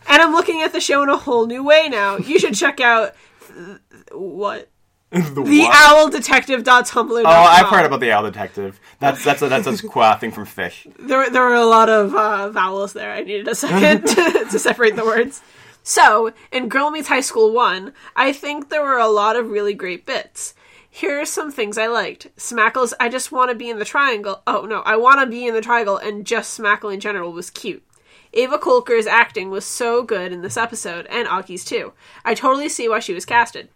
[0.08, 2.16] I'm looking at the show in a whole new way now.
[2.18, 3.14] You should check out
[3.48, 3.78] th-
[4.12, 4.70] what?
[5.34, 7.26] The owl detective.tumblr.com.
[7.26, 8.80] Oh, I've heard about the Owl Detective.
[8.98, 10.86] That's that's a, that's a squat thing from Fish.
[10.98, 13.12] There, there were a lot of uh, vowels there.
[13.12, 15.43] I needed a second to, to separate the words.
[15.82, 19.72] So, in Girl Meets High School 1, I think there were a lot of really
[19.72, 20.55] great bits.
[20.90, 22.34] Here are some things I liked.
[22.36, 24.43] Smackle's I just want to be in the triangle.
[24.47, 27.51] Oh, no, I want to be in the triangle, and just Smackle in general was
[27.51, 27.84] cute.
[28.32, 31.93] Ava Kolker's acting was so good in this episode, and Auggie's too.
[32.24, 33.68] I totally see why she was casted.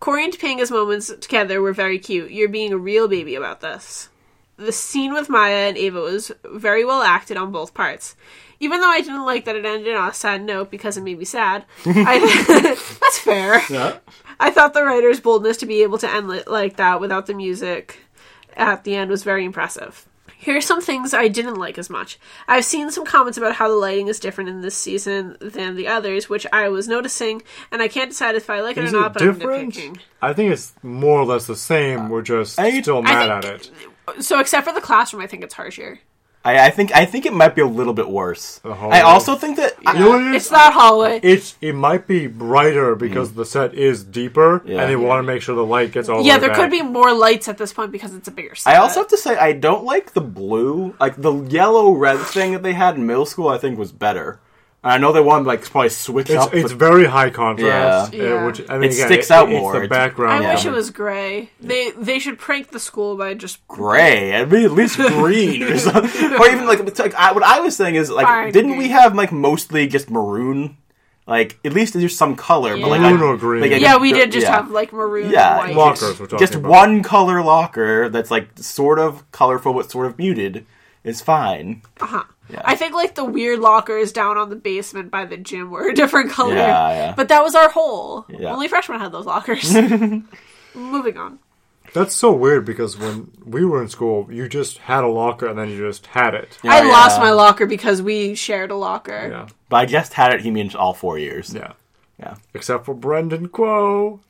[0.00, 2.30] Corey and Topanga's moments together were very cute.
[2.30, 4.08] You're being a real baby about this.
[4.56, 8.16] The scene with Maya and Ava was very well acted on both parts.
[8.58, 11.18] Even though I didn't like that it ended on a sad note because it made
[11.18, 13.60] me sad, I, that's fair.
[13.68, 13.98] Yeah.
[14.40, 17.34] I thought the writer's boldness to be able to end it like that without the
[17.34, 17.98] music
[18.56, 20.06] at the end was very impressive.
[20.38, 22.18] Here are some things I didn't like as much.
[22.46, 25.88] I've seen some comments about how the lighting is different in this season than the
[25.88, 27.42] others, which I was noticing,
[27.72, 29.74] and I can't decide if I like it Is or it not, but I'm different?
[29.74, 29.98] nitpicking.
[30.22, 32.08] I think it's more or less the same.
[32.10, 33.60] We're just I think- still I mad think- at
[34.18, 34.22] it.
[34.24, 35.98] So, except for the classroom, I think it's harsher.
[36.46, 38.60] I, I think I think it might be a little bit worse.
[38.64, 40.42] I also think that You know it is?
[40.42, 41.18] It's that hallway.
[41.22, 43.36] It's it might be brighter because mm.
[43.36, 44.82] the set is deeper, Yeah.
[44.82, 46.58] and they want to make sure the light gets all the Yeah, way there back.
[46.58, 48.72] could be more lights at this point because it's a bigger set.
[48.72, 52.52] I also have to say I don't like the blue, like the yellow red thing
[52.52, 53.48] that they had in middle school.
[53.48, 54.38] I think was better.
[54.86, 56.54] I know they wanted to, like probably switch It's, up.
[56.54, 58.20] it's the- very high contrast, Yeah.
[58.20, 58.46] uh, Yeah.
[58.46, 59.72] which I mean, It again, sticks out it's more.
[59.72, 60.44] the It's- background.
[60.46, 60.70] I wish Yeah.
[60.70, 61.50] it was gray.
[61.60, 64.32] They they should prank the school by just gray.
[64.32, 66.32] It'd be at least green or something.
[66.40, 69.14] or even like, like I, what I was saying is like, Fine, didn't we have
[69.14, 70.76] like mostly just maroon?
[71.26, 73.08] Like at least there's some color, but like Yeah.
[73.08, 73.62] I- Maroon or green.
[73.62, 73.96] like, I yeah.
[73.96, 74.52] We did just yeah.
[74.54, 75.76] have like maroon Yeah, and white.
[75.76, 76.70] Lockers we're talking just about.
[76.70, 80.64] one color locker that's like sort of colorful but sort of muted
[81.06, 81.80] is fine.
[82.00, 82.24] Uh-huh.
[82.50, 82.60] Yeah.
[82.64, 85.94] I think like the weird lockers down on the basement by the gym were a
[85.94, 86.54] different color.
[86.54, 87.14] Yeah, yeah.
[87.16, 88.26] But that was our hole.
[88.28, 88.52] Yeah.
[88.52, 89.74] Only freshmen had those lockers.
[90.74, 91.38] Moving on.
[91.92, 95.58] That's so weird because when we were in school, you just had a locker and
[95.58, 96.58] then you just had it.
[96.62, 99.28] I Yeah, lost my locker because we shared a locker.
[99.30, 100.42] Yeah, But I just had it.
[100.42, 101.54] He means all four years.
[101.54, 101.72] yeah.
[102.18, 102.34] Yeah.
[102.54, 104.20] Except for Brendan Quo.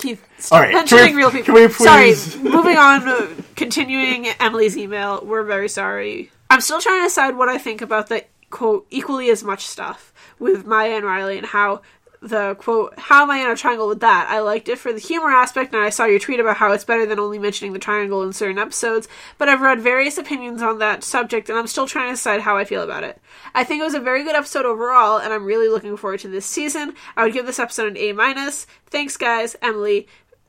[0.00, 1.44] Keith, stop All right, mentioning can we- real people.
[1.44, 3.06] can we please- Sorry, moving on.
[3.08, 6.30] uh, Continuing Emily's email, we're very sorry.
[6.48, 10.12] I'm still trying to decide what I think about the quote equally as much stuff
[10.38, 11.82] with Maya and Riley and how
[12.22, 14.28] the quote how am I in a triangle with that?
[14.28, 16.84] I liked it for the humor aspect, and I saw your tweet about how it's
[16.84, 19.08] better than only mentioning the triangle in certain episodes.
[19.38, 22.56] But I've read various opinions on that subject, and I'm still trying to decide how
[22.56, 23.20] I feel about it.
[23.54, 26.28] I think it was a very good episode overall, and I'm really looking forward to
[26.28, 26.94] this season.
[27.16, 28.66] I would give this episode an A minus.
[28.86, 29.56] Thanks, guys.
[29.62, 30.06] Emily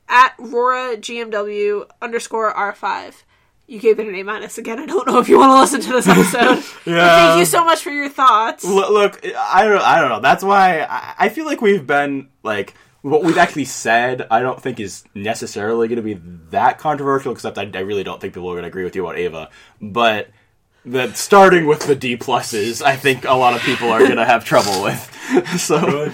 [0.08, 3.22] at Rora GMW underscore R5.
[3.72, 4.78] You gave it an A minus again.
[4.78, 6.62] I don't know if you want to listen to this episode.
[6.84, 8.64] But thank you so much for your thoughts.
[8.64, 10.20] Look, look, I don't, I don't know.
[10.20, 14.26] That's why I, I feel like we've been like what we've actually said.
[14.30, 16.20] I don't think is necessarily going to be
[16.50, 17.32] that controversial.
[17.32, 19.48] Except I, I really don't think people are going to agree with you about Ava.
[19.80, 20.28] But
[20.84, 24.24] that starting with the D pluses, I think a lot of people are going to
[24.24, 25.08] have trouble with.
[25.60, 26.10] so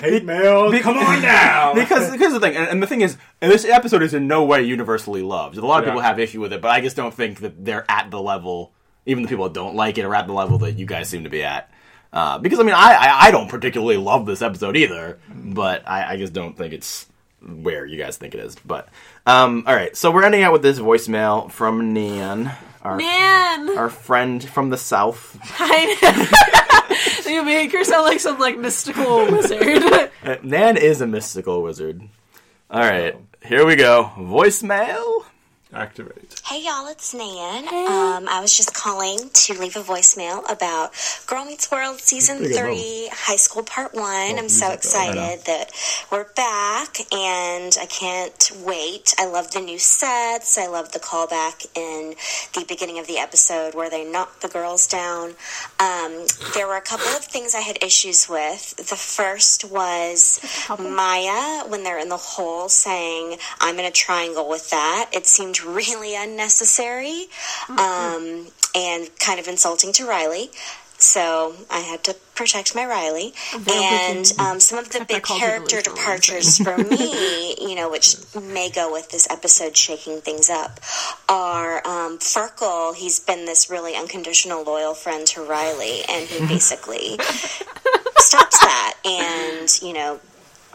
[0.00, 0.70] Hate mail.
[0.70, 1.74] Be- Come on now.
[1.74, 4.62] because because the thing, and, and the thing is, this episode is in no way
[4.62, 5.56] universally loved.
[5.56, 5.92] A lot of Yeah.
[5.92, 8.72] people have issue with it, but I just don't think that they're at the level.
[9.06, 11.24] Even the people that don't like it are at the level that you guys seem
[11.24, 11.70] to be at.
[12.12, 16.14] Uh, because I mean, I, I I don't particularly love this episode either, but I,
[16.14, 17.06] I just don't think it's
[17.46, 18.56] where you guys think it is.
[18.64, 18.88] But
[19.26, 22.50] um, all right, so we're ending out with this voicemail from Nan,
[22.82, 25.38] our Man, our friend from the south.
[25.58, 30.10] I you make her sound like some like mystical wizard.
[30.20, 32.02] Uh, Nan is a mystical wizard.
[32.68, 34.10] All right, here we go.
[34.16, 35.24] Voicemail.
[35.72, 36.40] Activate.
[36.44, 37.68] Hey y'all, it's Nan.
[37.68, 40.92] Um, I was just calling to leave a voicemail about
[41.26, 44.04] Girl Meets World Season Pretty good 3, High School Part 1.
[44.04, 44.74] I'm music, so though.
[44.74, 45.70] Excited that
[46.10, 49.14] we're back and I can't wait.
[49.18, 50.56] I love the new sets.
[50.56, 52.14] I love the callback in
[52.54, 55.34] the beginning of the episode where they knock the girls down.
[55.80, 58.76] Um, there were a couple of things I had issues with.
[58.76, 60.40] The first was
[60.78, 65.10] Maya, when they're in the hole, saying, I'm in a triangle with that.
[65.12, 67.26] It seemed really unnecessary
[67.68, 70.50] um, and kind of insulting to Riley.
[70.98, 73.32] So I had to protect my Riley.
[73.70, 77.88] And um, some of the big called you the character departures for me, you know,
[77.88, 80.80] which may go with this episode shaking things up,
[81.28, 82.96] are um, Farkle.
[82.96, 87.16] He's been this really unconditional, loyal friend to Riley, and he basically
[88.16, 90.18] stops that and, you know,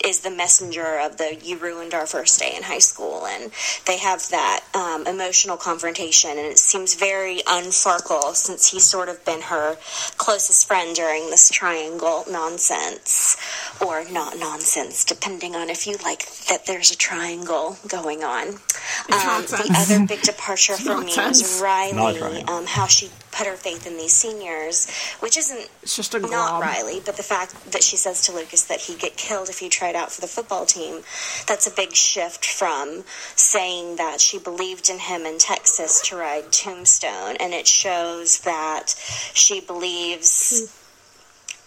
[0.04, 3.52] is the messenger of the you ruined our first day in high school and
[3.86, 9.24] they have that um, emotional confrontation and it seems very unfarkle since he's sort of
[9.26, 9.78] been her
[10.18, 13.38] closest friend during this triangle nonsense
[13.86, 18.48] or not nonsense depending on if you like that there's a triangle going on.
[18.48, 21.42] Um, the other big departure for me nonsense.
[21.42, 22.44] was riley.
[22.44, 24.88] um, how she put her faith in these seniors
[25.20, 26.62] which isn't It's just a not.
[26.62, 29.70] Riley, but the fact that she says to Lucas that he'd get killed if he
[29.70, 31.02] tried out for the football team,
[31.48, 33.04] that's a big shift from
[33.36, 37.38] saying that she believed in him in Texas to ride Tombstone.
[37.40, 38.96] And it shows that
[39.34, 40.74] she believes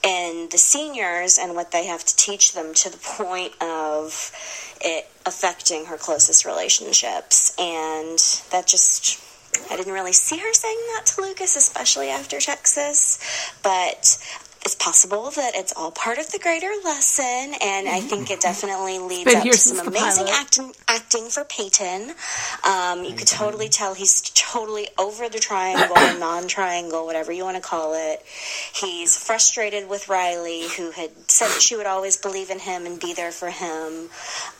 [0.02, 4.32] in the seniors and what they have to teach them to the point of
[4.80, 7.54] it affecting her closest relationships.
[7.58, 8.18] And
[8.50, 9.22] that just.
[9.70, 13.18] I didn't really see her saying that to Lucas, especially after Texas,
[13.62, 14.18] but
[14.66, 18.98] it's possible that it's all part of the greater lesson, and I think it definitely
[18.98, 22.10] leads up to some amazing acting acting for Peyton.
[22.64, 27.62] Um, you could totally tell he's totally over the triangle, non-triangle, whatever you want to
[27.62, 28.24] call it.
[28.74, 32.98] He's frustrated with Riley, who had said that she would always believe in him and
[32.98, 34.08] be there for him.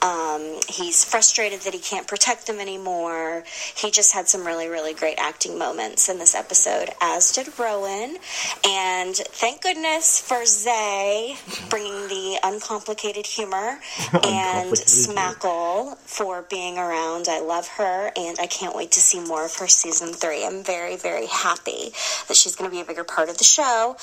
[0.03, 3.43] Um, he's frustrated that he can't protect them anymore.
[3.74, 8.19] He just had some really, really great acting moments in this episode, as did Rowan.
[8.65, 11.36] And thank goodness for Zay
[11.70, 13.78] bringing the uncomplicated humor
[14.12, 17.28] and Smackle for being around.
[17.28, 20.44] I love her, and I can't wait to see more of her season three.
[20.44, 21.93] I'm very, very happy
[22.28, 23.97] that she's going to be a bigger part of the show.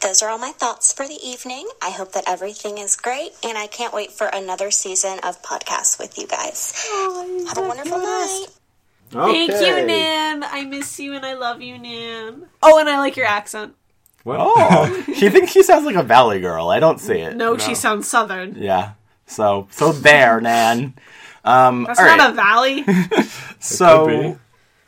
[0.00, 1.68] Those are all my thoughts for the evening.
[1.82, 5.98] I hope that everything is great, and I can't wait for another season of podcasts
[5.98, 6.72] with you guys.
[6.88, 8.46] Oh, Have a wonderful night.
[9.10, 10.44] Thank you, Nan.
[10.44, 12.46] I miss you and I love you, Nan.
[12.62, 13.74] Oh, and I like your accent.
[14.26, 16.68] Oh, she thinks she sounds like a valley girl.
[16.68, 17.36] I don't see it.
[17.36, 18.54] No, she sounds southern.
[18.56, 18.92] Yeah.
[19.26, 20.94] So so there, Nan.
[21.44, 22.84] Um, That's all not a valley.
[23.60, 24.36] so be.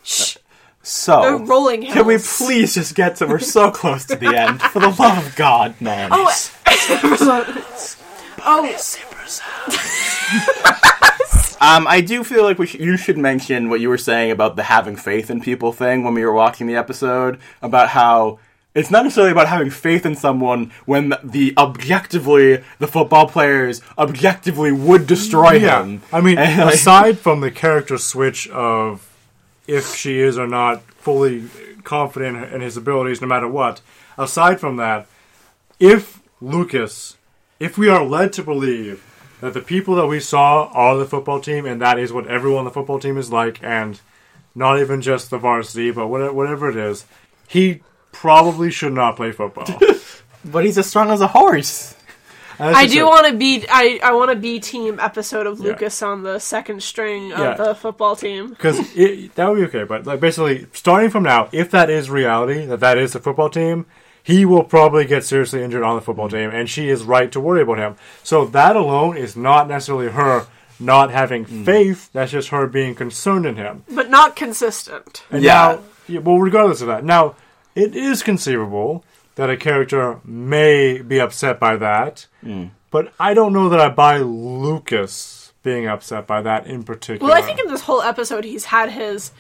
[0.04, 0.42] They're
[0.82, 1.94] so rolling hills.
[1.94, 3.26] can we please just get to?
[3.26, 4.60] We're so close to the end.
[4.60, 6.10] For the love of God, Nan.
[6.12, 6.30] Oh,
[8.44, 8.78] oh,
[11.62, 14.56] Um, I do feel like we sh- you should mention what you were saying about
[14.56, 18.40] the having faith in people thing when we were watching the episode about how
[18.74, 24.72] it's not necessarily about having faith in someone when the, objectively the football players objectively
[24.72, 26.02] would destroy Yeah, him.
[26.12, 29.08] I mean, And, like- aside from the character switch of
[29.66, 31.44] if she is or not fully
[31.84, 33.80] confident in his abilities, no matter what.
[34.18, 35.06] Aside from that,
[35.78, 37.16] if Lucas,
[37.60, 39.04] if we are led to believe
[39.40, 42.60] that the people that we saw are the football team, and that is what everyone
[42.60, 44.00] on the football team is like, and
[44.54, 47.04] not even just the varsity, but whatever it is,
[47.48, 47.82] he
[48.12, 49.66] probably should not play football.
[50.44, 51.94] but he's as strong as a horse.
[52.58, 53.64] I do want to be.
[53.68, 57.54] I I want to be team episode of Lucas on the second string of Yeah.
[57.54, 58.48] the football team.
[58.50, 59.84] because that would be okay.
[59.84, 63.50] But like basically, starting from now, if that is reality, that that is the football
[63.50, 63.86] team,
[64.22, 67.40] he will probably get seriously injured on the football team, and she is right to
[67.40, 67.96] worry about him.
[68.22, 70.46] So that alone is not necessarily her
[70.78, 71.64] not having mm.
[71.64, 72.10] faith.
[72.12, 73.84] That's just her being concerned in him.
[73.88, 75.24] but not consistent.
[75.30, 75.52] And Yeah.
[75.52, 75.78] now,
[76.08, 77.34] yeah, well, regardless of that, now
[77.74, 79.04] it is conceivable
[79.36, 82.26] that a character may be upset by that,
[82.90, 87.28] but I don't know that I buy Lucas being upset by that in particular.
[87.32, 89.30] Well, I think in this whole episode, he's had his,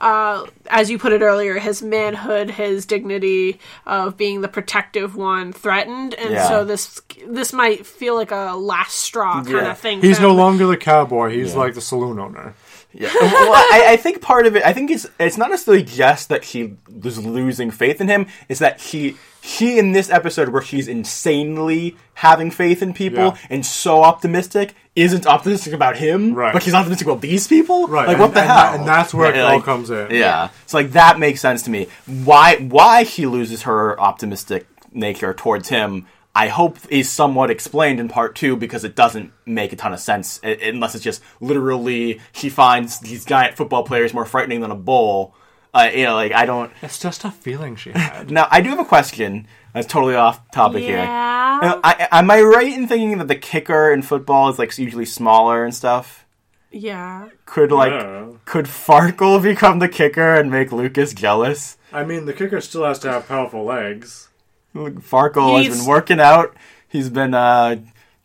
[0.00, 5.52] uh, as you put it earlier, his manhood, his dignity of being the protective one
[5.52, 6.48] threatened, and Yeah.
[6.48, 9.70] so this this might feel like a last straw kind Yeah.
[9.72, 10.00] of thing.
[10.00, 11.30] He's for no longer the cowboy.
[11.30, 12.54] He's like the saloon owner.
[12.92, 13.10] Yeah.
[13.20, 16.44] well, I, I think part of it, I think it's it's not necessarily just that
[16.44, 18.26] she was losing faith in him.
[18.48, 23.36] It's that she she in this episode where she's insanely having faith in people Yeah.
[23.48, 26.52] and so optimistic isn't optimistic about him, Right.
[26.52, 27.86] but she's optimistic about these people.
[27.86, 28.74] Right, Like and- what the and hell?
[28.74, 30.08] and that's where it all like- comes in.
[30.10, 30.48] Yeah.
[30.66, 31.86] So like that makes sense to me.
[32.06, 36.06] Why why she loses her optimistic nature towards him.
[36.34, 39.98] I hope is somewhat explained in part two because it doesn't make a ton of
[40.00, 44.76] sense unless it's just literally she finds these giant football players more frightening than a
[44.76, 45.34] bull.
[45.74, 46.72] Uh, you know, like I don't.
[46.82, 48.30] It's just a feeling she had.
[48.30, 49.46] Now I do have a question.
[49.74, 50.96] That's totally off topic here.
[50.98, 51.60] Yeah.
[51.62, 55.04] Uh, I, am I right in thinking that the kicker in football is like usually
[55.04, 56.26] smaller and stuff?
[56.72, 57.28] Yeah.
[57.46, 58.28] Could like Yeah.
[58.44, 61.76] could Farkle become the kicker and make Lucas jealous?
[61.92, 64.28] I mean, the kicker still has to have powerful legs.
[64.74, 66.54] Farkle has been working out.
[66.88, 67.76] He's been uh,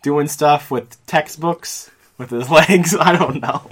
[0.01, 2.95] doing stuff with textbooks with his legs.
[2.95, 3.67] I don't know.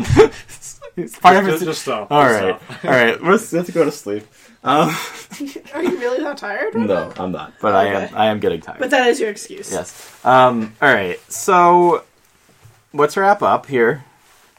[0.96, 1.66] It's part of Just, it.
[1.66, 2.12] just stop.
[2.12, 2.86] All just right, stop.
[2.86, 3.24] all right.
[3.24, 4.28] Let's let's go to sleep.
[4.64, 4.90] Um,
[5.74, 6.76] Are you really that tired?
[6.76, 7.14] right no, now?
[7.18, 7.54] I'm not.
[7.60, 8.16] But I am.
[8.16, 8.80] I am getting tired.
[8.80, 9.72] But that is your excuse.
[9.72, 10.16] Yes.
[10.24, 11.20] Um, all right.
[11.32, 12.04] So
[12.94, 14.06] let's wrap up here.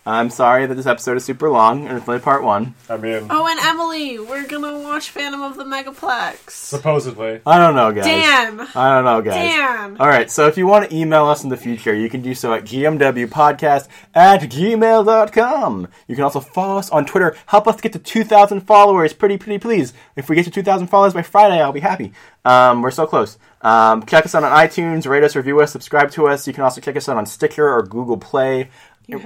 [0.06, 2.74] I'm sorry that this episode is super long, and it's only part one.
[2.90, 6.50] I mean, Oh, and Emily, we're gonna watch Phantom of the Megaplex.
[6.50, 7.40] supposedly.
[7.46, 8.04] I don't know, guys.
[8.04, 8.68] Dan.
[8.74, 9.34] I don't know, guys.
[9.34, 9.96] Dan.
[9.98, 12.34] All right, so if you want to email us in the future, you can do
[12.34, 15.88] so at gmwpodcast at gmail.com.
[16.06, 17.36] You can also follow us on Twitter.
[17.46, 19.12] Help us get to 2,000 followers.
[19.14, 19.92] Pretty, pretty please.
[20.16, 22.12] If we get to 2,000 followers by Friday, I'll be happy.
[22.44, 23.38] Um, we're so close.
[23.62, 26.46] Um, check us out on iTunes, rate us, review us, subscribe to us.
[26.46, 28.68] You can also check us out on Stitcher or Google Play.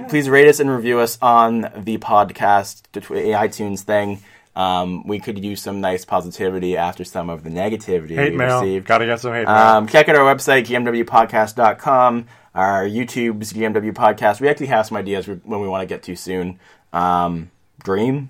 [0.09, 4.21] Please rate us and review us on the podcast, the iTunes thing.
[4.55, 8.59] Um, we could use some nice positivity after some of the negativity Hate we mail.
[8.61, 8.87] received.
[8.87, 9.55] Gotta get some hate mail.
[9.55, 12.25] Um, check out our website, gmwpodcast.com,
[12.55, 14.41] our YouTube's GMW Podcast.
[14.41, 16.59] We actually have some ideas when we want to get to soon.
[16.91, 17.51] Um,
[17.83, 18.29] Dream,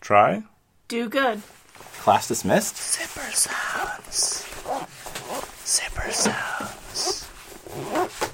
[0.00, 0.42] Try.
[0.88, 1.42] Do good.
[2.00, 2.76] class dismissed.
[2.76, 4.44] Zipper sounds.
[5.64, 7.28] Zipper sounds.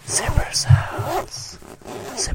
[0.07, 1.52] Zipper sounds.
[2.17, 2.35] Zipper